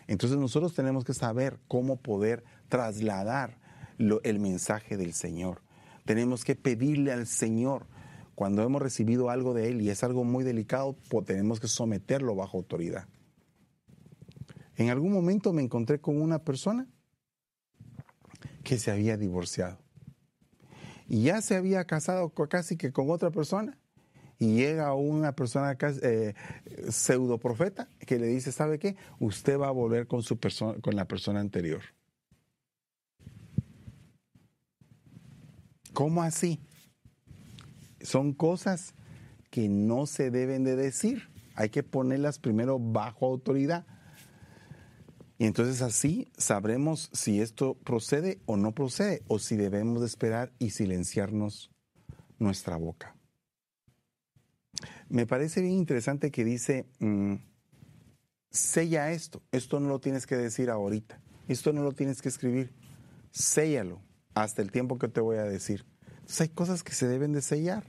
Entonces 0.08 0.38
nosotros 0.38 0.74
tenemos 0.74 1.04
que 1.04 1.14
saber 1.14 1.60
cómo 1.68 1.98
poder 1.98 2.43
trasladar 2.68 3.60
el 3.98 4.39
mensaje 4.39 4.98
del 4.98 5.14
Señor. 5.14 5.62
Tenemos 6.06 6.43
que 6.43 6.56
pedirle 6.56 7.12
al 7.12 7.28
Señor 7.28 7.88
cuando 8.36 8.62
hemos 8.64 8.82
recibido 8.82 9.30
algo 9.30 9.54
de 9.54 9.70
Él 9.70 9.82
y 9.82 9.89
es 9.89 10.04
algo 10.04 10.24
muy 10.24 10.43
delicado, 10.43 10.98
tenemos 11.26 11.60
que 11.60 11.68
someterlo 11.68 12.36
bajo 12.36 12.58
autoridad. 12.58 13.08
En 14.76 14.89
algún 14.89 15.14
momento 15.14 15.54
me 15.54 15.62
encontré 15.62 16.02
con 16.02 16.22
una 16.22 16.39
persona 16.39 16.86
que 18.64 18.78
se 18.78 18.91
había 18.91 19.16
divorciado. 19.16 19.85
Y 21.08 21.24
ya 21.24 21.41
se 21.41 21.56
había 21.56 21.86
casado 21.86 22.30
casi 22.30 22.78
que 22.78 22.91
con 22.91 23.10
otra 23.10 23.32
persona. 23.32 23.78
Y 24.38 24.56
llega 24.56 24.93
una 24.93 25.34
persona 25.34 25.78
eh, 25.82 26.34
pseudo 26.89 27.38
profeta 27.38 27.88
que 28.06 28.20
le 28.20 28.28
dice, 28.28 28.51
¿sabe 28.51 28.80
qué? 28.80 28.97
Usted 29.20 29.58
va 29.58 29.70
a 29.70 29.72
volver 29.72 30.08
con, 30.08 30.24
su 30.24 30.38
persona, 30.38 30.78
con 30.82 30.95
la 30.95 31.06
persona 31.06 31.39
anterior. 31.39 31.82
¿Cómo 35.93 36.22
así? 36.22 36.60
Son 38.01 38.34
cosas 38.34 38.93
que 39.49 39.70
no 39.70 40.06
se 40.06 40.32
deben 40.32 40.66
de 40.66 40.76
decir. 40.76 41.30
Hay 41.56 41.70
que 41.70 41.84
ponerlas 41.84 42.38
primero 42.38 42.78
bajo 42.78 43.26
autoridad. 43.26 43.86
Y 45.38 45.46
entonces 45.46 45.82
así 45.82 46.32
sabremos 46.38 47.10
si 47.12 47.42
esto 47.42 47.76
procede 47.84 48.40
o 48.46 48.56
no 48.56 48.74
procede, 48.74 49.22
o 49.28 49.40
si 49.40 49.58
debemos 49.58 50.00
de 50.00 50.08
esperar 50.08 50.54
y 50.60 50.70
silenciarnos 50.70 51.72
nuestra 52.40 52.78
boca. 52.78 53.16
Me 55.10 55.26
parece 55.26 55.62
bien 55.62 55.74
interesante 55.74 56.32
que 56.32 56.44
dice, 56.44 56.86
mm, 57.00 57.36
sella 58.50 59.12
esto, 59.12 59.42
esto 59.52 59.80
no 59.80 59.90
lo 59.90 60.00
tienes 60.00 60.26
que 60.26 60.36
decir 60.36 60.70
ahorita, 60.70 61.22
esto 61.48 61.74
no 61.74 61.84
lo 61.84 61.92
tienes 61.92 62.22
que 62.22 62.30
escribir, 62.30 62.74
séllalo 63.32 64.02
hasta 64.34 64.62
el 64.62 64.72
tiempo 64.72 64.98
que 64.98 65.08
te 65.08 65.22
voy 65.22 65.38
a 65.38 65.44
decir. 65.44 65.86
Entonces 66.08 66.42
hay 66.42 66.50
cosas 66.50 66.84
que 66.84 66.94
se 66.94 67.08
deben 67.08 67.34
de 67.34 67.42
sellar, 67.42 67.84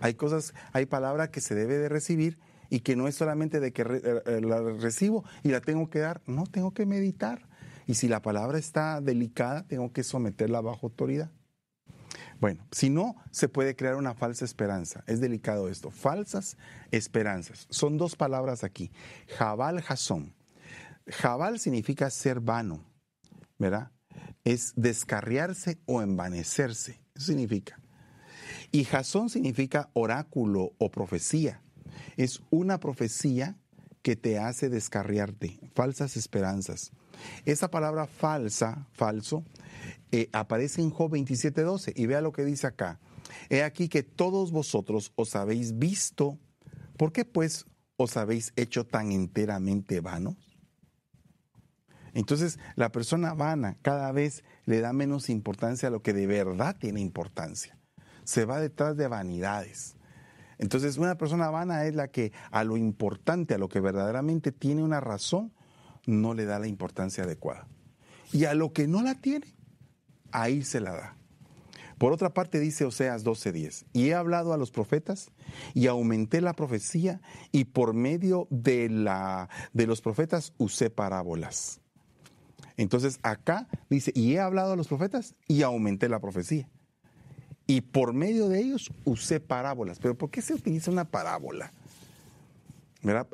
hay 0.00 0.14
cosas, 0.14 0.54
hay 0.72 0.86
palabras 0.86 1.28
que 1.28 1.40
se 1.40 1.54
debe 1.54 1.76
de 1.78 1.88
recibir 1.88 2.38
y 2.70 2.80
que 2.80 2.96
no 2.96 3.08
es 3.08 3.16
solamente 3.16 3.60
de 3.60 3.72
que 3.72 3.82
eh, 3.82 4.22
eh, 4.24 4.40
la 4.40 4.60
recibo 4.60 5.24
y 5.42 5.48
la 5.48 5.60
tengo 5.60 5.90
que 5.90 5.98
dar, 5.98 6.22
no, 6.26 6.44
tengo 6.46 6.72
que 6.72 6.86
meditar. 6.86 7.48
Y 7.86 7.94
si 7.94 8.08
la 8.08 8.22
palabra 8.22 8.58
está 8.58 9.00
delicada, 9.00 9.66
tengo 9.66 9.92
que 9.92 10.04
someterla 10.04 10.60
bajo 10.60 10.86
autoridad. 10.86 11.30
Bueno, 12.40 12.66
si 12.70 12.88
no, 12.88 13.16
se 13.30 13.48
puede 13.48 13.76
crear 13.76 13.96
una 13.96 14.14
falsa 14.14 14.44
esperanza. 14.44 15.04
Es 15.06 15.20
delicado 15.20 15.68
esto. 15.68 15.90
Falsas 15.90 16.56
esperanzas. 16.90 17.66
Son 17.68 17.98
dos 17.98 18.16
palabras 18.16 18.64
aquí. 18.64 18.90
Jabal, 19.36 19.82
Jasón. 19.82 20.34
Jabal 21.06 21.58
significa 21.58 22.08
ser 22.08 22.40
vano, 22.40 22.84
¿verdad? 23.58 23.90
Es 24.44 24.72
descarriarse 24.76 25.80
o 25.84 26.00
envanecerse. 26.00 27.02
Eso 27.14 27.26
significa. 27.26 27.78
Y 28.72 28.84
Jasón 28.84 29.28
significa 29.28 29.90
oráculo 29.92 30.72
o 30.78 30.90
profecía. 30.90 31.60
Es 32.16 32.40
una 32.50 32.80
profecía 32.80 33.56
que 34.02 34.16
te 34.16 34.38
hace 34.38 34.68
descarriarte, 34.68 35.58
falsas 35.74 36.16
esperanzas. 36.16 36.92
Esa 37.44 37.70
palabra 37.70 38.06
falsa, 38.06 38.86
falso, 38.92 39.44
eh, 40.12 40.28
aparece 40.32 40.82
en 40.82 40.90
Job 40.90 41.12
27:12 41.12 41.92
y 41.94 42.06
vea 42.06 42.20
lo 42.20 42.32
que 42.32 42.44
dice 42.44 42.66
acá. 42.66 42.98
He 43.48 43.62
aquí 43.62 43.88
que 43.88 44.02
todos 44.02 44.52
vosotros 44.52 45.12
os 45.16 45.36
habéis 45.36 45.78
visto. 45.78 46.38
¿Por 46.96 47.12
qué 47.12 47.24
pues 47.24 47.66
os 47.96 48.16
habéis 48.16 48.52
hecho 48.56 48.86
tan 48.86 49.12
enteramente 49.12 50.00
vanos? 50.00 50.36
Entonces, 52.12 52.58
la 52.74 52.90
persona 52.90 53.34
vana 53.34 53.76
cada 53.82 54.10
vez 54.10 54.42
le 54.64 54.80
da 54.80 54.92
menos 54.92 55.30
importancia 55.30 55.88
a 55.88 55.92
lo 55.92 56.02
que 56.02 56.12
de 56.12 56.26
verdad 56.26 56.76
tiene 56.78 57.00
importancia. 57.00 57.78
Se 58.24 58.44
va 58.44 58.60
detrás 58.60 58.96
de 58.96 59.06
vanidades. 59.06 59.96
Entonces, 60.60 60.98
una 60.98 61.16
persona 61.16 61.48
vana 61.48 61.86
es 61.86 61.94
la 61.94 62.08
que 62.08 62.32
a 62.50 62.64
lo 62.64 62.76
importante, 62.76 63.54
a 63.54 63.58
lo 63.58 63.70
que 63.70 63.80
verdaderamente 63.80 64.52
tiene 64.52 64.82
una 64.82 65.00
razón, 65.00 65.52
no 66.06 66.34
le 66.34 66.44
da 66.44 66.58
la 66.58 66.68
importancia 66.68 67.24
adecuada. 67.24 67.66
Y 68.30 68.44
a 68.44 68.52
lo 68.52 68.74
que 68.74 68.86
no 68.86 69.00
la 69.00 69.14
tiene, 69.14 69.46
ahí 70.32 70.62
se 70.62 70.80
la 70.80 70.92
da. 70.92 71.16
Por 71.96 72.12
otra 72.12 72.34
parte 72.34 72.60
dice 72.60 72.84
Oseas 72.84 73.24
12:10, 73.24 73.86
y 73.94 74.08
he 74.08 74.14
hablado 74.14 74.52
a 74.52 74.58
los 74.58 74.70
profetas 74.70 75.30
y 75.72 75.86
aumenté 75.86 76.42
la 76.42 76.52
profecía 76.52 77.22
y 77.52 77.64
por 77.64 77.94
medio 77.94 78.46
de, 78.50 78.90
la, 78.90 79.48
de 79.72 79.86
los 79.86 80.02
profetas 80.02 80.52
usé 80.58 80.90
parábolas. 80.90 81.80
Entonces 82.76 83.18
acá 83.22 83.66
dice, 83.88 84.12
y 84.14 84.34
he 84.34 84.40
hablado 84.40 84.74
a 84.74 84.76
los 84.76 84.88
profetas 84.88 85.34
y 85.48 85.62
aumenté 85.62 86.10
la 86.10 86.20
profecía. 86.20 86.68
Y 87.70 87.82
por 87.82 88.12
medio 88.14 88.48
de 88.48 88.58
ellos 88.58 88.90
usé 89.04 89.38
parábolas. 89.38 90.00
Pero 90.00 90.16
¿por 90.16 90.28
qué 90.28 90.42
se 90.42 90.54
utiliza 90.54 90.90
una 90.90 91.04
parábola? 91.04 91.72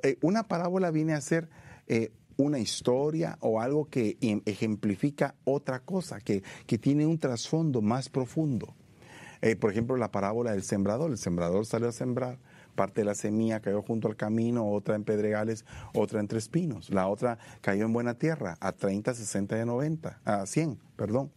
Eh, 0.03 0.19
una 0.21 0.43
parábola 0.43 0.91
viene 0.91 1.15
a 1.15 1.23
ser 1.23 1.49
eh, 1.87 2.13
una 2.37 2.59
historia 2.59 3.39
o 3.41 3.63
algo 3.63 3.87
que 3.87 4.19
em, 4.21 4.43
ejemplifica 4.45 5.37
otra 5.45 5.81
cosa, 5.81 6.21
que, 6.21 6.43
que 6.67 6.77
tiene 6.77 7.07
un 7.07 7.19
trasfondo 7.19 7.81
más 7.81 8.11
profundo. 8.11 8.75
Eh, 9.41 9.57
por 9.57 9.71
ejemplo, 9.71 9.97
la 9.97 10.11
parábola 10.11 10.53
del 10.53 10.65
sembrador. 10.65 11.11
El 11.13 11.17
sembrador 11.17 11.65
salió 11.65 11.89
a 11.89 11.93
sembrar, 11.93 12.37
parte 12.75 13.01
de 13.01 13.07
la 13.07 13.15
semilla 13.15 13.61
cayó 13.61 13.81
junto 13.81 14.07
al 14.07 14.17
camino, 14.17 14.71
otra 14.71 14.97
en 14.97 15.05
pedregales, 15.05 15.65
otra 15.95 16.21
entre 16.21 16.37
espinos. 16.37 16.91
La 16.91 17.09
otra 17.09 17.39
cayó 17.63 17.87
en 17.87 17.95
buena 17.95 18.19
tierra, 18.19 18.59
a 18.61 18.73
30, 18.73 19.15
60 19.15 19.63
y 19.63 19.65
90, 19.65 20.21
a 20.27 20.45
100, 20.45 20.79
perdón. 20.95 21.31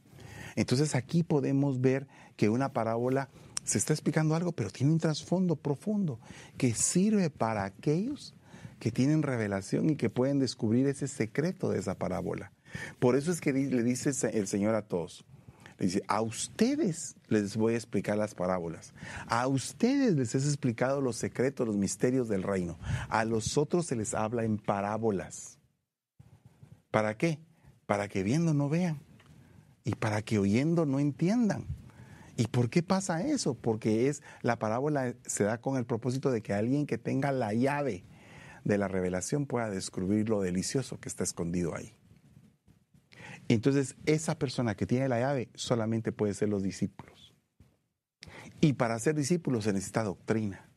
Entonces 0.60 0.94
aquí 0.94 1.24
podemos 1.24 1.80
ver 1.80 2.06
que 2.36 2.50
una 2.50 2.74
parábola 2.74 3.30
se 3.64 3.78
está 3.78 3.94
explicando 3.94 4.36
algo, 4.36 4.52
pero 4.52 4.70
tiene 4.70 4.92
un 4.92 5.00
trasfondo 5.00 5.56
profundo 5.56 6.20
que 6.58 6.74
sirve 6.74 7.30
para 7.30 7.64
aquellos 7.64 8.36
que 8.78 8.92
tienen 8.92 9.24
revelación 9.24 9.90
y 9.90 9.96
que 9.96 10.10
pueden 10.10 10.38
descubrir 10.38 10.86
ese 10.88 11.08
secreto 11.08 11.70
de 11.70 11.80
esa 11.80 11.96
parábola. 11.98 12.52
Por 13.00 13.16
eso 13.16 13.32
es 13.32 13.40
que 13.40 13.54
le 13.54 13.84
dice 13.84 14.12
el 14.34 14.48
Señor 14.48 14.76
a 14.76 14.82
todos, 14.82 15.24
le 15.78 15.86
dice, 15.86 16.04
a 16.10 16.20
ustedes 16.20 17.16
les 17.30 17.56
voy 17.56 17.76
a 17.76 17.78
explicar 17.78 18.18
las 18.18 18.36
parábolas, 18.36 18.94
a 19.28 19.48
ustedes 19.48 20.16
les 20.16 20.36
he 20.36 20.40
explicado 20.40 21.00
los 21.00 21.16
secretos, 21.16 21.68
los 21.68 21.78
misterios 21.78 22.28
del 22.28 22.44
reino, 22.44 22.78
a 23.08 23.24
los 23.24 23.58
otros 23.58 23.86
se 23.86 23.96
les 23.96 24.14
habla 24.14 24.44
en 24.44 24.58
parábolas. 24.58 25.58
¿Para 26.92 27.16
qué? 27.16 27.40
Para 27.86 28.10
que 28.10 28.24
viendo 28.24 28.54
no 28.54 28.68
vean 28.68 29.09
y 29.84 29.96
para 29.96 30.22
que 30.22 30.40
oyendo 30.40 30.86
no 30.86 31.00
entiendan. 31.00 31.66
¿Y 32.38 32.48
por 32.48 32.70
qué 32.70 32.82
pasa 32.84 33.26
eso? 33.26 33.54
Porque 33.54 34.08
es 34.08 34.24
la 34.42 34.60
parábola 34.60 35.14
se 35.26 35.44
da 35.44 35.60
con 35.60 35.78
el 35.78 35.86
propósito 35.86 36.32
de 36.32 36.42
que 36.42 36.54
alguien 36.54 36.86
que 36.86 36.98
tenga 36.98 37.32
la 37.32 37.54
llave 37.54 38.06
de 38.64 38.78
la 38.78 38.88
revelación 38.88 39.46
pueda 39.46 39.70
descubrir 39.70 40.30
lo 40.30 40.42
delicioso 40.42 41.00
que 41.00 41.10
está 41.10 41.24
escondido 41.24 41.76
ahí. 41.76 41.94
Entonces, 43.50 43.96
esa 44.06 44.38
persona 44.38 44.76
que 44.76 44.86
tiene 44.86 45.10
la 45.10 45.20
llave 45.20 45.50
solamente 45.56 46.12
puede 46.12 46.34
ser 46.34 46.50
los 46.50 46.64
discípulos. 46.64 47.34
Y 48.62 48.74
para 48.74 49.00
ser 49.00 49.16
discípulos 49.16 49.64
se 49.64 49.74
necesita 49.74 50.04
doctrina. 50.04 50.70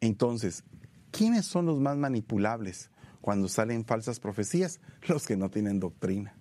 Entonces, 0.00 0.64
¿quiénes 1.12 1.46
son 1.46 1.66
los 1.66 1.78
más 1.78 1.96
manipulables 1.96 2.90
cuando 3.20 3.48
salen 3.48 3.84
falsas 3.84 4.18
profecías? 4.18 4.80
Los 5.06 5.26
que 5.26 5.36
no 5.36 5.48
tienen 5.48 5.78
doctrina. 5.78 6.36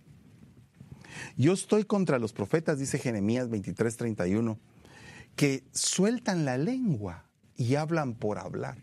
Yo 1.37 1.53
estoy 1.53 1.85
contra 1.85 2.19
los 2.19 2.33
profetas, 2.33 2.79
dice 2.79 2.97
Jeremías 2.97 3.49
23:31, 3.49 4.57
que 5.35 5.63
sueltan 5.71 6.45
la 6.45 6.57
lengua 6.57 7.29
y 7.55 7.75
hablan 7.75 8.15
por 8.15 8.39
hablar. 8.39 8.77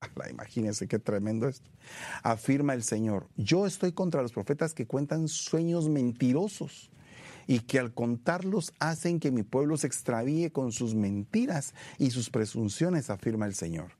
Imagínense 0.30 0.88
qué 0.88 0.98
tremendo 0.98 1.48
esto. 1.48 1.70
Afirma 2.22 2.74
el 2.74 2.82
Señor, 2.82 3.28
yo 3.36 3.66
estoy 3.66 3.92
contra 3.92 4.22
los 4.22 4.32
profetas 4.32 4.74
que 4.74 4.86
cuentan 4.86 5.28
sueños 5.28 5.88
mentirosos 5.88 6.90
y 7.46 7.60
que 7.60 7.78
al 7.78 7.94
contarlos 7.94 8.74
hacen 8.78 9.20
que 9.20 9.30
mi 9.30 9.42
pueblo 9.42 9.76
se 9.76 9.86
extravíe 9.86 10.50
con 10.50 10.70
sus 10.70 10.94
mentiras 10.94 11.74
y 11.98 12.10
sus 12.10 12.30
presunciones, 12.30 13.08
afirma 13.10 13.46
el 13.46 13.54
Señor. 13.54 13.92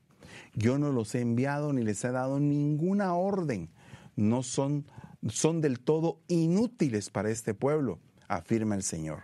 Yo 0.53 0.77
no 0.77 0.91
los 0.91 1.13
he 1.15 1.21
enviado 1.21 1.73
ni 1.73 1.83
les 1.83 2.03
he 2.03 2.11
dado 2.11 2.39
ninguna 2.39 3.13
orden. 3.15 3.69
No 4.15 4.43
son, 4.43 4.85
son 5.27 5.61
del 5.61 5.79
todo 5.79 6.21
inútiles 6.27 7.09
para 7.09 7.29
este 7.29 7.53
pueblo, 7.53 7.99
afirma 8.27 8.75
el 8.75 8.83
Señor. 8.83 9.23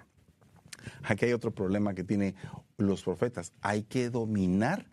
Aquí 1.03 1.25
hay 1.25 1.33
otro 1.33 1.51
problema 1.51 1.93
que 1.93 2.03
tienen 2.03 2.35
los 2.77 3.03
profetas. 3.03 3.53
Hay 3.61 3.83
que 3.83 4.09
dominar 4.09 4.87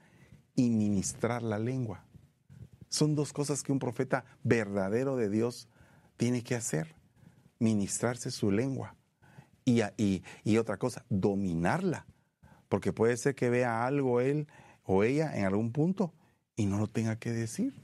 y 0.55 0.71
ministrar 0.71 1.43
la 1.43 1.59
lengua. 1.59 2.05
Son 2.89 3.15
dos 3.15 3.33
cosas 3.33 3.63
que 3.63 3.73
un 3.73 3.79
profeta 3.79 4.25
verdadero 4.43 5.17
de 5.17 5.29
Dios 5.29 5.69
tiene 6.17 6.43
que 6.43 6.55
hacer. 6.55 6.95
Ministrarse 7.59 8.31
su 8.31 8.51
lengua. 8.51 8.97
Y, 9.65 9.83
y, 9.97 10.57
otra 10.57 10.77
cosa, 10.77 11.05
dominarla. 11.09 12.07
Porque 12.69 12.93
puede 12.93 13.17
ser 13.17 13.35
que 13.35 13.51
vea 13.51 13.87
algo 13.87 14.21
él 14.21 14.49
o 14.83 15.05
ella 15.05 15.37
en 15.37 15.45
algún 15.45 15.73
punto 15.73 16.13
y 16.57 16.67
no 16.67 16.79
lo 16.79 16.87
tenga 16.87 17.17
que 17.17 17.31
decir, 17.31 17.81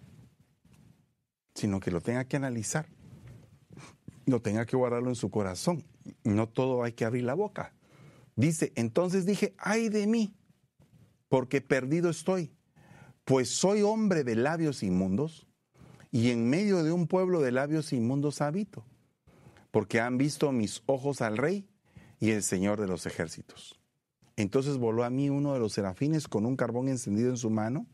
sino 1.55 1.79
que 1.81 1.91
lo 1.91 2.01
tenga 2.01 2.25
que 2.25 2.37
analizar, 2.37 2.89
lo 4.29 4.41
tenga 4.43 4.67
que 4.67 4.77
guardarlo 4.77 5.09
en 5.09 5.17
su 5.17 5.31
corazón. 5.31 5.85
No 6.25 6.49
todo 6.49 6.83
hay 6.83 6.93
que 6.93 7.05
abrir 7.05 7.25
la 7.25 7.35
boca. 7.35 7.75
Dice, 8.37 8.73
entonces 8.77 9.27
dije, 9.27 9.55
ay 9.59 9.89
de 9.89 10.07
mí, 10.07 10.37
porque 11.29 11.61
perdido 11.61 12.09
estoy, 12.11 12.53
pues 13.25 13.51
soy 13.51 13.83
hombre 13.83 14.25
de 14.25 14.37
labios 14.37 14.83
inmundos 14.83 15.47
y 16.11 16.31
en 16.31 16.49
medio 16.49 16.83
de 16.83 16.93
un 16.93 17.07
pueblo 17.07 17.41
de 17.41 17.53
labios 17.53 17.93
inmundos 17.93 18.41
habito, 18.41 18.85
porque 19.71 20.01
han 20.01 20.19
visto 20.19 20.53
mis 20.53 20.83
ojos 20.87 21.21
al 21.21 21.37
rey 21.37 21.69
y 22.21 22.31
el 22.31 22.43
Señor 22.43 22.81
de 22.81 22.87
los 22.87 23.07
ejércitos. 23.07 23.79
Entonces 24.37 24.79
voló 24.79 25.05
a 25.05 25.11
mí 25.11 25.29
uno 25.29 25.53
de 25.53 25.59
los 25.59 25.73
serafines 25.73 26.29
con 26.29 26.47
un 26.47 26.57
carbón 26.57 26.89
encendido 26.89 27.31
en 27.31 27.37
su 27.37 27.51
mano, 27.51 27.87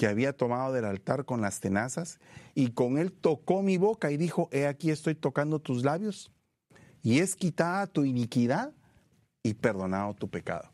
que 0.00 0.06
había 0.06 0.34
tomado 0.34 0.72
del 0.72 0.86
altar 0.86 1.26
con 1.26 1.42
las 1.42 1.60
tenazas, 1.60 2.20
y 2.54 2.70
con 2.70 2.96
él 2.96 3.12
tocó 3.12 3.60
mi 3.60 3.76
boca 3.76 4.10
y 4.10 4.16
dijo, 4.16 4.48
he 4.50 4.66
aquí 4.66 4.90
estoy 4.90 5.14
tocando 5.14 5.58
tus 5.58 5.84
labios, 5.84 6.32
y 7.02 7.18
es 7.18 7.36
quitada 7.36 7.86
tu 7.86 8.06
iniquidad 8.06 8.72
y 9.42 9.52
perdonado 9.52 10.14
tu 10.14 10.30
pecado. 10.30 10.70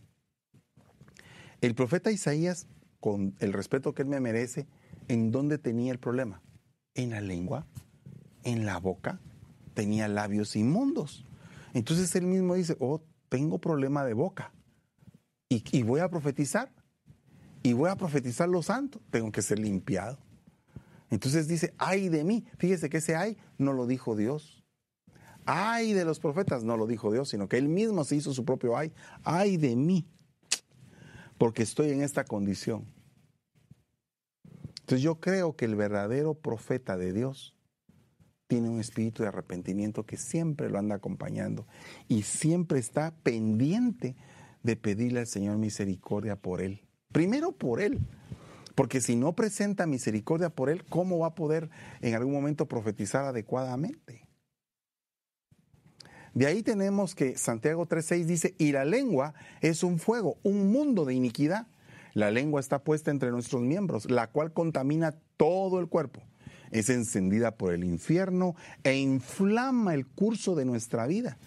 El 1.60 1.74
profeta 1.74 2.12
Isaías 2.12 2.68
con 3.00 3.34
el 3.40 3.52
respeto 3.52 3.94
que 3.94 4.02
él 4.02 4.08
me 4.08 4.20
merece, 4.20 4.68
¿en 5.08 5.32
dónde 5.32 5.58
tenía 5.58 5.90
el 5.90 5.98
problema? 5.98 6.40
En 6.94 7.10
la 7.10 7.20
lengua, 7.20 7.66
en 8.44 8.64
la 8.64 8.78
boca, 8.78 9.18
tenía 9.74 10.06
labios 10.06 10.54
inmundos. 10.54 11.24
Entonces 11.74 12.14
él 12.14 12.26
mismo 12.26 12.54
dice, 12.54 12.76
oh, 12.78 13.02
tengo 13.28 13.58
problema 13.58 14.04
de 14.04 14.14
boca 14.14 14.52
y, 15.48 15.64
y 15.76 15.82
voy 15.82 15.98
a 15.98 16.08
profetizar 16.08 16.70
y 17.66 17.72
voy 17.72 17.90
a 17.90 17.96
profetizar 17.96 18.48
lo 18.48 18.62
santo, 18.62 19.00
tengo 19.10 19.32
que 19.32 19.42
ser 19.42 19.58
limpiado. 19.58 20.18
Entonces 21.10 21.48
dice, 21.48 21.74
ay 21.78 22.08
de 22.08 22.22
mí. 22.22 22.44
Fíjese 22.58 22.88
que 22.88 22.98
ese 22.98 23.16
ay 23.16 23.36
no 23.58 23.72
lo 23.72 23.88
dijo 23.88 24.14
Dios. 24.14 24.64
Ay 25.46 25.92
de 25.92 26.04
los 26.04 26.20
profetas 26.20 26.62
no 26.62 26.76
lo 26.76 26.86
dijo 26.86 27.10
Dios, 27.10 27.28
sino 27.28 27.48
que 27.48 27.58
él 27.58 27.68
mismo 27.68 28.04
se 28.04 28.14
hizo 28.14 28.32
su 28.32 28.44
propio 28.44 28.76
ay. 28.76 28.92
Ay 29.24 29.56
de 29.56 29.74
mí, 29.74 30.08
porque 31.38 31.64
estoy 31.64 31.90
en 31.90 32.02
esta 32.02 32.22
condición. 32.22 32.86
Entonces 34.82 35.02
yo 35.02 35.18
creo 35.18 35.56
que 35.56 35.64
el 35.64 35.74
verdadero 35.74 36.34
profeta 36.34 36.96
de 36.96 37.12
Dios 37.12 37.56
tiene 38.46 38.68
un 38.68 38.78
espíritu 38.78 39.24
de 39.24 39.30
arrepentimiento 39.30 40.06
que 40.06 40.16
siempre 40.16 40.70
lo 40.70 40.78
anda 40.78 40.94
acompañando 40.94 41.66
y 42.06 42.22
siempre 42.22 42.78
está 42.78 43.12
pendiente 43.24 44.14
de 44.62 44.76
pedirle 44.76 45.18
al 45.18 45.26
Señor 45.26 45.58
misericordia 45.58 46.36
por 46.36 46.62
él. 46.62 46.85
Primero 47.16 47.52
por 47.52 47.80
él, 47.80 47.98
porque 48.74 49.00
si 49.00 49.16
no 49.16 49.32
presenta 49.32 49.86
misericordia 49.86 50.50
por 50.50 50.68
él, 50.68 50.84
¿cómo 50.84 51.20
va 51.20 51.28
a 51.28 51.34
poder 51.34 51.70
en 52.02 52.14
algún 52.14 52.34
momento 52.34 52.66
profetizar 52.66 53.24
adecuadamente? 53.24 54.28
De 56.34 56.46
ahí 56.46 56.62
tenemos 56.62 57.14
que 57.14 57.38
Santiago 57.38 57.88
3.6 57.88 58.24
dice, 58.26 58.54
y 58.58 58.72
la 58.72 58.84
lengua 58.84 59.32
es 59.62 59.82
un 59.82 59.98
fuego, 59.98 60.36
un 60.42 60.70
mundo 60.70 61.06
de 61.06 61.14
iniquidad. 61.14 61.68
La 62.12 62.30
lengua 62.30 62.60
está 62.60 62.84
puesta 62.84 63.10
entre 63.10 63.30
nuestros 63.30 63.62
miembros, 63.62 64.10
la 64.10 64.26
cual 64.26 64.52
contamina 64.52 65.14
todo 65.38 65.80
el 65.80 65.88
cuerpo. 65.88 66.20
Es 66.70 66.90
encendida 66.90 67.56
por 67.56 67.72
el 67.72 67.82
infierno 67.84 68.56
e 68.84 68.94
inflama 68.98 69.94
el 69.94 70.06
curso 70.06 70.54
de 70.54 70.66
nuestra 70.66 71.06
vida. 71.06 71.38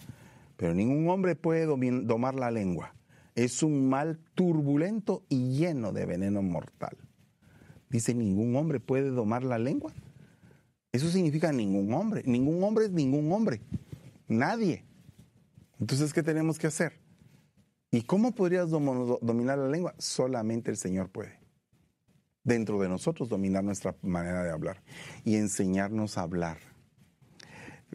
Pero 0.56 0.74
ningún 0.74 1.08
hombre 1.08 1.36
puede 1.36 1.66
domar 1.66 2.34
la 2.34 2.50
lengua. 2.50 2.92
Es 3.34 3.62
un 3.62 3.88
mal 3.88 4.18
turbulento 4.34 5.24
y 5.28 5.56
lleno 5.56 5.92
de 5.92 6.06
veneno 6.06 6.42
mortal. 6.42 6.96
Dice, 7.88 8.14
ningún 8.14 8.54
hombre 8.56 8.80
puede 8.80 9.10
domar 9.10 9.42
la 9.42 9.58
lengua. 9.58 9.92
Eso 10.92 11.08
significa 11.10 11.52
ningún 11.52 11.92
hombre. 11.92 12.22
Ningún 12.24 12.62
hombre 12.62 12.86
es 12.86 12.90
ningún 12.90 13.30
hombre. 13.32 13.60
Nadie. 14.28 14.84
Entonces, 15.78 16.12
¿qué 16.12 16.22
tenemos 16.22 16.58
que 16.58 16.66
hacer? 16.66 17.00
¿Y 17.90 18.02
cómo 18.02 18.32
podrías 18.32 18.70
dominar 18.70 19.58
la 19.58 19.68
lengua? 19.68 19.94
Solamente 19.98 20.70
el 20.70 20.76
Señor 20.76 21.10
puede. 21.10 21.40
Dentro 22.44 22.80
de 22.80 22.88
nosotros 22.88 23.28
dominar 23.28 23.64
nuestra 23.64 23.96
manera 24.02 24.42
de 24.44 24.50
hablar 24.50 24.82
y 25.24 25.36
enseñarnos 25.36 26.16
a 26.16 26.22
hablar. 26.22 26.58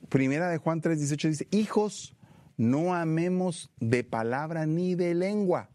Primera 0.10 0.50
de 0.50 0.58
Juan 0.58 0.82
3:18 0.82 1.30
dice, 1.30 1.48
hijos, 1.52 2.16
no 2.58 2.94
amemos 2.94 3.72
de 3.80 4.04
palabra 4.04 4.66
ni 4.66 4.96
de 4.96 5.14
lengua, 5.14 5.70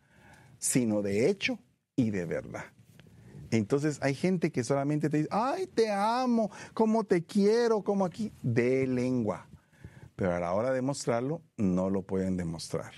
sino 0.58 1.02
de 1.02 1.28
hecho 1.28 1.58
y 1.96 2.10
de 2.10 2.24
verdad. 2.24 2.64
Entonces 3.50 3.98
hay 4.00 4.14
gente 4.14 4.52
que 4.52 4.64
solamente 4.64 5.10
te 5.10 5.18
dice, 5.18 5.28
ay, 5.32 5.66
te 5.66 5.90
amo, 5.90 6.50
como 6.72 7.04
te 7.04 7.24
quiero, 7.24 7.82
como 7.82 8.04
aquí, 8.04 8.32
de 8.42 8.86
lengua 8.86 9.50
pero 10.20 10.34
a 10.34 10.38
la 10.38 10.52
hora 10.52 10.70
de 10.70 10.82
mostrarlo 10.82 11.40
no 11.56 11.88
lo 11.88 12.02
pueden 12.02 12.36
demostrar. 12.36 12.92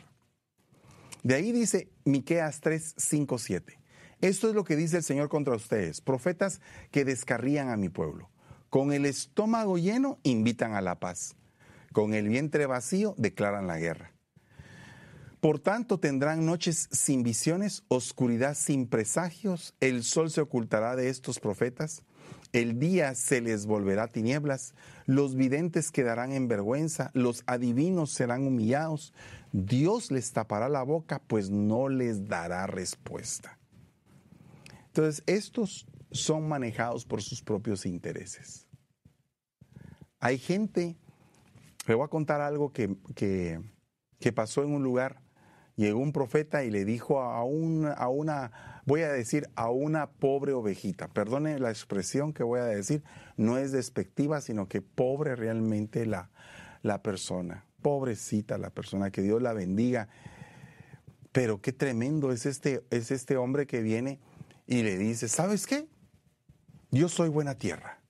De 1.23 1.37
ahí 1.37 1.53
dice 1.53 1.89
Miqueas 2.05 2.61
3, 2.61 2.95
5, 2.97 3.39
7. 3.39 3.79
Esto 4.21 4.49
es 4.49 4.57
lo 4.57 4.65
que 4.65 4.75
dice 4.75 4.97
el 4.97 5.03
Señor 5.05 5.29
contra 5.29 5.55
ustedes, 5.55 6.01
profetas 6.01 6.61
que 6.91 7.05
descarrían 7.05 7.69
a 7.69 7.77
mi 7.77 7.89
pueblo. 7.91 8.29
Con 8.71 8.93
el 8.93 9.07
estómago 9.07 9.79
lleno 9.79 10.19
invitan 10.25 10.75
a 10.75 10.81
la 10.81 10.99
paz, 10.99 11.37
con 11.93 12.15
el 12.15 12.29
vientre 12.29 12.67
vacío 12.67 13.15
declaran 13.19 13.67
la 13.67 13.79
guerra. 13.79 14.13
Por 15.41 15.59
tanto 15.59 15.99
tendrán 15.99 16.47
noches 16.47 16.89
sin 16.93 17.23
visiones, 17.23 17.85
oscuridad 17.89 18.55
sin 18.55 18.87
presagios, 18.87 19.75
el 19.81 20.05
sol 20.05 20.31
se 20.31 20.41
ocultará 20.41 20.95
de 20.95 21.09
estos 21.09 21.41
profetas, 21.41 22.05
el 22.53 22.79
día 22.79 23.15
se 23.15 23.41
les 23.41 23.67
volverá 23.67 24.07
tinieblas, 24.09 24.75
los 25.07 25.35
videntes 25.35 25.91
quedarán 25.91 26.33
en 26.33 26.49
vergüenza, 26.49 27.11
los 27.15 27.43
adivinos 27.47 28.13
serán 28.13 28.47
humillados, 28.47 29.15
Dios 29.53 30.11
les 30.11 30.33
tapará 30.33 30.69
la 30.69 30.83
boca, 30.83 31.21
pues 31.27 31.51
no 31.51 31.89
les 31.89 32.29
dará 32.29 32.67
respuesta. 32.67 33.59
Entonces, 34.87 35.25
estos 35.27 35.87
son 36.11 36.47
manejados 36.47 37.05
por 37.05 37.23
sus 37.23 37.43
propios 37.43 37.87
intereses. 37.87 38.69
Hay 40.21 40.39
gente, 40.39 40.99
le 41.87 41.95
voy 41.95 42.05
a 42.05 42.09
contar 42.09 42.41
algo 42.41 42.73
que, 42.73 42.97
que, 43.15 44.33
pasó 44.33 44.63
en 44.63 44.73
un 44.73 44.83
lugar, 44.83 45.21
llegó 45.77 46.01
un 46.01 46.13
profeta 46.13 46.65
y 46.65 46.71
le 46.71 46.85
dijo 46.85 47.21
a, 47.21 47.45
un, 47.45 47.87
a 47.87 48.09
una 48.09 48.83
voy 48.85 49.03
a 49.03 49.13
decir 49.13 49.49
a 49.55 49.71
una 49.71 50.11
pobre 50.11 50.53
ovejita. 50.53 51.09
Perdone 51.09 51.59
la 51.59 51.71
expresión 51.71 52.33
que 52.33 52.43
voy 52.43 52.61
a 52.61 52.65
decir, 52.65 53.03
no 53.37 53.59
es 53.59 53.73
despectiva, 53.73 54.41
sino 54.41 54.69
que 54.69 54.83
pobre 54.83 55.37
realmente 55.37 56.07
la, 56.07 56.31
la 56.83 57.03
persona. 57.03 57.65
Pobrecita 57.83 58.59
la 58.59 58.71
persona, 58.71 59.11
que 59.11 59.23
Dios 59.23 59.43
la 59.43 59.53
bendiga. 59.53 60.09
Pero 61.33 61.61
qué 61.61 61.73
tremendo 61.73 62.31
es 62.31 62.47
este, 62.47 62.85
es 62.91 63.11
este 63.11 63.37
hombre 63.37 63.67
que 63.67 63.81
viene 63.83 64.21
y 64.67 64.83
le 64.83 64.99
dice, 64.99 65.29
¿sabes 65.29 65.67
qué? 65.67 65.89
Yo 66.91 67.09
soy 67.09 67.29
buena 67.29 67.57
tierra. 67.57 68.01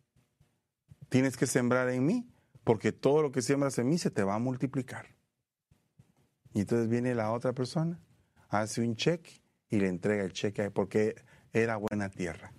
Tienes 1.09 1.37
que 1.37 1.47
sembrar 1.47 1.89
en 1.91 2.05
mí, 2.05 2.32
porque 2.65 2.93
todo 2.93 3.23
lo 3.23 3.33
que 3.33 3.43
siembras 3.43 3.79
en 3.79 3.89
mí 3.89 3.99
se 3.99 4.11
te 4.11 4.23
va 4.23 4.37
a 4.37 4.39
multiplicar. 4.39 5.15
Y 6.55 6.61
entonces 6.61 6.89
viene 6.89 7.15
la 7.15 7.33
otra 7.33 7.53
persona, 7.53 8.01
hace 8.49 8.83
un 8.83 8.97
cheque 8.97 9.43
y 9.69 9.79
le 9.79 9.89
entrega 9.89 10.23
el 10.25 10.33
cheque 10.33 10.71
porque 10.71 11.17
era 11.53 11.77
buena 11.77 12.11
tierra. 12.11 12.53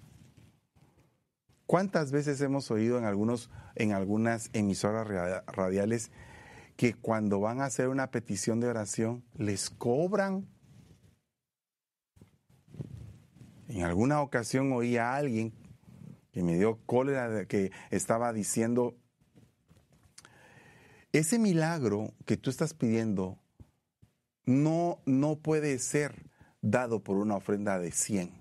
¿Cuántas 1.66 2.12
veces 2.12 2.42
hemos 2.42 2.70
oído 2.72 2.98
en, 2.98 3.06
algunos, 3.06 3.50
en 3.76 3.94
algunas 3.94 4.50
emisoras 4.54 5.08
radiales 5.48 6.12
que 6.76 6.94
cuando 6.94 7.40
van 7.40 7.62
a 7.62 7.66
hacer 7.66 7.88
una 7.88 8.12
petición 8.12 8.60
de 8.60 8.68
oración 8.68 9.24
les 9.36 9.70
cobran? 9.70 10.48
En 13.70 13.84
alguna 13.84 14.22
ocasión 14.22 14.72
oí 14.74 14.98
a 14.98 15.16
alguien 15.16 15.54
que 16.32 16.44
me 16.44 16.58
dio 16.58 16.80
cólera 16.86 17.46
que 17.46 17.72
estaba 17.92 18.34
diciendo, 18.34 18.96
ese 21.14 21.38
milagro 21.38 22.14
que 22.26 22.38
tú 22.38 22.50
estás 22.50 22.74
pidiendo 22.74 23.38
no, 24.46 25.00
no 25.06 25.38
puede 25.38 25.78
ser 25.80 26.30
dado 26.62 27.04
por 27.04 27.18
una 27.18 27.36
ofrenda 27.36 27.80
de 27.80 27.92
100. 27.92 28.32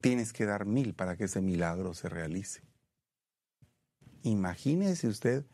Tienes 0.00 0.32
que 0.32 0.44
dar 0.44 0.66
mil 0.66 0.92
para 0.94 1.16
que 1.16 1.24
ese 1.24 1.40
milagro 1.40 1.94
se 1.94 2.08
realice. 2.08 2.62
Imagínese 4.22 5.06
usted 5.06 5.46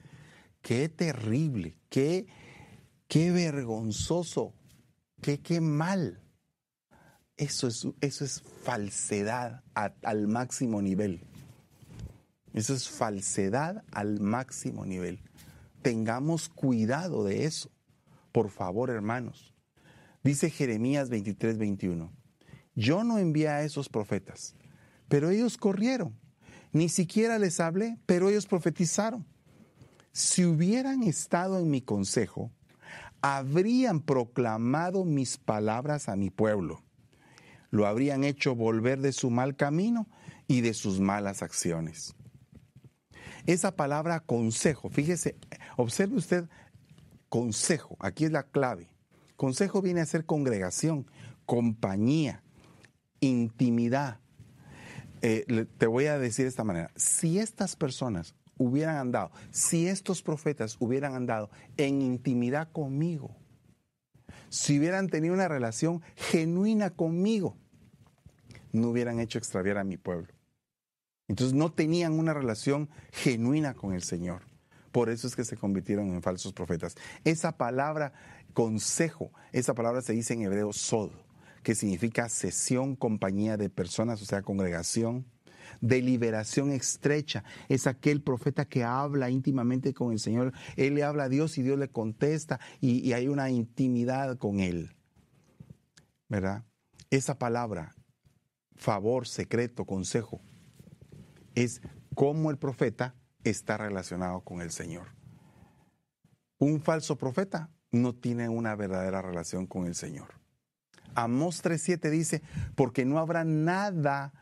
qué 0.62 0.88
terrible, 0.88 1.76
qué, 1.90 2.26
qué 3.07 3.30
vergonzoso, 3.30 4.55
qué, 5.20 5.40
qué 5.40 5.61
mal. 5.61 6.22
Eso 7.36 7.68
es, 7.68 7.86
eso 8.01 8.24
es 8.24 8.40
falsedad 8.40 9.62
al 9.74 10.26
máximo 10.26 10.80
nivel. 10.80 11.26
Eso 12.55 12.74
es 12.74 12.88
falsedad 12.88 13.84
al 13.93 14.20
máximo 14.20 14.86
nivel. 14.86 15.20
Tengamos 15.83 16.49
cuidado 16.49 17.24
de 17.24 17.45
eso. 17.45 17.70
Por 18.30 18.51
favor, 18.51 18.91
hermanos. 18.91 19.55
Dice 20.22 20.51
Jeremías 20.51 21.11
23, 21.11 21.59
21. 21.59 22.12
Yo 22.74 23.05
no 23.05 23.18
envié 23.18 23.49
a 23.49 23.64
esos 23.64 23.89
profetas, 23.89 24.55
pero 25.09 25.30
ellos 25.30 25.59
corrieron. 25.59 26.16
Ni 26.72 26.89
siquiera 26.89 27.39
les 27.39 27.61
hablé, 27.61 27.99
pero 28.07 28.30
ellos 28.30 28.47
profetizaron. 28.47 29.26
Si 30.12 30.45
hubieran 30.45 31.03
estado 31.03 31.59
en 31.59 31.70
mi 31.70 31.83
consejo, 31.83 32.51
habrían 33.20 34.01
proclamado 34.01 35.05
mis 35.05 35.37
palabras 35.37 36.09
a 36.09 36.16
mi 36.16 36.30
pueblo. 36.30 36.83
Lo 37.70 37.87
habrían 37.87 38.24
hecho 38.24 38.55
volver 38.55 39.01
de 39.01 39.12
su 39.12 39.30
mal 39.30 39.57
camino 39.57 40.09
y 40.47 40.61
de 40.61 40.74
sus 40.74 41.01
malas 41.01 41.43
acciones. 41.43 42.14
Esa 43.47 43.74
palabra 43.74 44.20
consejo, 44.20 44.89
fíjese, 44.89 45.37
observe 45.77 46.16
usted, 46.16 46.49
consejo, 47.29 47.97
aquí 48.01 48.25
es 48.25 48.33
la 48.33 48.45
clave. 48.45 48.89
Consejo 49.37 49.83
viene 49.83 50.01
a 50.01 50.07
ser 50.07 50.25
congregación, 50.25 51.07
compañía, 51.47 52.43
intimidad. 53.20 54.20
Eh, 55.23 55.66
te 55.79 55.87
voy 55.87 56.07
a 56.07 56.18
decir 56.18 56.45
de 56.45 56.51
esta 56.51 56.64
manera, 56.64 56.91
si 56.97 57.39
estas 57.39 57.77
personas 57.77 58.35
hubieran 58.59 58.97
andado, 58.97 59.31
si 59.51 59.87
estos 59.87 60.23
profetas 60.23 60.77
hubieran 60.79 61.14
andado 61.14 61.51
en 61.77 62.03
intimidad 62.03 62.70
conmigo, 62.70 63.37
si 64.49 64.79
hubieran 64.79 65.09
tenido 65.09 65.35
una 65.35 65.49
relación 65.49 66.03
genuina 66.14 66.91
conmigo, 66.91 67.57
no 68.73 68.89
hubieran 68.89 69.20
hecho 69.20 69.39
extraviar 69.39 69.79
a 69.79 69.85
mi 69.85 69.97
pueblo. 69.97 70.29
Entonces 71.29 71.55
no 71.55 71.73
tenían 71.73 72.18
una 72.18 72.35
relación 72.35 72.91
genuina 73.12 73.75
con 73.75 73.95
el 73.95 74.03
Señor. 74.03 74.51
Por 74.93 75.09
eso 75.09 75.26
es 75.26 75.34
que 75.34 75.45
se 75.45 75.57
convirtieron 75.57 76.11
en 76.11 76.22
falsos 76.22 76.53
profetas. 76.53 76.95
Esa 77.24 77.57
palabra 77.57 78.12
consejo. 78.53 79.32
Esa 79.53 79.74
palabra 79.74 80.03
se 80.03 80.12
dice 80.12 80.34
en 80.34 80.43
hebreo 80.43 80.72
sod, 80.72 81.11
que 81.62 81.74
significa 81.74 82.28
sesión, 82.28 82.97
compañía 82.97 83.57
de 83.57 83.70
personas, 83.70 84.20
o 84.22 84.24
sea, 84.24 84.43
congregación. 84.43 85.26
de 85.80 86.03
liberación 86.03 86.70
estrecha. 86.70 87.45
Es 87.68 87.86
aquel 87.86 88.20
profeta 88.20 88.66
que 88.66 88.84
habla 88.84 89.30
íntimamente 89.30 89.95
con 89.95 90.12
el 90.12 90.18
Señor. 90.18 90.53
Él 90.76 90.95
le 90.95 91.03
habla 91.03 91.24
a 91.24 91.28
Dios 91.28 91.57
y 91.57 91.62
Dios 91.62 91.78
le 91.78 91.88
contesta 91.88 92.61
y, 92.80 93.12
hay 93.14 93.26
una 93.28 93.49
intimidad 93.49 94.36
con 94.36 94.61
Él. 94.61 94.95
¿Verdad? 96.28 96.64
Esa 97.11 97.38
palabra, 97.38 97.95
favor, 98.76 99.26
secreto, 99.26 99.86
consejo, 99.86 100.43
es 101.55 101.80
cómo 102.14 102.51
el 102.51 102.59
profeta 102.59 103.14
está 103.45 103.76
relacionado 103.76 104.40
con 104.40 104.61
el 104.61 104.70
Señor. 104.70 105.09
Un 106.59 106.80
falso 106.80 107.16
profeta 107.16 107.70
no 107.90 108.14
tiene 108.14 108.49
una 108.49 108.74
verdadera 108.74 109.22
relación 109.22 109.66
con 109.66 109.86
el 109.86 109.95
Señor. 109.95 110.28
Amós 111.14 111.62
3.7 111.62 112.11
dice, 112.11 112.43
porque 112.74 113.05
no 113.05 113.18
habrá 113.18 113.45
nada, 113.45 114.32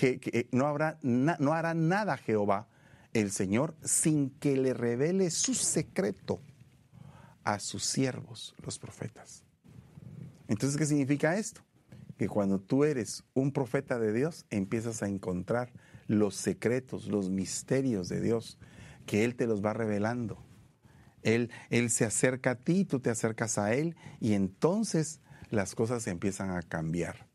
eh, 0.00 0.48
no, 0.52 0.66
habrá, 0.66 0.98
no 1.02 1.52
hará 1.52 1.74
nada 1.74 2.16
Jehová, 2.16 2.68
el 3.12 3.30
Señor, 3.30 3.74
sin 3.82 4.30
que 4.30 4.56
le 4.56 4.72
revele 4.72 5.30
su 5.30 5.54
secreto 5.54 6.40
a 7.44 7.58
sus 7.58 7.84
siervos, 7.84 8.54
los 8.64 8.78
profetas. 8.78 9.44
Entonces, 10.48 10.78
¿qué 10.78 10.86
significa 10.86 11.36
esto? 11.36 11.62
Que 12.16 12.28
cuando 12.28 12.60
tú 12.60 12.84
eres 12.84 13.24
un 13.34 13.52
profeta 13.52 13.98
de 13.98 14.12
Dios, 14.12 14.46
empiezas 14.50 15.02
a 15.02 15.08
encontrar 15.08 15.72
los 16.06 16.36
secretos, 16.36 17.06
los 17.06 17.30
misterios 17.30 18.08
de 18.08 18.20
Dios, 18.20 18.58
que 19.06 19.24
Él 19.24 19.34
te 19.34 19.46
los 19.46 19.64
va 19.64 19.72
revelando. 19.72 20.38
Él, 21.22 21.50
él 21.70 21.90
se 21.90 22.04
acerca 22.04 22.52
a 22.52 22.54
ti, 22.56 22.84
tú 22.84 23.00
te 23.00 23.10
acercas 23.10 23.58
a 23.58 23.74
Él, 23.74 23.96
y 24.20 24.32
entonces 24.34 25.20
las 25.50 25.74
cosas 25.74 26.06
empiezan 26.06 26.50
a 26.50 26.62
cambiar. 26.62 27.28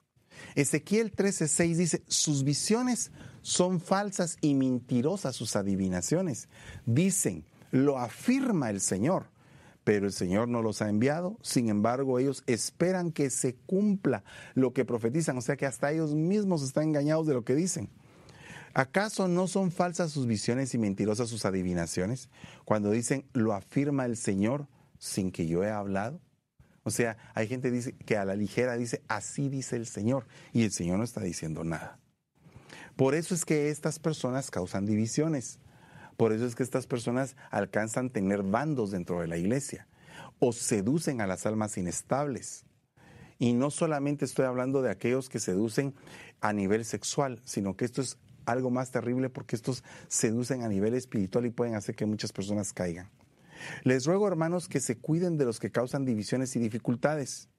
Ezequiel 0.56 1.12
13:6 1.16 1.76
dice, 1.76 2.04
sus 2.08 2.44
visiones 2.44 3.12
son 3.42 3.80
falsas 3.80 4.38
y 4.42 4.56
mentirosas 4.56 5.36
sus 5.36 5.56
adivinaciones. 5.56 6.50
Dicen, 6.86 7.46
lo 7.72 7.98
afirma 7.98 8.70
el 8.70 8.82
Señor, 8.82 9.28
pero 9.84 10.06
el 10.06 10.14
Señor 10.14 10.48
no 10.48 10.62
los 10.62 10.82
ha 10.82 10.90
enviado. 10.90 11.38
Sin 11.42 11.70
embargo, 11.70 12.20
ellos 12.20 12.44
esperan 12.48 13.12
que 13.12 13.30
se 13.30 13.56
cumpla 13.56 14.24
lo 14.54 14.74
que 14.74 14.86
profetizan, 14.86 15.38
o 15.38 15.42
sea 15.42 15.58
que 15.58 15.66
hasta 15.66 15.92
ellos 15.92 16.14
mismos 16.14 16.64
están 16.64 16.86
engañados 16.86 17.28
de 17.28 17.34
lo 17.34 17.44
que 17.44 17.56
dicen. 17.56 17.90
¿Acaso 18.78 19.28
no 19.28 19.48
son 19.48 19.72
falsas 19.72 20.12
sus 20.12 20.28
visiones 20.28 20.76
y 20.76 20.78
mentirosas 20.78 21.30
sus 21.30 21.46
adivinaciones 21.46 22.30
cuando 22.64 22.92
dicen, 22.92 23.26
lo 23.34 23.54
afirma 23.54 24.06
el 24.06 24.16
Señor 24.16 24.68
sin 25.00 25.32
que 25.32 25.48
yo 25.48 25.64
he 25.64 25.72
hablado? 25.72 26.22
O 26.84 26.92
sea, 26.92 27.18
hay 27.34 27.48
gente 27.48 27.96
que 28.06 28.18
a 28.18 28.24
la 28.24 28.36
ligera 28.36 28.78
dice, 28.78 29.02
así 29.08 29.50
dice 29.50 29.78
el 29.78 29.88
Señor, 29.88 30.28
y 30.54 30.62
el 30.62 30.72
Señor 30.72 31.00
no 31.00 31.04
está 31.04 31.22
diciendo 31.22 31.64
nada. 31.64 31.98
Por 32.96 33.16
eso 33.16 33.34
es 33.34 33.46
que 33.46 33.72
estas 33.72 33.98
personas 33.98 34.52
causan 34.52 34.86
divisiones. 34.86 35.58
Por 36.16 36.32
eso 36.32 36.46
es 36.46 36.54
que 36.54 36.62
estas 36.62 36.86
personas 36.86 37.36
alcanzan 37.50 38.06
a 38.06 38.14
tener 38.14 38.44
bandos 38.44 38.92
dentro 38.92 39.22
de 39.22 39.28
la 39.28 39.38
iglesia 39.38 39.88
o 40.38 40.54
seducen 40.54 41.20
a 41.20 41.26
las 41.26 41.48
almas 41.48 41.80
inestables. 41.80 42.64
Y 43.40 43.54
no 43.54 43.72
solamente 43.72 44.26
estoy 44.26 44.46
hablando 44.46 44.84
de 44.84 44.92
aquellos 44.92 45.30
que 45.30 45.40
seducen 45.40 45.96
a 46.42 46.54
nivel 46.54 46.86
sexual, 46.86 47.42
sino 47.44 47.76
que 47.76 47.86
esto 47.86 48.04
es 48.04 48.20
algo 48.48 48.72
más 48.72 48.90
terrible 48.90 49.30
porque 49.30 49.56
estos 49.56 49.84
seducen 50.08 50.64
a 50.64 50.70
nivel 50.70 50.96
espiritual 50.96 51.46
y 51.46 51.52
pueden 51.52 51.76
hacer 51.76 51.96
que 51.96 52.06
muchas 52.06 52.32
personas 52.32 52.74
caigan. 52.74 53.10
Les 53.84 54.06
ruego, 54.06 54.28
hermanos, 54.28 54.68
que 54.68 54.80
se 54.80 54.98
cuiden 54.98 55.38
de 55.38 55.46
los 55.46 55.60
que 55.60 55.72
causan 55.72 56.06
divisiones 56.06 56.56
y 56.56 56.60
dificultades 56.60 57.50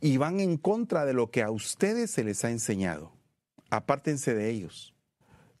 y 0.00 0.16
van 0.16 0.40
en 0.40 0.56
contra 0.56 1.04
de 1.04 1.14
lo 1.14 1.30
que 1.30 1.42
a 1.42 1.50
ustedes 1.50 2.10
se 2.10 2.24
les 2.24 2.44
ha 2.44 2.50
enseñado. 2.50 3.12
Apártense 3.70 4.34
de 4.34 4.50
ellos. 4.50 4.94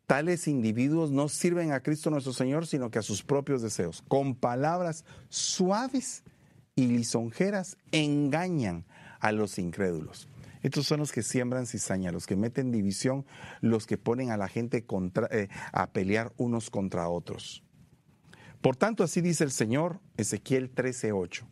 Tales 0.06 0.48
individuos 0.48 1.10
no 1.10 1.28
sirven 1.28 1.72
a 1.72 1.80
Cristo 1.80 2.10
nuestro 2.10 2.34
Señor, 2.34 2.66
sino 2.66 2.90
que 2.90 2.98
a 2.98 3.02
sus 3.02 3.22
propios 3.22 3.62
deseos. 3.62 4.04
Con 4.06 4.34
palabras 4.34 5.04
suaves 5.30 6.24
y 6.76 6.88
lisonjeras 6.88 7.78
engañan 7.90 8.84
a 9.18 9.32
los 9.32 9.58
incrédulos. 9.58 10.28
Estos 10.64 10.86
son 10.86 11.00
los 11.00 11.12
que 11.12 11.22
siembran 11.22 11.66
cizaña, 11.66 12.10
los 12.10 12.26
que 12.26 12.36
meten 12.36 12.72
división, 12.72 13.26
los 13.60 13.86
que 13.86 13.98
ponen 13.98 14.30
a 14.30 14.38
la 14.38 14.48
gente 14.48 14.86
eh, 15.30 15.48
a 15.72 15.92
pelear 15.92 16.32
unos 16.38 16.70
contra 16.70 17.06
otros. 17.10 17.62
Por 18.62 18.74
tanto, 18.74 19.04
así 19.04 19.20
dice 19.20 19.44
el 19.44 19.52
Señor, 19.52 20.00
Ezequiel 20.16 20.74
13:8. 20.74 21.44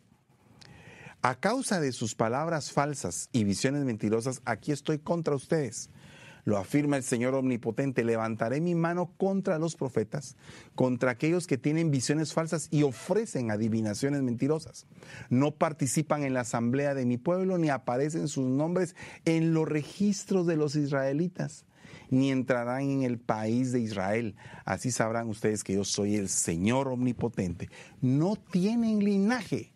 A 1.21 1.35
causa 1.35 1.79
de 1.79 1.91
sus 1.91 2.15
palabras 2.15 2.71
falsas 2.71 3.29
y 3.31 3.43
visiones 3.43 3.83
mentirosas, 3.83 4.41
aquí 4.45 4.71
estoy 4.71 4.97
contra 4.97 5.35
ustedes. 5.35 5.91
Lo 6.45 6.57
afirma 6.57 6.97
el 6.97 7.03
Señor 7.03 7.35
Omnipotente, 7.35 8.03
levantaré 8.03 8.59
mi 8.59 8.75
mano 8.75 9.11
contra 9.17 9.59
los 9.59 9.75
profetas, 9.75 10.35
contra 10.75 11.11
aquellos 11.11 11.47
que 11.47 11.57
tienen 11.57 11.91
visiones 11.91 12.33
falsas 12.33 12.67
y 12.69 12.83
ofrecen 12.83 13.51
adivinaciones 13.51 14.21
mentirosas. 14.21 14.85
No 15.29 15.51
participan 15.51 16.23
en 16.23 16.33
la 16.33 16.41
asamblea 16.41 16.93
de 16.93 17.05
mi 17.05 17.17
pueblo 17.17 17.57
ni 17.57 17.69
aparecen 17.69 18.27
sus 18.27 18.45
nombres 18.45 18.95
en 19.25 19.53
los 19.53 19.67
registros 19.67 20.45
de 20.45 20.57
los 20.57 20.75
israelitas 20.75 21.65
ni 22.09 22.31
entrarán 22.31 22.83
en 22.83 23.03
el 23.03 23.17
país 23.17 23.71
de 23.71 23.79
Israel. 23.79 24.35
Así 24.65 24.91
sabrán 24.91 25.29
ustedes 25.29 25.63
que 25.63 25.73
yo 25.73 25.83
soy 25.83 26.15
el 26.15 26.29
Señor 26.29 26.87
omnipotente. 26.87 27.69
No 28.01 28.35
tienen 28.35 28.99
linaje. 28.99 29.72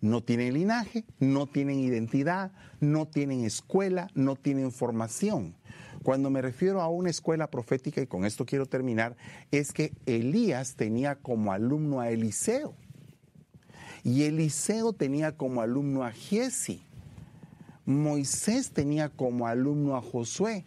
No 0.00 0.22
tienen 0.22 0.54
linaje, 0.54 1.04
no 1.18 1.46
tienen 1.46 1.80
identidad, 1.80 2.52
no 2.80 3.06
tienen 3.06 3.44
escuela, 3.44 4.08
no 4.14 4.36
tienen 4.36 4.70
formación. 4.70 5.54
Cuando 6.02 6.30
me 6.30 6.40
refiero 6.40 6.80
a 6.80 6.88
una 6.88 7.10
escuela 7.10 7.50
profética, 7.50 8.00
y 8.00 8.06
con 8.06 8.24
esto 8.24 8.46
quiero 8.46 8.66
terminar, 8.66 9.16
es 9.50 9.72
que 9.72 9.92
Elías 10.06 10.76
tenía 10.76 11.16
como 11.16 11.52
alumno 11.52 12.00
a 12.00 12.10
Eliseo. 12.10 12.74
Y 14.04 14.22
Eliseo 14.22 14.92
tenía 14.92 15.36
como 15.36 15.60
alumno 15.60 16.04
a 16.04 16.12
Giesi. 16.12 16.82
Moisés 17.84 18.70
tenía 18.70 19.08
como 19.08 19.46
alumno 19.46 19.96
a 19.96 20.02
Josué 20.02 20.64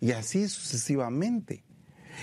y 0.00 0.10
así 0.10 0.48
sucesivamente. 0.48 1.62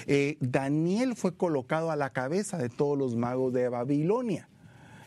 Eh, 0.06 0.38
Daniel 0.42 1.16
fue 1.16 1.36
colocado 1.36 1.92
a 1.92 1.96
la 1.96 2.12
cabeza 2.12 2.58
de 2.58 2.70
todos 2.70 2.98
los 2.98 3.16
magos 3.16 3.54
de 3.54 3.70
Babilonia. 3.70 4.49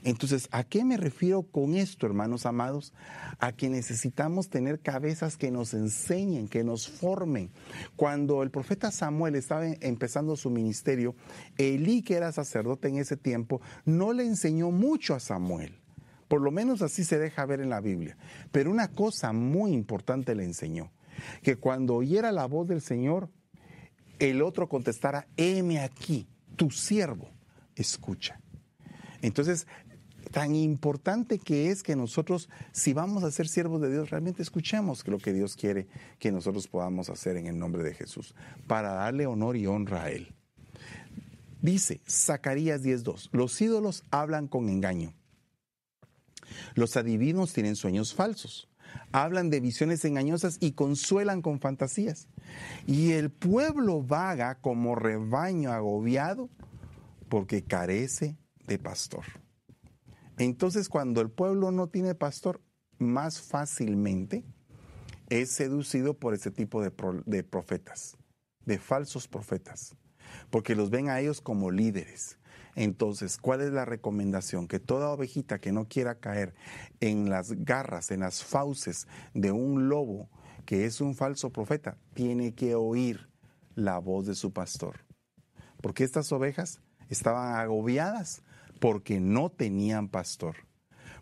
Entonces, 0.05 0.49
¿a 0.51 0.65
qué 0.65 0.85
me 0.85 0.97
refiero 0.97 1.43
con 1.43 1.75
esto, 1.75 2.07
hermanos 2.07 2.45
amados? 2.45 2.93
A 3.39 3.53
que 3.53 3.69
necesitamos 3.69 4.49
tener 4.49 4.81
cabezas 4.81 5.37
que 5.37 5.51
nos 5.53 5.75
enseñen, 5.75 6.49
que 6.49 6.65
nos 6.65 6.89
formen. 6.89 7.51
Cuando 7.95 8.43
el 8.43 8.51
profeta 8.51 8.91
Samuel 8.91 9.37
estaba 9.37 9.67
empezando 9.67 10.37
su 10.37 10.51
ministerio, 10.51 11.15
Elí, 11.57 12.03
que 12.03 12.15
era 12.15 12.33
sacerdote 12.33 12.89
en 12.89 12.99
ese 12.99 13.17
tiempo, 13.17 13.61
no 13.85 14.13
le 14.13 14.25
enseñó 14.25 14.73
mucho 14.73 15.15
a 15.15 15.21
Samuel. 15.21 15.79
Por 16.27 16.41
lo 16.41 16.51
menos 16.51 16.83
así 16.83 17.05
se 17.05 17.19
deja 17.19 17.47
ver 17.47 17.61
en 17.61 17.71
la 17.71 17.81
Biblia. 17.81 18.17
Pero 18.51 18.71
una 18.71 18.89
cosa 18.89 19.33
muy 19.33 19.73
importante 19.73 20.35
le 20.35 20.45
enseñó 20.45 20.91
que 21.43 21.57
cuando 21.57 21.95
oyera 21.95 22.33
la 22.33 22.47
voz 22.47 22.67
del 22.67 22.81
Señor, 22.81 23.31
el 24.19 24.43
otro 24.43 24.69
contestara, 24.69 25.29
heme 25.37 25.81
aquí, 25.81 26.27
tu 26.57 26.71
siervo, 26.71 27.29
escucha. 27.77 28.41
Entonces, 29.21 29.67
tan 30.31 30.55
importante 30.55 31.39
que 31.39 31.71
es 31.71 31.83
que 31.83 31.97
nosotros, 31.97 32.49
si 32.73 32.93
vamos 32.93 33.25
a 33.25 33.31
ser 33.31 33.49
siervos 33.49 33.81
de 33.81 33.91
Dios, 33.91 34.11
realmente 34.11 34.43
escuchemos 34.43 35.07
lo 35.07 35.19
que 35.19 35.33
Dios 35.33 35.57
quiere 35.57 35.89
que 36.19 36.33
nosotros 36.33 36.69
podamos 36.69 37.11
hacer 37.11 37.37
en 37.37 37.47
el 37.47 37.59
nombre 37.59 37.83
de 37.83 37.95
Jesús, 37.95 38.35
para 38.67 38.93
darle 38.93 39.27
honor 39.27 39.57
y 39.57 39.67
honra 39.67 40.05
a 40.05 40.11
Él. 40.11 40.35
Dice 41.61 42.01
Zacarías 42.09 42.83
10.2, 42.83 43.29
los 43.33 43.61
ídolos 43.61 44.03
hablan 44.11 44.49
con 44.49 44.69
engaño. 44.69 45.15
Los 46.75 46.97
adivinos 46.97 47.53
tienen 47.53 47.77
sueños 47.77 48.15
falsos 48.15 48.69
hablan 49.13 49.51
de 49.51 49.61
visiones 49.61 50.05
engañosas 50.05 50.59
y 50.61 50.73
consuelan 50.73 51.43
con 51.43 51.61
fantasías. 51.61 52.29
Y 52.87 53.13
el 53.13 53.31
pueblo 53.31 54.03
vaga 54.03 54.57
como 54.57 54.95
rebaño 54.95 55.73
agobiado 55.73 56.49
porque 57.29 57.63
carece 57.63 58.37
de 58.67 58.79
pastor. 58.79 59.25
Entonces 60.39 60.89
cuando 60.89 61.21
el 61.21 61.31
pueblo 61.31 61.71
no 61.71 61.89
tiene 61.89 62.15
pastor, 62.15 62.61
más 62.99 63.41
fácilmente 63.41 64.45
es 65.29 65.51
seducido 65.51 66.15
por 66.15 66.35
ese 66.35 66.51
tipo 66.51 66.83
de, 66.83 66.91
profetas, 67.43 68.17
de 68.65 68.79
falsos 68.79 69.29
profetas, 69.29 69.97
porque 70.51 70.75
los 70.75 70.91
ven 70.91 71.09
a 71.09 71.21
ellos 71.21 71.41
como 71.41 71.71
líderes, 71.71 72.39
entonces, 72.75 73.37
¿cuál 73.37 73.61
es 73.61 73.71
la 73.71 73.85
recomendación? 73.85 74.67
Que 74.67 74.81
toda 74.81 75.11
ovejita 75.11 75.59
que 75.59 75.73
no 75.73 75.89
quiera 75.89 76.19
caer 76.21 76.55
en 77.01 77.29
las 77.29 77.53
garras, 77.53 78.11
en 78.11 78.21
las 78.21 78.43
fauces 78.43 79.07
de 79.35 79.53
un 79.53 79.89
lobo 79.89 80.31
que 80.65 80.87
es 80.87 81.01
un 81.01 81.15
falso 81.15 81.51
profeta, 81.51 81.99
tiene 82.15 82.55
que 82.55 82.75
oír 82.75 83.29
la 83.75 83.99
voz 83.99 84.27
de 84.27 84.35
su 84.35 84.53
pastor. 84.53 85.01
Porque 85.83 86.05
estas 86.05 86.33
ovejas 86.33 86.81
estaban 87.09 87.57
agobiadas 87.57 88.43
porque 88.83 89.21
no 89.21 89.49
tenían 89.49 90.09
pastor. 90.09 90.57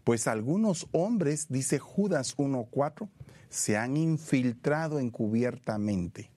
Pues 0.02 0.26
algunos 0.26 0.88
hombres, 0.92 1.48
dice 1.50 1.78
Judas 1.78 2.34
1.4, 2.38 3.10
se 3.50 3.76
han 3.76 3.98
infiltrado 3.98 4.98
encubiertamente, 4.98 6.30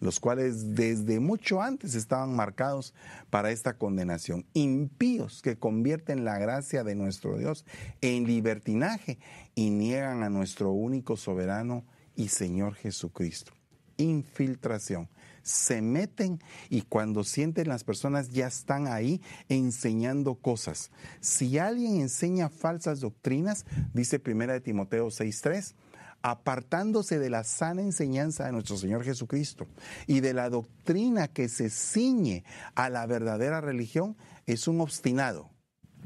los 0.00 0.20
cuales 0.20 0.74
desde 0.74 1.18
mucho 1.18 1.62
antes 1.62 1.94
estaban 1.94 2.36
marcados 2.36 2.92
para 3.30 3.52
esta 3.52 3.78
condenación. 3.78 4.44
Impíos 4.52 5.40
que 5.40 5.56
convierten 5.56 6.26
la 6.26 6.36
gracia 6.36 6.84
de 6.84 6.94
nuestro 6.94 7.38
Dios 7.38 7.64
en 8.02 8.26
libertinaje 8.26 9.18
y 9.54 9.70
niegan 9.70 10.22
a 10.22 10.28
nuestro 10.28 10.72
único 10.72 11.16
soberano 11.16 11.86
y 12.16 12.28
Señor 12.28 12.74
Jesucristo. 12.74 13.52
Infiltración 13.96 15.08
se 15.42 15.82
meten 15.82 16.40
y 16.68 16.82
cuando 16.82 17.24
sienten 17.24 17.68
las 17.68 17.84
personas 17.84 18.30
ya 18.30 18.46
están 18.46 18.86
ahí 18.86 19.20
enseñando 19.48 20.34
cosas. 20.36 20.90
Si 21.20 21.58
alguien 21.58 22.00
enseña 22.00 22.48
falsas 22.48 23.00
doctrinas, 23.00 23.66
dice 23.94 24.20
1 24.24 24.52
de 24.52 24.60
Timoteo 24.60 25.08
6:3, 25.08 25.74
apartándose 26.22 27.18
de 27.18 27.30
la 27.30 27.44
sana 27.44 27.80
enseñanza 27.80 28.44
de 28.44 28.52
nuestro 28.52 28.76
Señor 28.76 29.04
Jesucristo 29.04 29.66
y 30.06 30.20
de 30.20 30.34
la 30.34 30.50
doctrina 30.50 31.28
que 31.28 31.48
se 31.48 31.70
ciñe 31.70 32.44
a 32.74 32.90
la 32.90 33.06
verdadera 33.06 33.60
religión, 33.60 34.16
es 34.46 34.68
un 34.68 34.80
obstinado. 34.80 35.50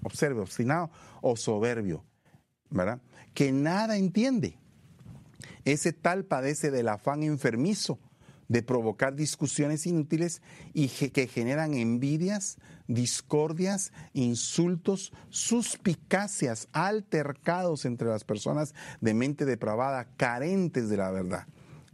Observe, 0.02 0.40
obstinado 0.40 0.90
o 1.20 1.36
soberbio, 1.36 2.04
¿verdad? 2.70 3.00
Que 3.32 3.52
nada 3.52 3.96
entiende. 3.96 4.58
Ese 5.64 5.92
tal 5.92 6.24
padece 6.24 6.70
del 6.70 6.88
afán 6.88 7.22
enfermizo 7.22 7.98
de 8.48 8.62
provocar 8.62 9.14
discusiones 9.14 9.86
inútiles 9.86 10.42
y 10.72 10.88
que 10.88 11.26
generan 11.26 11.74
envidias, 11.74 12.58
discordias, 12.86 13.92
insultos, 14.12 15.12
suspicacias, 15.30 16.68
altercados 16.72 17.84
entre 17.84 18.08
las 18.08 18.24
personas 18.24 18.74
de 19.00 19.14
mente 19.14 19.44
depravada, 19.44 20.08
carentes 20.16 20.88
de 20.88 20.96
la 20.96 21.10
verdad. 21.10 21.46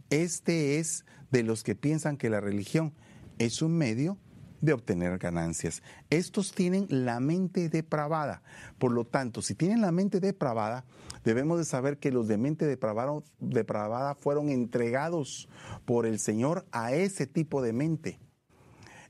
Este 0.09 0.79
es 0.79 1.05
de 1.31 1.43
los 1.43 1.63
que 1.63 1.75
piensan 1.75 2.17
que 2.17 2.29
la 2.29 2.41
religión 2.41 2.93
es 3.37 3.61
un 3.61 3.77
medio 3.77 4.17
de 4.61 4.73
obtener 4.73 5.17
ganancias. 5.17 5.81
Estos 6.09 6.53
tienen 6.53 6.85
la 6.89 7.19
mente 7.19 7.69
depravada. 7.69 8.43
Por 8.77 8.91
lo 8.91 9.05
tanto, 9.05 9.41
si 9.41 9.55
tienen 9.55 9.81
la 9.81 9.91
mente 9.91 10.19
depravada, 10.19 10.85
debemos 11.23 11.57
de 11.57 11.65
saber 11.65 11.97
que 11.97 12.11
los 12.11 12.27
de 12.27 12.37
mente 12.37 12.65
depravada, 12.65 14.15
fueron 14.15 14.49
entregados 14.49 15.49
por 15.85 16.05
el 16.05 16.19
Señor 16.19 16.65
a 16.71 16.93
ese 16.93 17.27
tipo 17.27 17.61
de 17.61 17.73
mente. 17.73 18.19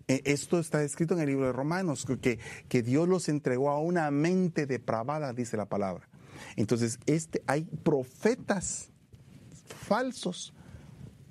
E, 0.08 0.22
esto 0.26 0.60
está 0.60 0.84
escrito 0.84 1.14
en 1.14 1.22
el 1.22 1.28
libro 1.28 1.46
de 1.46 1.54
Romanos, 1.54 2.06
que, 2.22 2.40
que 2.68 2.84
Dios 2.84 3.08
los 3.08 3.30
entregó 3.30 3.70
a 3.70 3.80
una 3.80 4.10
mente 4.12 4.66
depravada, 4.66 5.34
dice 5.34 5.58
la 5.58 5.68
palabra. 5.68 6.10
Entonces, 6.56 7.00
este, 7.06 7.44
hay 7.48 7.64
profetas 7.84 8.92
falsos 9.66 10.54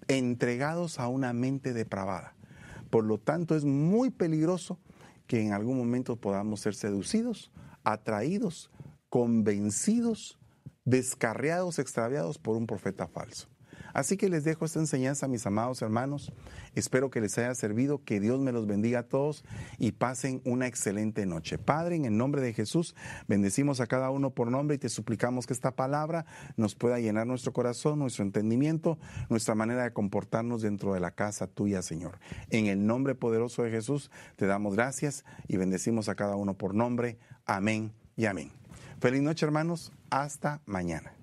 entregados 0.09 0.99
a 0.99 1.09
una 1.09 1.33
mente 1.33 1.73
depravada. 1.73 2.35
Por 2.91 3.05
lo 3.05 3.19
tanto, 3.19 3.55
es 3.55 3.65
muy 3.65 4.11
peligroso 4.11 4.79
que 5.27 5.41
en 5.41 5.53
algún 5.53 5.79
momento 5.79 6.17
podamos 6.17 6.61
ser 6.61 6.75
seducidos, 6.75 7.53
atraídos, 7.85 8.71
convencidos, 9.09 10.40
descarriados, 10.85 11.79
extraviados 11.79 12.39
por 12.39 12.57
un 12.57 12.67
profeta 12.67 13.07
falso. 13.07 13.49
Así 13.93 14.17
que 14.17 14.29
les 14.29 14.45
dejo 14.45 14.65
esta 14.65 14.79
enseñanza, 14.79 15.29
mis 15.29 15.47
amados 15.47 15.83
hermanos. 15.83 16.33
Espero 16.75 17.11
que 17.11 17.21
les 17.21 17.37
haya 17.39 17.55
servido, 17.55 18.05
que 18.05 18.21
Dios 18.21 18.41
me 18.41 18.53
los 18.53 18.67
bendiga 18.67 19.01
a 19.01 19.09
todos 19.09 19.45
y 19.79 19.93
pasen 19.93 20.41
una 20.45 20.67
excelente 20.67 21.27
noche. 21.27 21.59
Padre, 21.59 21.97
en 21.97 22.05
el 22.05 22.17
nombre 22.17 22.41
de 22.41 22.53
Jesús, 22.53 22.95
bendecimos 23.27 23.81
a 23.81 23.87
cada 23.87 24.11
uno 24.11 24.31
por 24.31 24.51
nombre 24.51 24.77
y 24.77 24.79
te 24.79 24.89
suplicamos 24.89 25.47
que 25.47 25.53
esta 25.53 25.75
palabra 25.75 26.27
nos 26.57 26.75
pueda 26.75 27.01
llenar 27.01 27.27
nuestro 27.27 27.53
corazón, 27.53 27.99
nuestro 27.99 28.25
entendimiento, 28.25 28.99
nuestra 29.29 29.55
manera 29.55 29.85
de 29.85 29.93
comportarnos 29.93 30.63
dentro 30.63 30.95
de 30.95 31.01
la 31.01 31.11
casa 31.13 31.47
tuya, 31.47 31.83
Señor. 31.83 32.19
En 32.51 32.67
el 32.67 32.87
nombre 32.87 33.15
poderoso 33.15 33.63
de 33.63 33.71
Jesús, 33.71 34.11
te 34.37 34.47
damos 34.47 34.75
gracias 34.75 35.25
y 35.49 35.57
bendecimos 35.57 36.09
a 36.09 36.15
cada 36.15 36.37
uno 36.37 36.55
por 36.55 36.75
nombre. 36.75 37.19
Amén 37.45 37.93
y 38.17 38.27
amén. 38.27 38.60
Feliz 39.01 39.23
noche, 39.23 39.47
hermanos. 39.47 39.93
Hasta 40.11 40.61
mañana. 40.67 41.20